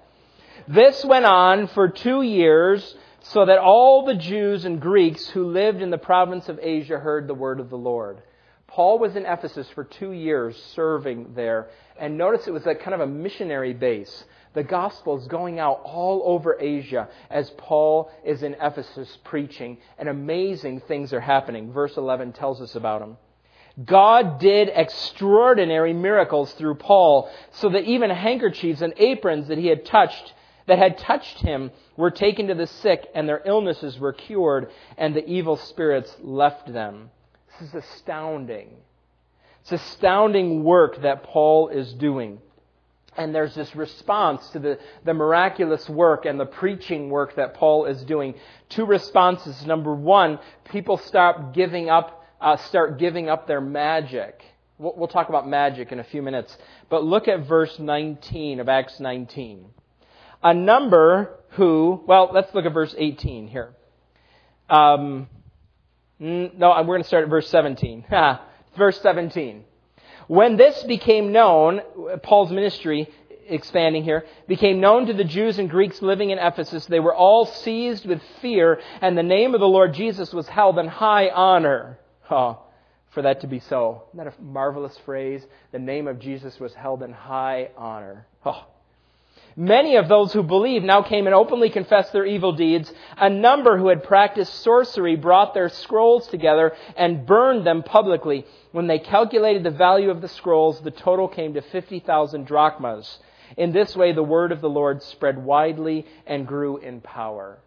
This 0.67 1.05
went 1.05 1.23
on 1.23 1.67
for 1.67 1.87
two 1.87 2.21
years, 2.21 2.95
so 3.21 3.45
that 3.45 3.59
all 3.59 4.05
the 4.05 4.15
Jews 4.15 4.65
and 4.65 4.81
Greeks 4.81 5.27
who 5.29 5.45
lived 5.51 5.81
in 5.81 5.91
the 5.91 5.97
province 5.97 6.49
of 6.49 6.59
Asia 6.61 6.97
heard 6.97 7.27
the 7.27 7.33
word 7.33 7.59
of 7.59 7.69
the 7.69 7.77
Lord. 7.77 8.21
Paul 8.67 8.99
was 8.99 9.15
in 9.15 9.25
Ephesus 9.25 9.69
for 9.75 9.83
two 9.83 10.11
years 10.11 10.55
serving 10.75 11.33
there, 11.35 11.69
and 11.99 12.17
notice 12.17 12.47
it 12.47 12.53
was 12.53 12.65
a 12.65 12.73
kind 12.73 12.93
of 12.93 13.01
a 13.01 13.07
missionary 13.07 13.73
base. 13.73 14.23
The 14.53 14.63
gospel 14.63 15.17
is 15.19 15.27
going 15.27 15.59
out 15.59 15.81
all 15.83 16.23
over 16.25 16.57
Asia 16.59 17.09
as 17.29 17.49
Paul 17.51 18.11
is 18.25 18.43
in 18.43 18.55
Ephesus 18.61 19.17
preaching, 19.23 19.77
and 19.97 20.09
amazing 20.09 20.81
things 20.81 21.13
are 21.13 21.21
happening. 21.21 21.71
Verse 21.71 21.97
11 21.97 22.33
tells 22.33 22.61
us 22.61 22.75
about 22.75 23.01
them. 23.01 23.17
God 23.85 24.39
did 24.39 24.69
extraordinary 24.73 25.93
miracles 25.93 26.51
through 26.53 26.75
Paul, 26.75 27.29
so 27.51 27.69
that 27.69 27.83
even 27.83 28.09
handkerchiefs 28.09 28.81
and 28.81 28.93
aprons 28.97 29.47
that 29.47 29.57
he 29.57 29.67
had 29.67 29.85
touched, 29.85 30.33
that 30.71 30.79
had 30.79 30.97
touched 30.99 31.39
him, 31.39 31.69
were 31.97 32.11
taken 32.11 32.47
to 32.47 32.55
the 32.55 32.65
sick, 32.65 33.05
and 33.13 33.27
their 33.27 33.41
illnesses 33.43 33.99
were 33.99 34.13
cured, 34.13 34.71
and 34.97 35.13
the 35.13 35.27
evil 35.27 35.57
spirits 35.57 36.15
left 36.21 36.71
them. 36.71 37.09
This 37.59 37.67
is 37.67 37.75
astounding. 37.75 38.69
It's 39.59 39.73
astounding 39.73 40.63
work 40.63 41.01
that 41.01 41.23
Paul 41.23 41.67
is 41.67 41.91
doing. 41.91 42.39
And 43.17 43.35
there's 43.35 43.53
this 43.53 43.75
response 43.75 44.49
to 44.51 44.59
the, 44.59 44.79
the 45.03 45.13
miraculous 45.13 45.89
work 45.89 46.23
and 46.25 46.39
the 46.39 46.45
preaching 46.45 47.09
work 47.09 47.35
that 47.35 47.53
Paul 47.53 47.83
is 47.83 48.01
doing. 48.03 48.35
Two 48.69 48.85
responses. 48.85 49.65
Number 49.65 49.93
one, 49.93 50.39
people 50.71 50.95
stop 50.95 51.53
giving 51.53 51.89
up, 51.89 52.25
uh, 52.39 52.55
start 52.55 52.97
giving 52.97 53.27
up 53.27 53.45
their 53.45 53.59
magic. 53.59 54.41
We'll, 54.77 54.93
we'll 54.95 55.09
talk 55.09 55.27
about 55.27 55.49
magic 55.49 55.91
in 55.91 55.99
a 55.99 56.05
few 56.05 56.21
minutes. 56.21 56.57
But 56.87 57.03
look 57.03 57.27
at 57.27 57.45
verse 57.45 57.77
19 57.77 58.61
of 58.61 58.69
Acts 58.69 59.01
19. 59.01 59.65
A 60.43 60.53
number 60.53 61.37
who, 61.51 62.01
well, 62.07 62.31
let's 62.33 62.53
look 62.53 62.65
at 62.65 62.73
verse 62.73 62.95
18 62.97 63.47
here. 63.47 63.73
Um, 64.69 65.27
no, 66.19 66.49
we're 66.59 66.83
going 66.83 67.01
to 67.01 67.07
start 67.07 67.23
at 67.23 67.29
verse 67.29 67.49
17. 67.49 68.05
verse 68.77 69.01
17. 69.01 69.65
When 70.27 70.55
this 70.55 70.83
became 70.83 71.31
known, 71.31 71.81
Paul's 72.23 72.51
ministry, 72.51 73.09
expanding 73.47 74.03
here, 74.03 74.25
became 74.47 74.79
known 74.79 75.07
to 75.07 75.13
the 75.13 75.23
Jews 75.23 75.59
and 75.59 75.69
Greeks 75.69 76.01
living 76.01 76.29
in 76.29 76.39
Ephesus, 76.39 76.85
they 76.85 76.99
were 76.99 77.13
all 77.13 77.45
seized 77.45 78.05
with 78.05 78.21
fear, 78.41 78.79
and 79.01 79.17
the 79.17 79.23
name 79.23 79.53
of 79.53 79.59
the 79.59 79.67
Lord 79.67 79.93
Jesus 79.93 80.33
was 80.33 80.47
held 80.47 80.79
in 80.79 80.87
high 80.87 81.29
honor. 81.29 81.99
Oh, 82.29 82.61
for 83.09 83.23
that 83.23 83.41
to 83.41 83.47
be 83.47 83.59
so. 83.59 84.03
Isn't 84.13 84.25
that 84.25 84.33
a 84.33 84.41
marvelous 84.41 84.97
phrase? 84.99 85.45
The 85.71 85.79
name 85.79 86.07
of 86.07 86.19
Jesus 86.19 86.59
was 86.59 86.73
held 86.73 87.03
in 87.03 87.11
high 87.11 87.71
honor. 87.75 88.25
Oh, 88.45 88.67
Many 89.55 89.97
of 89.97 90.07
those 90.07 90.31
who 90.31 90.43
believed 90.43 90.85
now 90.85 91.01
came 91.01 91.25
and 91.25 91.35
openly 91.35 91.69
confessed 91.69 92.13
their 92.13 92.25
evil 92.25 92.53
deeds. 92.53 92.91
A 93.17 93.29
number 93.29 93.77
who 93.77 93.89
had 93.89 94.03
practiced 94.03 94.53
sorcery 94.61 95.15
brought 95.15 95.53
their 95.53 95.69
scrolls 95.69 96.27
together 96.27 96.73
and 96.95 97.25
burned 97.25 97.65
them 97.65 97.83
publicly. 97.83 98.45
When 98.71 98.87
they 98.87 98.99
calculated 98.99 99.63
the 99.63 99.71
value 99.71 100.09
of 100.09 100.21
the 100.21 100.29
scrolls, 100.29 100.81
the 100.81 100.91
total 100.91 101.27
came 101.27 101.53
to 101.55 101.61
50,000 101.61 102.45
drachmas. 102.45 103.19
In 103.57 103.73
this 103.73 103.95
way, 103.95 104.13
the 104.13 104.23
word 104.23 104.51
of 104.51 104.61
the 104.61 104.69
Lord 104.69 105.03
spread 105.03 105.37
widely 105.43 106.05
and 106.25 106.47
grew 106.47 106.77
in 106.77 107.01
power. 107.01 107.59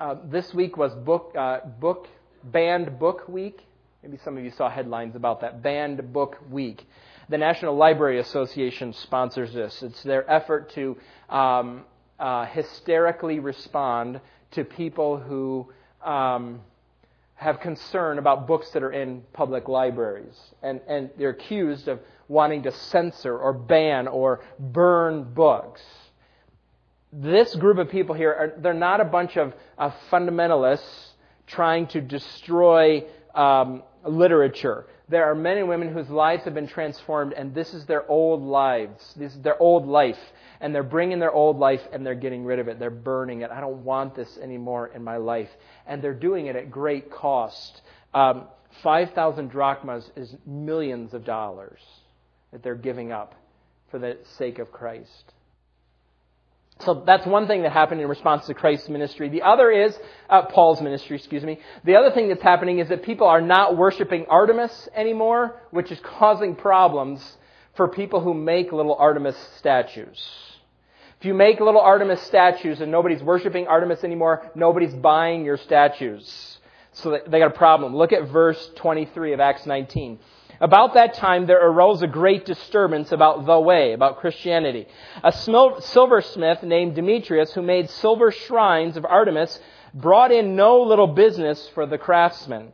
Uh, 0.00 0.16
this 0.24 0.52
week 0.54 0.76
was 0.76 0.94
book, 0.94 1.34
uh, 1.38 1.60
book, 1.78 2.08
banned 2.42 2.98
book 2.98 3.28
week. 3.28 3.60
Maybe 4.02 4.18
some 4.24 4.36
of 4.36 4.44
you 4.44 4.50
saw 4.50 4.68
headlines 4.68 5.14
about 5.16 5.42
that. 5.42 5.62
Banned 5.62 6.12
book 6.12 6.38
week. 6.50 6.86
The 7.28 7.38
National 7.38 7.74
Library 7.74 8.18
Association 8.20 8.92
sponsors 8.92 9.52
this. 9.52 9.82
It's 9.82 10.02
their 10.02 10.30
effort 10.30 10.70
to 10.74 10.96
um, 11.30 11.84
uh, 12.18 12.44
hysterically 12.46 13.38
respond 13.38 14.20
to 14.52 14.64
people 14.64 15.18
who 15.18 15.72
um, 16.04 16.60
have 17.34 17.60
concern 17.60 18.18
about 18.18 18.46
books 18.46 18.70
that 18.70 18.82
are 18.82 18.92
in 18.92 19.22
public 19.32 19.68
libraries. 19.68 20.38
And, 20.62 20.80
and 20.86 21.10
they're 21.18 21.30
accused 21.30 21.88
of 21.88 22.00
wanting 22.28 22.62
to 22.64 22.72
censor 22.72 23.36
or 23.36 23.52
ban 23.52 24.06
or 24.06 24.40
burn 24.58 25.24
books. 25.34 25.82
this 27.12 27.54
group 27.54 27.78
of 27.78 27.88
people 27.90 28.14
here, 28.14 28.32
are, 28.32 28.60
they're 28.60 28.74
not 28.74 29.00
a 29.00 29.04
bunch 29.04 29.36
of, 29.36 29.54
fundamentalists 30.10 31.12
trying 31.46 31.86
to 31.88 32.00
destroy 32.00 33.04
um, 33.34 33.82
literature. 34.06 34.86
There 35.08 35.24
are 35.24 35.34
men 35.34 35.58
and 35.58 35.68
women 35.68 35.92
whose 35.92 36.08
lives 36.08 36.44
have 36.44 36.54
been 36.54 36.68
transformed, 36.68 37.34
and 37.34 37.54
this 37.54 37.74
is 37.74 37.84
their 37.84 38.08
old 38.10 38.42
lives. 38.42 39.14
This 39.16 39.34
is 39.34 39.42
their 39.42 39.60
old 39.60 39.86
life. 39.86 40.18
And 40.60 40.74
they're 40.74 40.82
bringing 40.82 41.18
their 41.18 41.32
old 41.32 41.58
life 41.58 41.82
and 41.92 42.06
they're 42.06 42.14
getting 42.14 42.44
rid 42.44 42.58
of 42.58 42.68
it. 42.68 42.78
They're 42.78 42.90
burning 42.90 43.42
it. 43.42 43.50
I 43.50 43.60
don't 43.60 43.84
want 43.84 44.14
this 44.14 44.38
anymore 44.38 44.88
in 44.94 45.04
my 45.04 45.18
life. 45.18 45.50
And 45.86 46.00
they're 46.00 46.14
doing 46.14 46.46
it 46.46 46.56
at 46.56 46.70
great 46.70 47.10
cost. 47.10 47.82
Um, 48.14 48.44
5,000 48.82 49.50
drachmas 49.50 50.10
is 50.16 50.34
millions 50.46 51.12
of 51.12 51.24
dollars 51.24 51.80
that 52.52 52.62
they're 52.62 52.74
giving 52.74 53.12
up 53.12 53.34
for 53.90 53.98
the 53.98 54.16
sake 54.38 54.58
of 54.58 54.72
Christ. 54.72 55.34
So 56.80 57.02
that's 57.06 57.24
one 57.24 57.46
thing 57.46 57.62
that 57.62 57.72
happened 57.72 58.00
in 58.00 58.08
response 58.08 58.46
to 58.46 58.54
Christ's 58.54 58.88
ministry. 58.88 59.28
The 59.28 59.42
other 59.42 59.70
is, 59.70 59.96
uh, 60.28 60.42
Paul's 60.42 60.82
ministry, 60.82 61.16
excuse 61.16 61.44
me. 61.44 61.60
The 61.84 61.96
other 61.96 62.10
thing 62.10 62.28
that's 62.28 62.42
happening 62.42 62.80
is 62.80 62.88
that 62.88 63.02
people 63.02 63.26
are 63.26 63.40
not 63.40 63.76
worshiping 63.76 64.26
Artemis 64.28 64.88
anymore, 64.94 65.60
which 65.70 65.92
is 65.92 66.00
causing 66.00 66.56
problems 66.56 67.36
for 67.74 67.88
people 67.88 68.20
who 68.20 68.34
make 68.34 68.72
little 68.72 68.94
Artemis 68.96 69.36
statues. 69.56 70.20
If 71.20 71.26
you 71.26 71.34
make 71.34 71.60
little 71.60 71.80
Artemis 71.80 72.20
statues 72.22 72.80
and 72.80 72.90
nobody's 72.90 73.22
worshiping 73.22 73.66
Artemis 73.66 74.04
anymore, 74.04 74.50
nobody's 74.54 74.94
buying 74.94 75.44
your 75.44 75.56
statues. 75.56 76.58
So 76.92 77.18
they 77.26 77.38
got 77.38 77.46
a 77.46 77.56
problem. 77.56 77.96
Look 77.96 78.12
at 78.12 78.28
verse 78.28 78.70
23 78.76 79.32
of 79.32 79.40
Acts 79.40 79.64
19. 79.64 80.18
About 80.60 80.94
that 80.94 81.14
time, 81.14 81.46
there 81.46 81.64
arose 81.64 82.02
a 82.02 82.06
great 82.06 82.44
disturbance 82.44 83.12
about 83.12 83.46
the 83.46 83.58
way, 83.58 83.92
about 83.92 84.18
Christianity. 84.18 84.86
A 85.22 85.32
silversmith 85.32 86.62
named 86.62 86.94
Demetrius, 86.94 87.52
who 87.52 87.62
made 87.62 87.90
silver 87.90 88.30
shrines 88.30 88.96
of 88.96 89.04
Artemis, 89.04 89.58
brought 89.92 90.32
in 90.32 90.56
no 90.56 90.82
little 90.82 91.08
business 91.08 91.68
for 91.74 91.86
the 91.86 91.98
craftsmen. 91.98 92.72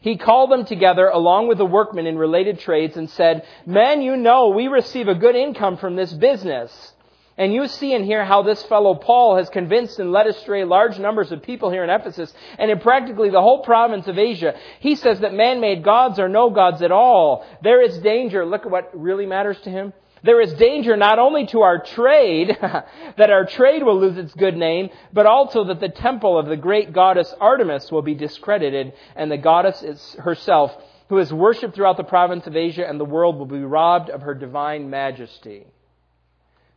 He 0.00 0.18
called 0.18 0.50
them 0.50 0.66
together 0.66 1.08
along 1.08 1.48
with 1.48 1.58
the 1.58 1.64
workmen 1.64 2.06
in 2.06 2.18
related 2.18 2.60
trades 2.60 2.96
and 2.96 3.08
said, 3.08 3.46
Men, 3.64 4.02
you 4.02 4.16
know 4.16 4.48
we 4.48 4.68
receive 4.68 5.08
a 5.08 5.14
good 5.14 5.34
income 5.34 5.78
from 5.78 5.96
this 5.96 6.12
business. 6.12 6.93
And 7.36 7.52
you 7.52 7.66
see 7.66 7.94
and 7.94 8.04
hear 8.04 8.24
how 8.24 8.42
this 8.42 8.62
fellow 8.64 8.94
Paul 8.94 9.36
has 9.36 9.48
convinced 9.48 9.98
and 9.98 10.12
led 10.12 10.28
astray 10.28 10.64
large 10.64 10.98
numbers 11.00 11.32
of 11.32 11.42
people 11.42 11.70
here 11.70 11.82
in 11.82 11.90
Ephesus 11.90 12.32
and 12.58 12.70
in 12.70 12.78
practically 12.78 13.30
the 13.30 13.40
whole 13.40 13.64
province 13.64 14.06
of 14.06 14.18
Asia. 14.18 14.54
He 14.78 14.94
says 14.94 15.20
that 15.20 15.34
man-made 15.34 15.82
gods 15.82 16.20
are 16.20 16.28
no 16.28 16.50
gods 16.50 16.80
at 16.80 16.92
all. 16.92 17.44
There 17.62 17.82
is 17.82 17.98
danger. 17.98 18.46
Look 18.46 18.64
at 18.64 18.70
what 18.70 18.90
really 18.94 19.26
matters 19.26 19.60
to 19.62 19.70
him. 19.70 19.92
There 20.22 20.40
is 20.40 20.54
danger 20.54 20.96
not 20.96 21.18
only 21.18 21.46
to 21.48 21.60
our 21.62 21.82
trade, 21.82 22.56
that 22.60 23.30
our 23.30 23.44
trade 23.44 23.82
will 23.82 24.00
lose 24.00 24.16
its 24.16 24.32
good 24.32 24.56
name, 24.56 24.88
but 25.12 25.26
also 25.26 25.64
that 25.64 25.80
the 25.80 25.90
temple 25.90 26.38
of 26.38 26.46
the 26.46 26.56
great 26.56 26.94
goddess 26.94 27.34
Artemis 27.40 27.92
will 27.92 28.00
be 28.00 28.14
discredited 28.14 28.94
and 29.16 29.30
the 29.30 29.36
goddess 29.36 30.14
herself, 30.14 30.72
who 31.10 31.18
is 31.18 31.32
worshipped 31.32 31.74
throughout 31.74 31.98
the 31.98 32.04
province 32.04 32.46
of 32.46 32.56
Asia 32.56 32.88
and 32.88 32.98
the 32.98 33.04
world 33.04 33.36
will 33.36 33.44
be 33.44 33.58
robbed 33.58 34.08
of 34.08 34.22
her 34.22 34.34
divine 34.34 34.88
majesty. 34.88 35.66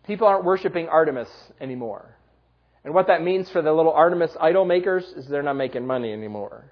People 0.07 0.27
aren't 0.27 0.45
worshiping 0.45 0.87
Artemis 0.87 1.29
anymore. 1.59 2.15
And 2.85 2.93
what 2.93 3.07
that 3.07 3.21
means 3.21 3.49
for 3.49 3.61
the 3.61 3.73
little 3.73 3.91
Artemis 3.91 4.35
idol 4.39 4.63
makers 4.63 5.03
is 5.17 5.27
they're 5.27 5.43
not 5.43 5.57
making 5.57 5.85
money 5.85 6.13
anymore. 6.13 6.71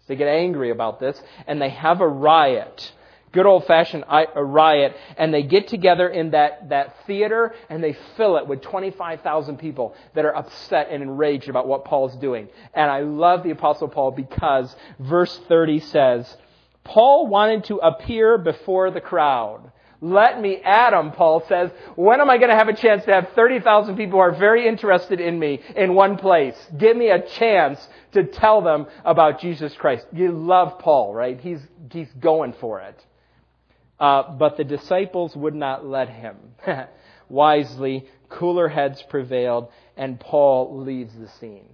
So 0.00 0.04
they 0.08 0.16
get 0.16 0.26
angry 0.26 0.70
about 0.70 0.98
this 0.98 1.20
and 1.46 1.62
they 1.62 1.68
have 1.68 2.00
a 2.00 2.08
riot. 2.08 2.92
Good 3.30 3.46
old 3.46 3.66
fashioned 3.66 4.04
riot. 4.08 4.96
And 5.16 5.32
they 5.32 5.44
get 5.44 5.68
together 5.68 6.08
in 6.08 6.30
that, 6.30 6.70
that 6.70 6.96
theater 7.06 7.54
and 7.68 7.84
they 7.84 7.96
fill 8.16 8.36
it 8.38 8.48
with 8.48 8.62
25,000 8.62 9.58
people 9.58 9.94
that 10.14 10.24
are 10.24 10.34
upset 10.34 10.88
and 10.90 11.04
enraged 11.04 11.48
about 11.48 11.68
what 11.68 11.84
Paul's 11.84 12.16
doing. 12.16 12.48
And 12.74 12.90
I 12.90 13.02
love 13.02 13.44
the 13.44 13.50
apostle 13.50 13.86
Paul 13.86 14.10
because 14.10 14.74
verse 14.98 15.38
30 15.46 15.78
says, 15.78 16.36
Paul 16.82 17.28
wanted 17.28 17.64
to 17.64 17.76
appear 17.76 18.38
before 18.38 18.90
the 18.90 19.00
crowd 19.00 19.70
let 20.00 20.40
me 20.40 20.56
at 20.56 20.90
them, 20.90 21.12
Paul 21.12 21.44
says. 21.48 21.70
When 21.94 22.20
am 22.20 22.28
I 22.28 22.38
going 22.38 22.50
to 22.50 22.56
have 22.56 22.68
a 22.68 22.76
chance 22.76 23.04
to 23.04 23.12
have 23.12 23.30
30,000 23.34 23.96
people 23.96 24.12
who 24.12 24.18
are 24.18 24.34
very 24.34 24.68
interested 24.68 25.20
in 25.20 25.38
me 25.38 25.60
in 25.74 25.94
one 25.94 26.18
place? 26.18 26.56
Give 26.76 26.96
me 26.96 27.08
a 27.08 27.26
chance 27.26 27.86
to 28.12 28.24
tell 28.24 28.60
them 28.60 28.86
about 29.04 29.40
Jesus 29.40 29.74
Christ. 29.74 30.06
You 30.12 30.32
love 30.32 30.78
Paul, 30.78 31.14
right? 31.14 31.40
He's, 31.40 31.60
he's 31.90 32.12
going 32.20 32.52
for 32.54 32.80
it. 32.80 33.04
Uh, 33.98 34.30
but 34.32 34.56
the 34.56 34.64
disciples 34.64 35.34
would 35.34 35.54
not 35.54 35.86
let 35.86 36.10
him. 36.10 36.36
Wisely, 37.28 38.06
cooler 38.28 38.68
heads 38.68 39.02
prevailed, 39.08 39.68
and 39.96 40.20
Paul 40.20 40.82
leaves 40.82 41.14
the 41.14 41.28
scene. 41.28 41.64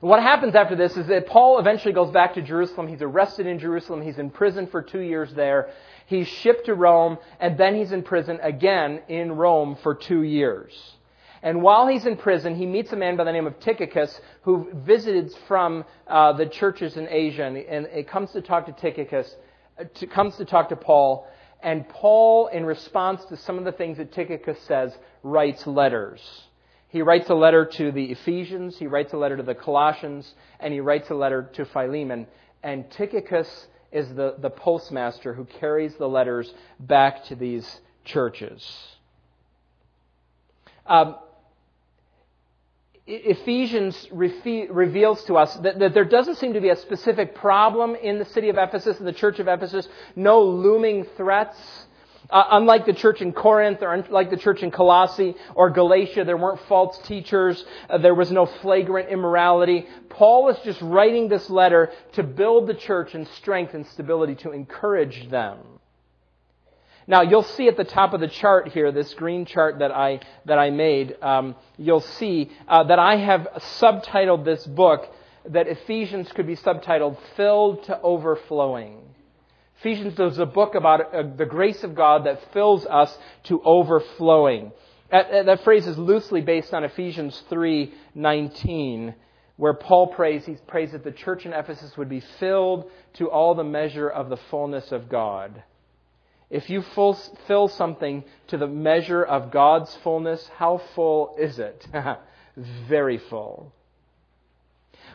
What 0.00 0.22
happens 0.22 0.54
after 0.54 0.76
this 0.76 0.98
is 0.98 1.06
that 1.06 1.26
Paul 1.26 1.58
eventually 1.58 1.94
goes 1.94 2.10
back 2.10 2.34
to 2.34 2.42
Jerusalem. 2.42 2.88
He's 2.88 3.00
arrested 3.00 3.46
in 3.46 3.58
Jerusalem. 3.58 4.02
He's 4.02 4.18
in 4.18 4.28
prison 4.28 4.66
for 4.66 4.82
two 4.82 5.00
years 5.00 5.32
there. 5.32 5.70
He's 6.06 6.28
shipped 6.28 6.66
to 6.66 6.74
Rome, 6.74 7.18
and 7.40 7.56
then 7.56 7.74
he's 7.74 7.92
in 7.92 8.02
prison 8.02 8.38
again 8.42 9.02
in 9.08 9.32
Rome 9.32 9.76
for 9.82 9.94
two 9.94 10.22
years. 10.22 10.72
And 11.42 11.62
while 11.62 11.86
he's 11.86 12.06
in 12.06 12.16
prison, 12.16 12.54
he 12.54 12.64
meets 12.64 12.92
a 12.92 12.96
man 12.96 13.16
by 13.16 13.24
the 13.24 13.32
name 13.32 13.46
of 13.46 13.60
Tychicus 13.60 14.18
who 14.42 14.70
visited 14.72 15.30
from 15.46 15.84
uh, 16.06 16.32
the 16.32 16.46
churches 16.46 16.96
in 16.96 17.06
Asia, 17.08 17.44
and, 17.44 17.56
and 17.56 17.86
it 17.86 18.08
comes 18.08 18.32
to 18.32 18.40
talk 18.40 18.66
to 18.66 18.72
Tychicus, 18.72 19.34
uh, 19.78 19.84
to, 19.94 20.06
comes 20.06 20.36
to 20.36 20.46
talk 20.46 20.70
to 20.70 20.76
Paul, 20.76 21.26
and 21.62 21.88
Paul, 21.88 22.48
in 22.48 22.64
response 22.64 23.24
to 23.26 23.36
some 23.36 23.58
of 23.58 23.64
the 23.64 23.72
things 23.72 23.96
that 23.96 24.12
Tychicus 24.12 24.58
says, 24.66 24.96
writes 25.22 25.66
letters. 25.66 26.20
He 26.88 27.02
writes 27.02 27.28
a 27.28 27.34
letter 27.34 27.64
to 27.64 27.90
the 27.90 28.04
Ephesians, 28.12 28.78
he 28.78 28.86
writes 28.86 29.12
a 29.12 29.16
letter 29.16 29.36
to 29.36 29.42
the 29.42 29.54
Colossians, 29.54 30.32
and 30.60 30.72
he 30.72 30.80
writes 30.80 31.10
a 31.10 31.14
letter 31.14 31.50
to 31.54 31.64
Philemon. 31.64 32.26
And 32.62 32.90
Tychicus 32.90 33.66
is 33.94 34.08
the, 34.14 34.34
the 34.38 34.50
postmaster 34.50 35.32
who 35.32 35.44
carries 35.44 35.94
the 35.94 36.08
letters 36.08 36.52
back 36.80 37.24
to 37.26 37.36
these 37.36 37.80
churches. 38.04 38.62
Um, 40.84 41.14
Ephesians 43.06 44.08
reveals 44.10 45.22
to 45.24 45.36
us 45.36 45.54
that, 45.56 45.78
that, 45.78 45.94
there 45.94 46.04
doesn't 46.04 46.36
seem 46.36 46.54
to 46.54 46.60
be 46.60 46.70
a 46.70 46.76
specific 46.76 47.34
problem 47.34 47.94
in 47.94 48.18
the 48.18 48.24
city 48.24 48.48
of 48.48 48.56
Ephesus, 48.58 48.98
in 48.98 49.04
the 49.04 49.12
church 49.12 49.38
of 49.38 49.46
Ephesus, 49.46 49.86
no 50.16 50.42
looming 50.42 51.06
threats. 51.16 51.56
Uh, 52.30 52.44
unlike 52.52 52.86
the 52.86 52.92
church 52.92 53.20
in 53.20 53.32
Corinth 53.32 53.82
or 53.82 53.92
unlike 53.92 54.30
the 54.30 54.36
church 54.36 54.62
in 54.62 54.70
Colossae 54.70 55.34
or 55.54 55.70
Galatia, 55.70 56.24
there 56.24 56.36
weren't 56.36 56.60
false 56.68 56.98
teachers. 57.06 57.64
Uh, 57.88 57.98
there 57.98 58.14
was 58.14 58.30
no 58.30 58.46
flagrant 58.46 59.10
immorality. 59.10 59.86
Paul 60.08 60.48
is 60.48 60.58
just 60.64 60.80
writing 60.80 61.28
this 61.28 61.50
letter 61.50 61.92
to 62.12 62.22
build 62.22 62.66
the 62.66 62.74
church 62.74 63.14
in 63.14 63.26
strength 63.26 63.74
and 63.74 63.86
stability, 63.86 64.36
to 64.36 64.52
encourage 64.52 65.28
them. 65.28 65.58
Now, 67.06 67.20
you'll 67.20 67.42
see 67.42 67.68
at 67.68 67.76
the 67.76 67.84
top 67.84 68.14
of 68.14 68.20
the 68.20 68.28
chart 68.28 68.68
here, 68.68 68.90
this 68.90 69.12
green 69.12 69.44
chart 69.44 69.80
that 69.80 69.92
I, 69.92 70.20
that 70.46 70.58
I 70.58 70.70
made, 70.70 71.16
um, 71.20 71.54
you'll 71.76 72.00
see 72.00 72.50
uh, 72.66 72.84
that 72.84 72.98
I 72.98 73.16
have 73.16 73.46
subtitled 73.78 74.46
this 74.46 74.66
book 74.66 75.12
that 75.46 75.68
Ephesians 75.68 76.32
could 76.32 76.46
be 76.46 76.56
subtitled 76.56 77.18
Filled 77.36 77.84
to 77.84 78.00
Overflowing. 78.00 79.13
Ephesians 79.84 80.18
is 80.18 80.38
a 80.38 80.46
book 80.46 80.74
about 80.74 81.14
uh, 81.14 81.24
the 81.36 81.44
grace 81.44 81.84
of 81.84 81.94
God 81.94 82.24
that 82.24 82.40
fills 82.54 82.86
us 82.86 83.14
to 83.42 83.60
overflowing. 83.62 84.72
That, 85.10 85.62
phrase 85.62 85.86
is 85.86 85.98
loosely 85.98 86.40
based 86.40 86.72
on 86.72 86.84
Ephesians 86.84 87.42
3:19, 87.50 89.14
where 89.58 89.74
Paul 89.74 90.06
prays, 90.06 90.46
he 90.46 90.56
prays 90.66 90.92
that 90.92 91.04
the 91.04 91.12
church 91.12 91.44
in 91.44 91.52
Ephesus 91.52 91.98
would 91.98 92.08
be 92.08 92.20
filled 92.40 92.90
to 93.14 93.30
all 93.30 93.54
the 93.54 93.62
measure 93.62 94.08
of 94.08 94.30
the 94.30 94.38
fullness 94.38 94.90
of 94.90 95.10
God. 95.10 95.62
If 96.48 96.70
you 96.70 96.82
fill 97.46 97.68
something 97.68 98.24
to 98.46 98.56
the 98.56 98.66
measure 98.66 99.22
of 99.22 99.50
God's 99.50 99.94
fullness, 99.96 100.48
how 100.56 100.78
full 100.94 101.36
is 101.38 101.58
it? 101.58 101.86
Very 102.88 103.18
full. 103.18 103.70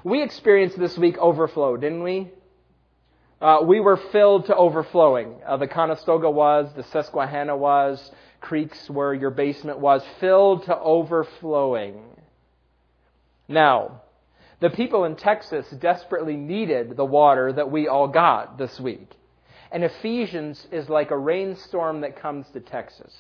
We 0.04 0.22
experienced 0.22 0.78
this 0.78 0.96
week 0.96 1.18
overflow, 1.18 1.76
didn't 1.76 2.04
we? 2.04 2.30
Uh, 3.42 3.60
we 3.64 3.80
were 3.80 3.98
filled 4.12 4.46
to 4.48 4.56
overflowing. 4.56 5.36
Uh, 5.46 5.56
the 5.56 5.68
Conestoga 5.68 6.30
was, 6.30 6.70
the 6.76 6.84
Susquehanna 6.84 7.56
was, 7.56 8.12
creeks 8.42 8.90
where 8.90 9.14
your 9.14 9.30
basement 9.30 9.80
was, 9.80 10.04
filled 10.20 10.66
to 10.66 10.78
overflowing. 10.78 12.04
Now, 13.48 14.02
the 14.60 14.70
people 14.70 15.06
in 15.06 15.16
Texas 15.16 15.70
desperately 15.70 16.36
needed 16.36 16.98
the 16.98 17.06
water 17.06 17.54
that 17.54 17.72
we 17.72 17.88
all 17.88 18.10
got 18.10 18.58
this 18.58 18.78
week. 18.78 19.10
And 19.72 19.86
Ephesians 19.86 20.68
is 20.72 20.90
like 20.90 21.12
a 21.12 21.18
rainstorm 21.18 22.02
that 22.02 22.20
comes 22.20 22.46
to 22.50 22.60
Texas. 22.60 23.14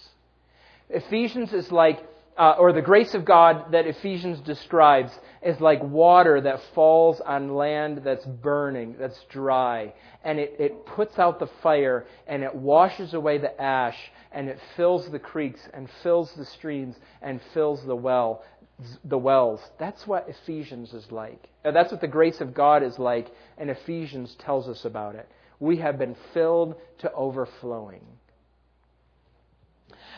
Ephesians 0.89 1.53
is 1.53 1.71
like 1.71 2.03
uh, 2.39 2.55
or 2.57 2.71
the 2.71 2.81
grace 2.81 3.13
of 3.13 3.25
God 3.25 3.73
that 3.73 3.85
Ephesians 3.85 4.39
describes 4.39 5.11
is 5.41 5.59
like 5.59 5.83
water 5.83 6.39
that 6.39 6.61
falls 6.73 7.19
on 7.19 7.53
land 7.53 8.01
that's 8.05 8.25
burning, 8.25 8.95
that's 8.97 9.21
dry. 9.25 9.93
And 10.23 10.39
it, 10.39 10.55
it 10.57 10.85
puts 10.85 11.19
out 11.19 11.39
the 11.39 11.49
fire 11.61 12.05
and 12.27 12.41
it 12.41 12.55
washes 12.55 13.13
away 13.13 13.39
the 13.39 13.61
ash 13.61 13.97
and 14.31 14.47
it 14.47 14.57
fills 14.77 15.09
the 15.09 15.19
creeks 15.19 15.59
and 15.73 15.89
fills 16.01 16.31
the 16.35 16.45
streams 16.45 16.95
and 17.21 17.41
fills 17.53 17.85
the 17.85 17.95
well, 17.95 18.43
the 19.03 19.17
wells. 19.17 19.59
That's 19.77 20.07
what 20.07 20.29
Ephesians 20.29 20.93
is 20.93 21.11
like. 21.11 21.49
That's 21.65 21.91
what 21.91 21.99
the 21.99 22.07
grace 22.07 22.39
of 22.39 22.53
God 22.53 22.83
is 22.83 22.97
like, 22.97 23.27
and 23.57 23.69
Ephesians 23.69 24.35
tells 24.35 24.69
us 24.69 24.85
about 24.85 25.15
it. 25.15 25.27
We 25.59 25.75
have 25.77 25.99
been 25.99 26.15
filled 26.33 26.75
to 26.99 27.11
overflowing. 27.11 28.05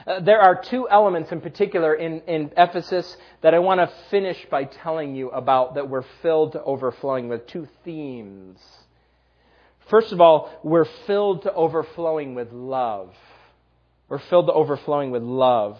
Uh, 0.06 0.20
there 0.20 0.41
are 0.41 0.62
two 0.62 0.89
elements 0.89 1.32
in 1.32 1.41
particular 1.41 1.93
in, 1.93 2.22
in 2.22 2.52
Ephesus 2.58 3.18
that 3.41 3.54
I 3.54 3.60
want 3.60 3.80
to 3.80 3.91
finish 4.10 4.45
by 4.49 4.64
telling 4.64 5.16
you 5.16 5.30
about 5.30 5.76
that 5.76 5.89
we're 5.89 6.06
filled 6.22 6.54
to 6.54 6.64
overflowing 6.64 7.30
with. 7.30 7.47
Two 7.47 7.68
themes. 7.84 8.60
First 9.89 10.12
of 10.12 10.22
all, 10.22 10.52
we're 10.64 10.88
filled 11.06 11.43
to 11.43 11.54
overflowing 11.54 12.34
with 12.34 12.52
love. 12.52 13.14
We're 14.10 14.20
filled 14.20 14.47
to 14.47 14.54
overflowing 14.54 15.12
with 15.12 15.24
love. 15.24 15.80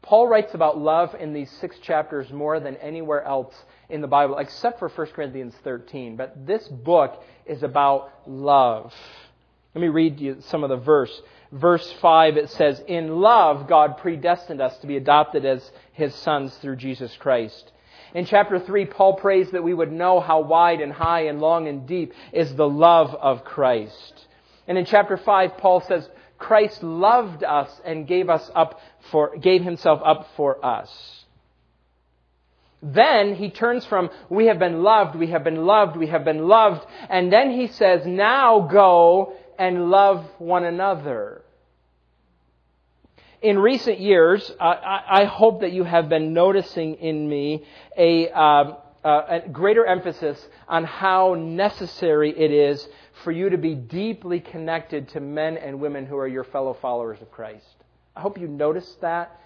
Paul 0.00 0.28
writes 0.28 0.54
about 0.54 0.78
love 0.78 1.14
in 1.18 1.32
these 1.32 1.50
six 1.60 1.78
chapters 1.80 2.30
more 2.32 2.60
than 2.60 2.76
anywhere 2.76 3.22
else 3.22 3.54
in 3.88 4.00
the 4.00 4.06
Bible, 4.06 4.38
except 4.38 4.78
for 4.78 4.88
1 4.88 5.08
Corinthians 5.08 5.54
13. 5.64 6.16
But 6.16 6.46
this 6.46 6.66
book 6.68 7.22
is 7.46 7.62
about 7.62 8.12
love. 8.26 8.94
Let 9.74 9.82
me 9.82 9.88
read 9.88 10.20
you 10.20 10.38
some 10.40 10.64
of 10.64 10.70
the 10.70 10.76
verse 10.76 11.20
verse 11.52 11.90
5, 12.00 12.36
it 12.36 12.50
says, 12.50 12.82
In 12.86 13.20
love, 13.20 13.68
God 13.68 13.98
predestined 13.98 14.60
us 14.60 14.76
to 14.78 14.86
be 14.86 14.96
adopted 14.96 15.44
as 15.44 15.70
his 15.92 16.14
sons 16.14 16.54
through 16.56 16.76
Jesus 16.76 17.16
Christ. 17.16 17.72
In 18.14 18.24
chapter 18.24 18.58
3, 18.58 18.86
Paul 18.86 19.14
prays 19.14 19.50
that 19.50 19.62
we 19.62 19.74
would 19.74 19.92
know 19.92 20.20
how 20.20 20.40
wide 20.40 20.80
and 20.80 20.92
high 20.92 21.26
and 21.26 21.40
long 21.40 21.68
and 21.68 21.86
deep 21.86 22.12
is 22.32 22.54
the 22.54 22.68
love 22.68 23.14
of 23.14 23.44
Christ. 23.44 24.26
And 24.66 24.78
in 24.78 24.84
chapter 24.84 25.16
5, 25.16 25.58
Paul 25.58 25.80
says, 25.82 26.08
Christ 26.38 26.82
loved 26.82 27.42
us 27.44 27.70
and 27.84 28.06
gave 28.06 28.30
us 28.30 28.50
up 28.54 28.80
for, 29.10 29.36
gave 29.36 29.62
himself 29.62 30.00
up 30.04 30.28
for 30.36 30.64
us. 30.64 31.24
Then 32.80 33.34
he 33.34 33.50
turns 33.50 33.84
from, 33.86 34.08
we 34.30 34.46
have 34.46 34.60
been 34.60 34.82
loved, 34.82 35.16
we 35.16 35.28
have 35.28 35.42
been 35.42 35.66
loved, 35.66 35.96
we 35.96 36.06
have 36.06 36.24
been 36.24 36.46
loved, 36.46 36.86
and 37.10 37.32
then 37.32 37.50
he 37.50 37.66
says, 37.66 38.06
now 38.06 38.60
go 38.60 39.34
and 39.58 39.90
love 39.90 40.24
one 40.38 40.64
another. 40.64 41.42
In 43.42 43.58
recent 43.58 44.00
years, 44.00 44.50
I, 44.60 45.02
I, 45.08 45.24
hope 45.24 45.60
that 45.60 45.72
you 45.72 45.84
have 45.84 46.08
been 46.08 46.32
noticing 46.32 46.94
in 46.94 47.28
me 47.28 47.64
a, 47.96 48.28
uh, 48.30 48.74
uh, 49.04 49.40
a 49.44 49.48
greater 49.48 49.86
emphasis 49.86 50.44
on 50.66 50.82
how 50.82 51.34
necessary 51.34 52.36
it 52.36 52.50
is 52.50 52.88
for 53.22 53.30
you 53.30 53.50
to 53.50 53.58
be 53.58 53.74
deeply 53.74 54.40
connected 54.40 55.08
to 55.10 55.20
men 55.20 55.56
and 55.56 55.80
women 55.80 56.04
who 56.06 56.16
are 56.16 56.26
your 56.26 56.44
fellow 56.44 56.76
followers 56.80 57.20
of 57.22 57.30
Christ. 57.30 57.64
I 58.16 58.20
hope 58.20 58.38
you 58.38 58.48
noticed 58.48 59.00
that, 59.02 59.40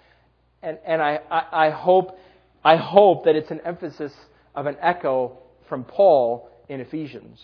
and, 0.62 0.78
and 0.86 1.02
I, 1.02 1.20
I, 1.30 1.66
I 1.66 1.70
hope, 1.70 2.18
I 2.64 2.76
hope 2.76 3.24
that 3.24 3.36
it's 3.36 3.50
an 3.50 3.60
emphasis 3.62 4.14
of 4.54 4.64
an 4.66 4.76
echo 4.80 5.38
from 5.68 5.84
Paul 5.84 6.50
in 6.68 6.80
Ephesians. 6.80 7.40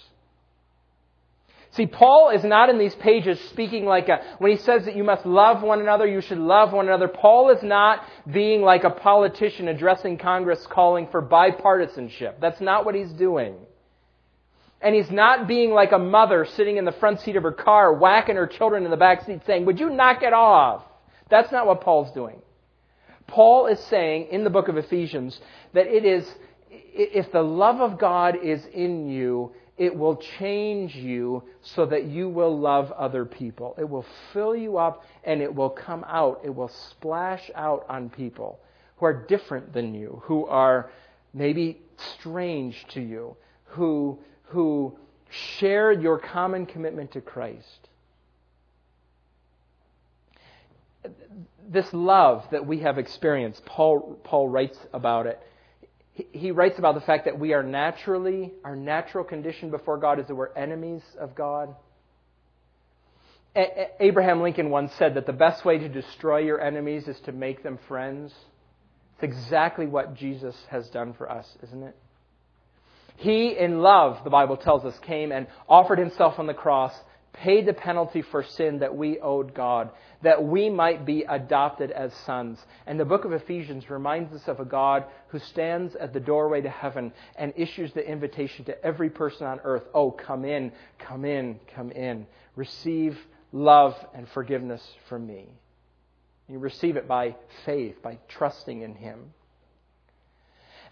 See, 1.73 1.87
Paul 1.87 2.31
is 2.31 2.43
not 2.45 2.71
in 2.71 2.79
these 2.79 2.95
pages 2.95 3.39
speaking 3.51 3.85
like 3.85 4.09
a, 4.09 4.23
when 4.39 4.51
he 4.51 4.57
says 4.57 4.87
that 4.87 4.97
you 4.97 5.05
must 5.05 5.27
love 5.27 5.63
one 5.63 5.81
another, 5.81 6.07
you 6.07 6.23
should 6.23 6.39
love 6.39 6.73
one 6.73 6.87
another. 6.87 7.09
Paul 7.09 7.51
is 7.51 7.63
not 7.63 8.03
being 8.31 8.63
like 8.63 8.85
a 8.85 8.91
politician 8.91 9.69
addressing 9.69 10.17
Congress 10.17 10.67
calling 10.71 11.09
for 11.11 11.21
bipartisanship. 11.23 12.41
That's 12.41 12.61
not 12.61 12.87
what 12.87 12.95
he's 12.95 13.13
doing. 13.13 13.55
And 14.81 14.95
he's 14.95 15.11
not 15.11 15.47
being 15.47 15.73
like 15.73 15.93
a 15.93 15.99
mother 15.99 16.47
sitting 16.47 16.79
in 16.79 16.85
the 16.85 16.93
front 16.93 17.21
seat 17.21 17.37
of 17.37 17.43
her 17.43 17.53
car 17.53 17.93
whacking 17.93 18.37
her 18.37 18.47
children 18.47 18.85
in 18.85 18.91
the 18.91 18.97
back 18.97 19.27
seat 19.27 19.41
saying, 19.47 19.67
would 19.67 19.79
you 19.79 19.91
knock 19.91 20.23
it 20.23 20.33
off? 20.33 20.85
That's 21.29 21.53
not 21.53 21.67
what 21.67 21.83
Paul's 21.83 22.13
doing. 22.13 22.41
Paul 23.27 23.67
is 23.67 23.79
saying 23.87 24.29
in 24.31 24.45
the 24.45 24.51
book 24.51 24.69
of 24.69 24.79
Ephesians 24.79 25.39
that 25.75 25.87
it 25.87 26.05
is, 26.05 26.27
if 26.71 27.31
the 27.31 27.43
love 27.43 27.81
of 27.81 27.99
God 27.99 28.37
is 28.43 28.65
in 28.73 29.09
you, 29.09 29.53
it 29.79 29.97
will 29.97 30.17
change 30.17 30.95
you 30.97 31.43
so 31.63 31.87
that 31.87 32.05
you 32.05 32.29
will 32.29 32.59
love 32.59 32.91
other 32.93 33.25
people. 33.25 33.77
It 33.79 33.89
will 33.89 34.05
fill 34.33 34.57
you 34.57 34.77
up 34.77 35.05
and 35.25 35.41
it 35.41 35.55
will 35.55 35.71
come 35.71 36.05
out. 36.09 36.41
It 36.45 36.55
will 36.55 36.69
splash 36.69 37.51
out 37.55 37.87
on 37.89 38.11
people 38.11 38.59
who 38.97 39.07
are 39.07 39.13
different 39.13 39.73
than 39.73 39.95
you, 39.95 40.21
who 40.25 40.47
are 40.47 40.91
maybe 41.33 41.81
strange 42.19 42.85
to 42.89 43.01
you, 43.01 43.37
who, 43.67 44.19
who 44.47 44.99
share 45.31 45.93
your 45.93 46.19
common 46.19 46.67
commitment 46.67 47.13
to 47.13 47.21
Christ. 47.21 47.89
This 51.69 51.93
love 51.93 52.45
that 52.51 52.67
we 52.67 52.81
have 52.81 52.99
experienced, 52.99 53.65
Paul, 53.65 54.19
Paul 54.25 54.49
writes 54.49 54.79
about 54.93 55.27
it 55.27 55.41
he 56.33 56.51
writes 56.51 56.79
about 56.79 56.95
the 56.95 57.01
fact 57.01 57.25
that 57.27 57.39
we 57.39 57.53
are 57.53 57.63
naturally, 57.63 58.53
our 58.65 58.77
natural 58.77 59.25
condition 59.25 59.71
before 59.71 59.99
God 59.99 60.19
is 60.19 60.27
that 60.27 60.35
we're 60.35 60.53
enemies 60.55 61.03
of 61.19 61.35
God. 61.35 61.75
A- 63.55 63.89
Abraham 64.01 64.43
Lincoln 64.43 64.71
once 64.71 64.93
said 64.95 65.15
that 65.15 65.27
the 65.27 65.33
best 65.33 65.65
way 65.65 65.79
to 65.79 65.89
destroy 65.89 66.39
your 66.39 66.61
enemies 66.61 67.09
is 67.09 67.19
to 67.21 67.33
make 67.33 67.63
them 67.63 67.79
friends. 67.89 68.33
It's 69.15 69.25
exactly 69.25 69.87
what 69.87 70.15
Jesus 70.15 70.57
has 70.71 70.89
done 70.91 71.15
for 71.15 71.31
us, 71.31 71.47
isn't 71.63 71.83
it? 71.83 71.97
He, 73.17 73.57
in 73.59 73.81
love, 73.81 74.23
the 74.23 74.31
Bible 74.31 74.57
tells 74.57 74.85
us, 74.85 74.97
came 75.01 75.33
and 75.33 75.49
offered 75.69 75.99
himself 75.99 76.39
on 76.39 76.47
the 76.47 76.55
cross 76.55 76.95
paid 77.39 77.67
the 77.67 77.73
penalty 77.73 78.21
for 78.21 78.43
sin 78.43 78.81
that 78.81 78.97
we 78.97 79.21
owed 79.21 79.55
God, 79.55 79.91
that 80.23 80.43
we 80.43 80.69
might 80.69 81.07
be 81.07 81.23
adopted 81.23 81.93
as 81.93 82.13
sons. 82.27 82.59
And 82.87 82.99
the 82.99 83.05
book 83.05 83.25
of 83.25 83.33
Ephesians 83.33 83.89
reminds 83.89 84.35
us 84.35 84.49
of 84.49 84.59
a 84.59 84.65
God 84.65 85.05
who 85.29 85.39
stands 85.39 85.95
at 85.95 86.13
the 86.13 86.21
doorway 86.21 86.61
to 86.61 86.69
heaven 86.69 87.13
and 87.37 87.53
issues 87.57 87.93
the 87.93 88.07
invitation 88.07 88.65
to 88.65 88.85
every 88.85 89.09
person 89.09 89.47
on 89.47 89.61
earth 89.65 89.85
Oh, 89.95 90.11
come 90.11 90.45
in, 90.45 90.73
come 90.99 91.25
in, 91.25 91.61
come 91.75 91.93
in. 91.93 92.27
Receive 92.57 93.17
love 93.53 93.95
and 94.15 94.29
forgiveness 94.29 94.83
from 95.09 95.27
me. 95.27 95.49
You 96.49 96.59
receive 96.59 96.97
it 96.97 97.07
by 97.07 97.37
faith, 97.65 98.03
by 98.03 98.19
trusting 98.29 98.83
in 98.83 98.95
Him. 98.95 99.33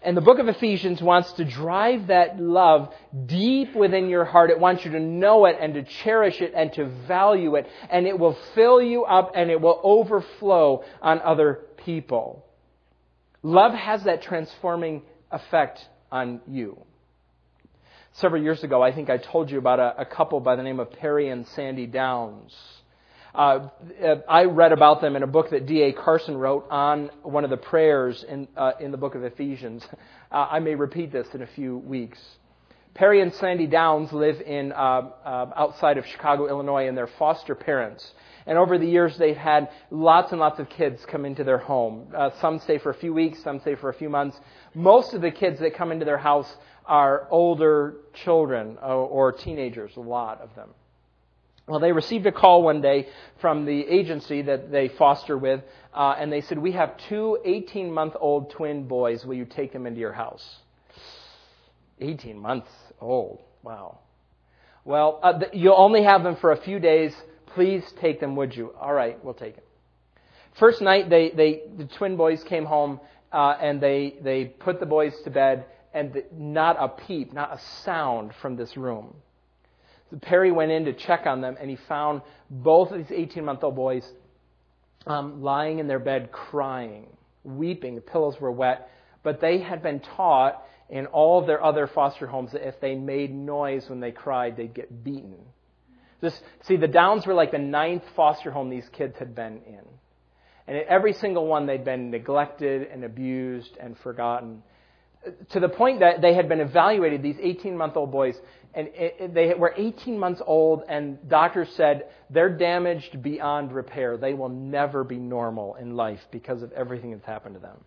And 0.01 0.15
the 0.15 0.21
book 0.21 0.39
of 0.39 0.47
Ephesians 0.47 1.01
wants 1.01 1.31
to 1.33 1.45
drive 1.45 2.07
that 2.07 2.39
love 2.39 2.93
deep 3.25 3.75
within 3.75 4.09
your 4.09 4.25
heart. 4.25 4.51
It 4.51 4.59
wants 4.59 4.85
you 4.85 4.91
to 4.91 4.99
know 4.99 5.45
it 5.45 5.57
and 5.59 5.73
to 5.73 5.83
cherish 5.83 6.39
it 6.41 6.53
and 6.55 6.71
to 6.73 6.85
value 7.07 7.55
it. 7.55 7.67
And 7.89 8.05
it 8.05 8.17
will 8.17 8.37
fill 8.53 8.81
you 8.81 9.05
up 9.05 9.31
and 9.35 9.49
it 9.49 9.59
will 9.59 9.79
overflow 9.83 10.83
on 11.01 11.19
other 11.21 11.61
people. 11.77 12.45
Love 13.41 13.73
has 13.73 14.03
that 14.03 14.21
transforming 14.21 15.01
effect 15.31 15.79
on 16.11 16.41
you. 16.47 16.77
Several 18.13 18.41
years 18.41 18.63
ago, 18.63 18.81
I 18.81 18.91
think 18.91 19.09
I 19.09 19.17
told 19.17 19.51
you 19.51 19.57
about 19.57 19.79
a, 19.79 20.01
a 20.01 20.05
couple 20.05 20.39
by 20.39 20.55
the 20.55 20.63
name 20.63 20.79
of 20.79 20.91
Perry 20.91 21.29
and 21.29 21.47
Sandy 21.47 21.85
Downs. 21.85 22.55
Uh, 23.35 23.69
I 24.27 24.45
read 24.45 24.71
about 24.71 25.01
them 25.01 25.15
in 25.15 25.23
a 25.23 25.27
book 25.27 25.51
that 25.51 25.65
D.A. 25.65 25.93
Carson 25.93 26.37
wrote 26.37 26.67
on 26.69 27.11
one 27.23 27.43
of 27.43 27.49
the 27.49 27.57
prayers 27.57 28.23
in, 28.27 28.47
uh, 28.57 28.71
in 28.79 28.91
the 28.91 28.97
book 28.97 29.15
of 29.15 29.23
Ephesians. 29.23 29.85
Uh, 30.29 30.45
I 30.51 30.59
may 30.59 30.75
repeat 30.75 31.13
this 31.13 31.25
in 31.33 31.41
a 31.41 31.47
few 31.47 31.77
weeks. 31.77 32.19
Perry 32.93 33.21
and 33.21 33.33
Sandy 33.35 33.65
Downs 33.65 34.11
live 34.11 34.41
in 34.41 34.73
uh, 34.73 34.75
uh, 34.75 35.51
outside 35.55 35.97
of 35.97 36.05
Chicago, 36.05 36.49
Illinois, 36.49 36.89
and 36.89 36.97
they're 36.97 37.07
foster 37.07 37.55
parents. 37.55 38.11
And 38.45 38.57
over 38.57 38.77
the 38.77 38.85
years, 38.85 39.17
they've 39.17 39.37
had 39.37 39.69
lots 39.89 40.33
and 40.33 40.41
lots 40.41 40.59
of 40.59 40.67
kids 40.67 41.05
come 41.05 41.23
into 41.23 41.45
their 41.45 41.59
home. 41.59 42.07
Uh, 42.13 42.31
some 42.41 42.59
stay 42.59 42.77
for 42.77 42.89
a 42.89 42.93
few 42.93 43.13
weeks, 43.13 43.41
some 43.41 43.61
stay 43.61 43.75
for 43.75 43.89
a 43.89 43.93
few 43.93 44.09
months. 44.09 44.37
Most 44.73 45.13
of 45.13 45.21
the 45.21 45.31
kids 45.31 45.61
that 45.61 45.75
come 45.75 45.93
into 45.93 46.03
their 46.03 46.17
house 46.17 46.53
are 46.85 47.27
older 47.29 47.95
children 48.25 48.77
or 48.81 49.31
teenagers, 49.31 49.95
a 49.95 50.01
lot 50.01 50.41
of 50.41 50.53
them. 50.55 50.71
Well, 51.67 51.81
they 51.81 51.91
received 51.91 52.25
a 52.25 52.31
call 52.31 52.63
one 52.63 52.81
day 52.81 53.09
from 53.41 53.65
the 53.65 53.81
agency 53.87 54.41
that 54.43 54.71
they 54.71 54.87
foster 54.87 55.37
with, 55.37 55.61
uh, 55.93 56.15
and 56.17 56.31
they 56.31 56.39
said, 56.39 56.57
We 56.57 56.71
have 56.71 56.97
two 57.09 57.39
18 57.43 57.91
month 57.91 58.13
old 58.19 58.51
twin 58.51 58.87
boys. 58.87 59.25
Will 59.25 59.35
you 59.35 59.45
take 59.45 59.73
them 59.73 59.85
into 59.85 59.99
your 59.99 60.13
house? 60.13 60.59
18 61.99 62.39
months 62.39 62.69
old. 63.01 63.41
Wow. 63.63 63.99
Well, 64.85 65.19
uh, 65.21 65.39
you'll 65.51 65.75
only 65.77 66.03
have 66.03 66.23
them 66.23 66.37
for 66.37 66.53
a 66.53 66.57
few 66.61 66.79
days. 66.79 67.13
Please 67.47 67.83
take 67.99 68.21
them, 68.21 68.37
would 68.37 68.55
you? 68.55 68.73
All 68.79 68.93
right, 68.93 69.23
we'll 69.23 69.33
take 69.33 69.55
them. 69.55 69.65
First 70.57 70.81
night, 70.81 71.09
they, 71.09 71.31
they, 71.31 71.63
the 71.77 71.85
twin 71.85 72.15
boys 72.15 72.43
came 72.45 72.63
home, 72.63 73.01
uh, 73.33 73.55
and 73.59 73.81
they, 73.81 74.15
they 74.21 74.45
put 74.45 74.79
the 74.79 74.85
boys 74.85 75.13
to 75.25 75.29
bed, 75.29 75.65
and 75.93 76.13
the, 76.13 76.23
not 76.31 76.77
a 76.79 76.87
peep, 76.87 77.33
not 77.33 77.53
a 77.53 77.59
sound 77.83 78.31
from 78.41 78.55
this 78.55 78.77
room. 78.77 79.13
Perry 80.21 80.51
went 80.51 80.71
in 80.71 80.85
to 80.85 80.93
check 80.93 81.25
on 81.25 81.41
them, 81.41 81.57
and 81.59 81.69
he 81.69 81.75
found 81.87 82.21
both 82.49 82.91
of 82.91 82.97
these 82.97 83.11
18 83.11 83.43
month 83.43 83.63
old 83.63 83.75
boys 83.75 84.09
um, 85.05 85.41
lying 85.41 85.79
in 85.79 85.87
their 85.87 85.99
bed 85.99 86.31
crying, 86.31 87.07
weeping. 87.43 87.95
The 87.95 88.01
pillows 88.01 88.39
were 88.39 88.51
wet. 88.51 88.89
But 89.23 89.41
they 89.41 89.59
had 89.59 89.83
been 89.83 89.99
taught 89.99 90.63
in 90.89 91.05
all 91.07 91.39
of 91.39 91.47
their 91.47 91.63
other 91.63 91.87
foster 91.87 92.27
homes 92.27 92.53
that 92.53 92.65
if 92.65 92.79
they 92.79 92.95
made 92.95 93.33
noise 93.33 93.89
when 93.89 93.99
they 93.99 94.11
cried, 94.11 94.55
they'd 94.55 94.73
get 94.73 95.03
beaten. 95.03 95.35
This, 96.21 96.39
see, 96.63 96.77
the 96.77 96.87
Downs 96.87 97.25
were 97.25 97.33
like 97.33 97.51
the 97.51 97.57
ninth 97.57 98.03
foster 98.15 98.51
home 98.51 98.69
these 98.69 98.87
kids 98.89 99.17
had 99.19 99.35
been 99.35 99.61
in. 99.67 99.83
And 100.67 100.77
at 100.77 100.87
every 100.87 101.13
single 101.13 101.47
one, 101.47 101.65
they'd 101.65 101.85
been 101.85 102.09
neglected 102.09 102.87
and 102.91 103.03
abused 103.03 103.77
and 103.79 103.97
forgotten. 103.97 104.63
To 105.49 105.59
the 105.59 105.69
point 105.69 105.99
that 106.01 106.21
they 106.21 106.33
had 106.33 106.49
been 106.49 106.59
evaluated, 106.59 107.21
these 107.21 107.37
18 107.41 107.77
month 107.77 107.97
old 107.97 108.11
boys, 108.11 108.35
and 108.73 108.89
it, 108.93 109.33
they 109.33 109.53
were 109.53 109.73
18 109.75 110.19
months 110.19 110.41
old, 110.45 110.83
and 110.87 111.17
doctors 111.29 111.69
said 111.75 112.07
they're 112.29 112.55
damaged 112.55 113.21
beyond 113.21 113.71
repair. 113.71 114.17
They 114.17 114.33
will 114.33 114.49
never 114.49 115.03
be 115.03 115.17
normal 115.17 115.75
in 115.75 115.95
life 115.95 116.19
because 116.31 116.61
of 116.61 116.71
everything 116.73 117.11
that's 117.11 117.25
happened 117.25 117.55
to 117.55 117.61
them. 117.61 117.77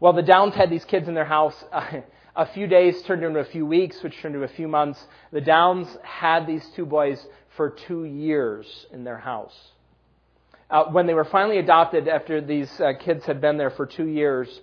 Well, 0.00 0.12
the 0.12 0.22
Downs 0.22 0.54
had 0.54 0.70
these 0.70 0.84
kids 0.84 1.08
in 1.08 1.14
their 1.14 1.24
house. 1.24 1.54
a 2.36 2.46
few 2.52 2.66
days 2.66 3.00
turned 3.02 3.22
into 3.22 3.40
a 3.40 3.44
few 3.44 3.64
weeks, 3.64 4.02
which 4.02 4.20
turned 4.20 4.34
into 4.34 4.44
a 4.46 4.54
few 4.54 4.68
months. 4.68 5.02
The 5.32 5.40
Downs 5.40 5.88
had 6.02 6.46
these 6.46 6.66
two 6.74 6.84
boys 6.84 7.24
for 7.56 7.70
two 7.70 8.04
years 8.04 8.86
in 8.92 9.04
their 9.04 9.18
house. 9.18 9.56
Uh, 10.70 10.84
when 10.86 11.06
they 11.06 11.14
were 11.14 11.24
finally 11.24 11.58
adopted, 11.58 12.08
after 12.08 12.40
these 12.40 12.70
uh, 12.80 12.92
kids 12.98 13.24
had 13.24 13.40
been 13.40 13.56
there 13.56 13.70
for 13.70 13.86
two 13.86 14.08
years, 14.08 14.60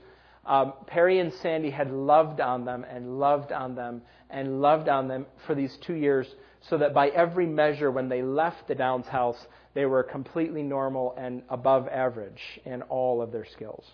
um, 0.51 0.73
Perry 0.85 1.19
and 1.19 1.31
Sandy 1.35 1.69
had 1.69 1.91
loved 1.91 2.41
on 2.41 2.65
them 2.65 2.83
and 2.83 3.17
loved 3.21 3.53
on 3.53 3.73
them 3.73 4.01
and 4.29 4.61
loved 4.61 4.89
on 4.89 5.07
them 5.07 5.25
for 5.47 5.55
these 5.55 5.77
two 5.77 5.93
years, 5.93 6.27
so 6.59 6.77
that 6.77 6.93
by 6.93 7.07
every 7.07 7.45
measure, 7.45 7.89
when 7.89 8.09
they 8.09 8.21
left 8.21 8.67
the 8.67 8.75
Downs 8.75 9.07
house, 9.07 9.47
they 9.75 9.85
were 9.85 10.03
completely 10.03 10.61
normal 10.61 11.15
and 11.17 11.43
above 11.47 11.87
average 11.87 12.41
in 12.65 12.81
all 12.81 13.21
of 13.21 13.31
their 13.31 13.45
skills. 13.45 13.85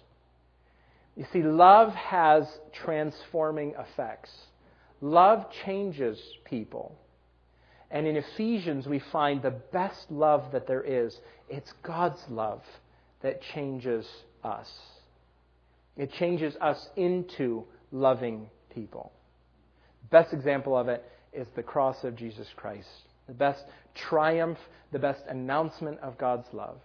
You 1.16 1.28
see, 1.32 1.44
love 1.44 1.94
has 1.94 2.48
transforming 2.74 3.76
effects. 3.78 4.32
Love 5.00 5.46
changes 5.64 6.20
people. 6.44 6.98
And 7.92 8.08
in 8.08 8.18
Ephesians, 8.18 8.88
we 8.88 8.98
find 8.98 9.44
the 9.44 9.52
best 9.52 10.10
love 10.10 10.52
that 10.54 10.66
there 10.66 10.82
is. 10.82 11.20
It's 11.50 11.72
God's 11.84 12.24
love 12.30 12.64
that 13.22 13.44
changes 13.44 14.08
us. 14.44 14.68
It 15.98 16.14
changes 16.14 16.56
us 16.62 16.90
into 16.96 17.66
loving 17.92 18.50
people. 18.74 19.12
Best 20.12 20.34
example 20.34 20.78
of 20.78 20.88
it 20.88 21.04
is 21.34 21.48
the 21.56 21.64
cross 21.64 22.04
of 22.04 22.16
Jesus 22.16 22.48
Christ. 22.56 22.88
The 23.28 23.34
best 23.34 23.64
triumph, 23.94 24.60
the 24.92 25.00
best 25.00 25.22
announcement 25.28 26.00
of 26.00 26.18
God's 26.18 26.48
love. 26.54 26.78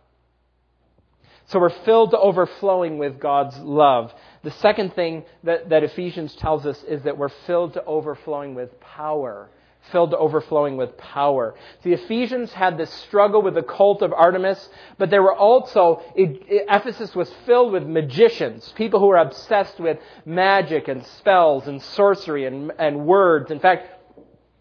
So 1.46 1.58
we're 1.58 1.84
filled 1.84 2.12
to 2.12 2.18
overflowing 2.18 2.98
with 2.98 3.20
God's 3.20 3.58
love. 3.58 4.12
The 4.42 4.50
second 4.50 4.94
thing 4.94 5.24
that, 5.44 5.68
that 5.70 5.82
Ephesians 5.82 6.34
tells 6.36 6.66
us 6.66 6.82
is 6.88 7.02
that 7.02 7.18
we're 7.18 7.32
filled 7.46 7.74
to 7.74 7.84
overflowing 7.84 8.54
with 8.54 8.78
power. 8.80 9.50
Filled 9.90 10.12
to 10.12 10.18
overflowing 10.18 10.76
with 10.76 10.96
power. 10.96 11.54
The 11.82 11.92
Ephesians 11.92 12.52
had 12.52 12.78
this 12.78 12.90
struggle 12.90 13.42
with 13.42 13.54
the 13.54 13.62
cult 13.62 14.00
of 14.00 14.12
Artemis, 14.12 14.68
but 14.96 15.10
there 15.10 15.22
were 15.22 15.34
also, 15.34 16.02
Ephesus 16.14 17.14
was 17.16 17.30
filled 17.46 17.72
with 17.72 17.84
magicians, 17.84 18.72
people 18.76 19.00
who 19.00 19.06
were 19.06 19.16
obsessed 19.16 19.80
with 19.80 19.98
magic 20.24 20.88
and 20.88 21.04
spells 21.04 21.66
and 21.66 21.82
sorcery 21.82 22.46
and, 22.46 22.72
and 22.78 23.06
words. 23.06 23.50
In 23.50 23.58
fact, 23.58 23.88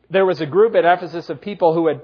there 0.09 0.25
was 0.25 0.41
a 0.41 0.45
group 0.45 0.75
at 0.75 0.85
Ephesus 0.85 1.29
of 1.29 1.39
people 1.39 1.73
who 1.73 1.87
had 1.87 2.01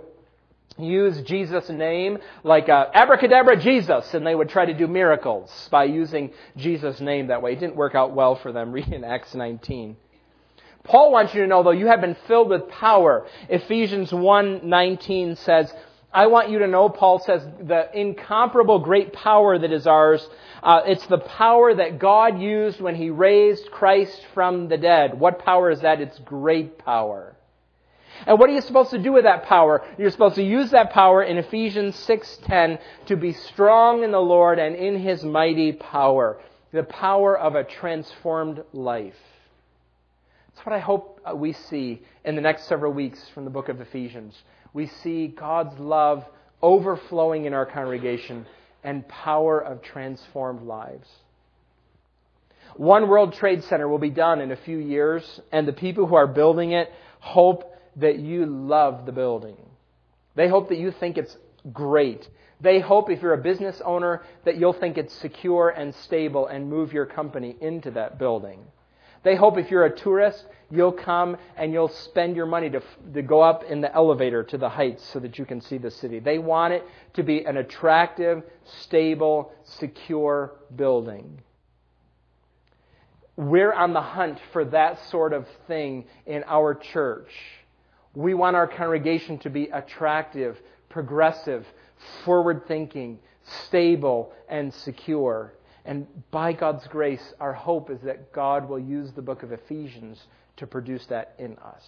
use 0.79 1.21
Jesus' 1.21 1.69
name, 1.69 2.19
like 2.43 2.69
uh, 2.69 2.87
abracadabra 2.93 3.57
Jesus, 3.57 4.13
and 4.13 4.25
they 4.25 4.35
would 4.35 4.49
try 4.49 4.65
to 4.65 4.73
do 4.73 4.87
miracles 4.87 5.67
by 5.71 5.85
using 5.85 6.31
Jesus' 6.55 6.99
name 7.01 7.27
that 7.27 7.41
way. 7.41 7.53
It 7.53 7.59
didn't 7.59 7.75
work 7.75 7.95
out 7.95 8.13
well 8.13 8.35
for 8.35 8.51
them. 8.51 8.71
Read 8.77 8.93
in 8.93 9.03
Acts 9.03 9.33
19. 9.33 9.97
Paul 10.87 11.11
wants 11.11 11.33
you 11.33 11.41
to 11.41 11.47
know, 11.47 11.63
though, 11.63 11.71
you 11.71 11.87
have 11.87 12.01
been 12.01 12.15
filled 12.27 12.49
with 12.49 12.69
power. 12.69 13.27
Ephesians 13.49 14.11
1.19 14.11 15.37
says, 15.37 15.73
I 16.13 16.27
want 16.27 16.49
you 16.49 16.59
to 16.59 16.67
know, 16.67 16.87
Paul 16.87 17.19
says, 17.19 17.45
the 17.61 17.89
incomparable 17.93 18.79
great 18.79 19.11
power 19.11 19.59
that 19.59 19.71
is 19.71 19.85
ours. 19.85 20.27
Uh, 20.63 20.81
it's 20.85 21.05
the 21.07 21.17
power 21.17 21.75
that 21.75 21.99
God 21.99 22.39
used 22.39 22.79
when 22.79 22.95
He 22.95 23.09
raised 23.09 23.69
Christ 23.71 24.25
from 24.33 24.69
the 24.69 24.77
dead. 24.77 25.19
What 25.19 25.39
power 25.39 25.69
is 25.69 25.81
that? 25.81 25.99
It's 25.99 26.17
great 26.19 26.77
power. 26.77 27.35
And 28.25 28.39
what 28.39 28.49
are 28.49 28.53
you 28.53 28.61
supposed 28.61 28.91
to 28.91 28.97
do 28.97 29.11
with 29.11 29.25
that 29.25 29.43
power? 29.43 29.85
You're 29.97 30.09
supposed 30.09 30.35
to 30.35 30.43
use 30.43 30.71
that 30.71 30.91
power 30.91 31.21
in 31.21 31.37
Ephesians 31.37 31.95
6:10 31.97 32.79
to 33.05 33.15
be 33.15 33.33
strong 33.33 34.03
in 34.03 34.11
the 34.11 34.19
Lord 34.19 34.57
and 34.57 34.75
in 34.75 34.97
his 34.97 35.23
mighty 35.23 35.73
power, 35.73 36.39
the 36.71 36.83
power 36.83 37.37
of 37.37 37.55
a 37.55 37.63
transformed 37.63 38.63
life. 38.73 39.36
What 40.67 40.75
I 40.75 40.79
hope 40.79 41.21
uh, 41.25 41.33
we 41.33 41.53
see 41.53 42.01
in 42.25 42.35
the 42.35 42.41
next 42.41 42.65
several 42.65 42.91
weeks 42.91 43.25
from 43.33 43.45
the 43.45 43.49
book 43.49 43.69
of 43.69 43.79
Ephesians. 43.79 44.35
We 44.73 44.87
see 44.87 45.27
God's 45.27 45.79
love 45.79 46.25
overflowing 46.61 47.45
in 47.45 47.53
our 47.53 47.65
congregation 47.65 48.45
and 48.83 49.07
power 49.07 49.61
of 49.61 49.81
transformed 49.81 50.63
lives. 50.63 51.07
One 52.75 53.07
World 53.07 53.31
Trade 53.31 53.63
Center 53.63 53.87
will 53.87 53.97
be 53.97 54.09
done 54.09 54.41
in 54.41 54.51
a 54.51 54.57
few 54.57 54.77
years, 54.77 55.39
and 55.53 55.65
the 55.65 55.71
people 55.71 56.05
who 56.05 56.15
are 56.15 56.27
building 56.27 56.73
it 56.73 56.91
hope 57.21 57.73
that 57.95 58.19
you 58.19 58.45
love 58.45 59.05
the 59.05 59.13
building. 59.13 59.55
They 60.35 60.49
hope 60.49 60.67
that 60.67 60.79
you 60.79 60.91
think 60.91 61.17
it's 61.17 61.37
great. 61.71 62.27
They 62.59 62.81
hope 62.81 63.09
if 63.09 63.21
you're 63.21 63.31
a 63.31 63.37
business 63.37 63.81
owner 63.85 64.21
that 64.43 64.57
you'll 64.57 64.73
think 64.73 64.97
it's 64.97 65.13
secure 65.13 65.69
and 65.69 65.95
stable 65.95 66.47
and 66.47 66.69
move 66.69 66.91
your 66.91 67.05
company 67.05 67.55
into 67.61 67.91
that 67.91 68.19
building. 68.19 68.59
They 69.23 69.35
hope 69.35 69.57
if 69.57 69.71
you're 69.71 69.85
a 69.85 69.95
tourist, 69.95 70.45
you'll 70.69 70.91
come 70.91 71.37
and 71.55 71.71
you'll 71.73 71.89
spend 71.89 72.35
your 72.35 72.45
money 72.45 72.69
to, 72.69 72.81
to 73.13 73.21
go 73.21 73.41
up 73.41 73.63
in 73.63 73.81
the 73.81 73.93
elevator 73.93 74.43
to 74.43 74.57
the 74.57 74.69
heights 74.69 75.03
so 75.11 75.19
that 75.19 75.37
you 75.37 75.45
can 75.45 75.61
see 75.61 75.77
the 75.77 75.91
city. 75.91 76.19
They 76.19 76.37
want 76.39 76.73
it 76.73 76.83
to 77.13 77.23
be 77.23 77.45
an 77.45 77.57
attractive, 77.57 78.43
stable, 78.81 79.51
secure 79.63 80.53
building. 80.75 81.41
We're 83.35 83.73
on 83.73 83.93
the 83.93 84.01
hunt 84.01 84.39
for 84.51 84.65
that 84.65 84.99
sort 85.09 85.31
of 85.31 85.47
thing 85.67 86.05
in 86.25 86.43
our 86.47 86.73
church. 86.73 87.29
We 88.15 88.33
want 88.33 88.55
our 88.55 88.67
congregation 88.67 89.37
to 89.39 89.49
be 89.51 89.65
attractive, 89.65 90.57
progressive, 90.89 91.65
forward 92.25 92.63
thinking, 92.67 93.19
stable, 93.67 94.33
and 94.49 94.73
secure. 94.73 95.53
And 95.87 96.05
by 96.31 96.51
God's 96.51 96.85
grace, 96.87 97.33
our 97.39 97.53
hope 97.53 97.89
is 97.89 98.01
that 98.01 98.33
God 98.33 98.67
will 98.67 98.77
use 98.77 99.13
the 99.13 99.21
book 99.21 99.41
of 99.41 99.53
Ephesians 99.53 100.21
to 100.57 100.67
produce 100.67 101.05
that 101.05 101.33
in 101.39 101.57
us. 101.59 101.81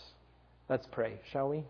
Let's 0.69 0.87
pray, 0.89 1.19
shall 1.33 1.49
we? 1.49 1.65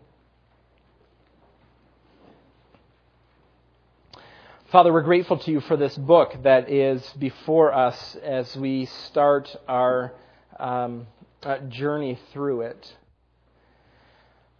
Father, 4.70 4.92
we're 4.92 5.02
grateful 5.02 5.38
to 5.38 5.50
you 5.50 5.60
for 5.60 5.76
this 5.76 5.98
book 5.98 6.44
that 6.44 6.70
is 6.70 7.04
before 7.18 7.74
us 7.74 8.14
as 8.22 8.56
we 8.56 8.86
start 8.86 9.56
our 9.66 10.12
um, 10.60 11.08
uh, 11.42 11.58
journey 11.68 12.16
through 12.32 12.60
it. 12.60 12.94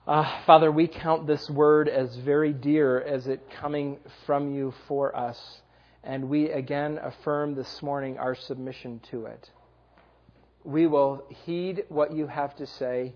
Uh, 0.08 0.28
Father, 0.44 0.72
we 0.72 0.88
count 0.88 1.28
this 1.28 1.48
word 1.48 1.88
as 1.88 2.16
very 2.16 2.52
dear 2.52 3.00
as 3.00 3.28
it 3.28 3.48
coming 3.60 3.98
from 4.26 4.52
you 4.52 4.74
for 4.88 5.14
us. 5.14 5.60
And 6.02 6.28
we 6.28 6.50
again 6.50 6.98
affirm 7.02 7.54
this 7.54 7.82
morning 7.82 8.18
our 8.18 8.34
submission 8.34 9.00
to 9.10 9.26
it. 9.26 9.50
We 10.64 10.86
will 10.86 11.24
heed 11.44 11.84
what 11.88 12.12
you 12.14 12.26
have 12.26 12.56
to 12.56 12.66
say. 12.66 13.14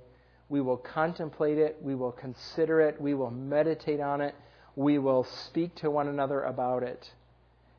We 0.49 0.61
will 0.61 0.76
contemplate 0.76 1.59
it. 1.59 1.78
We 1.80 1.95
will 1.95 2.12
consider 2.12 2.80
it. 2.80 3.01
We 3.01 3.14
will 3.14 3.30
meditate 3.30 4.01
on 4.01 4.20
it. 4.20 4.35
We 4.76 4.99
will 4.99 5.24
speak 5.24 5.74
to 5.76 5.91
one 5.91 6.09
another 6.09 6.43
about 6.43 6.82
it. 6.82 7.11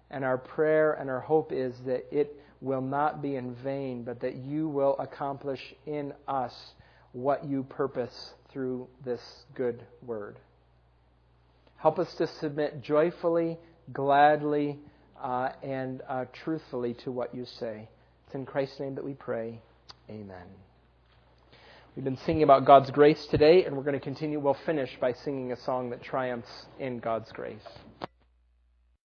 And 0.10 0.24
our 0.24 0.38
prayer 0.38 0.93
and 0.93 1.10
our 1.10 1.20
hope 1.20 1.51
is 1.51 1.76
that 1.86 2.06
it 2.12 2.39
will 2.62 2.82
not 2.82 3.22
be 3.22 3.36
in 3.36 3.53
vain, 3.56 4.03
but 4.03 4.22
that 4.22 4.36
you 4.36 4.68
will 4.68 4.95
accomplish 4.97 5.76
in 5.86 6.14
us 6.28 6.74
what 7.12 7.45
you 7.45 7.64
purpose 7.64 8.34
through 8.49 8.88
this 9.03 9.22
good 9.53 9.84
word. 10.01 10.38
Help 11.78 11.99
us 11.99 12.14
to 12.16 12.28
submit 12.28 12.82
joyfully, 12.82 13.58
gladly, 13.93 14.80
uh, 15.22 15.49
and 15.63 16.01
uh, 16.07 16.26
truthfully 16.43 16.95
to 17.03 17.11
what 17.11 17.34
you 17.34 17.45
say. 17.45 17.88
It's 18.26 18.36
in 18.36 18.45
Christ's 18.45 18.80
name 18.80 18.95
that 18.95 19.03
we 19.03 19.13
pray. 19.13 19.59
Amen. 20.09 20.47
We've 21.95 22.03
been 22.03 22.18
singing 22.26 22.43
about 22.43 22.66
God's 22.66 22.91
grace 22.91 23.26
today, 23.32 23.63
and 23.63 23.78
we're 23.78 23.84
going 23.84 23.97
to 23.97 24.03
continue. 24.03 24.39
We'll 24.39 24.57
finish 24.66 24.89
by 24.99 25.13
singing 25.13 25.53
a 25.53 25.57
song 25.61 25.89
that 25.91 26.03
triumphs 26.03 26.66
in 26.80 26.99
God's 26.99 27.32
grace. 27.32 27.66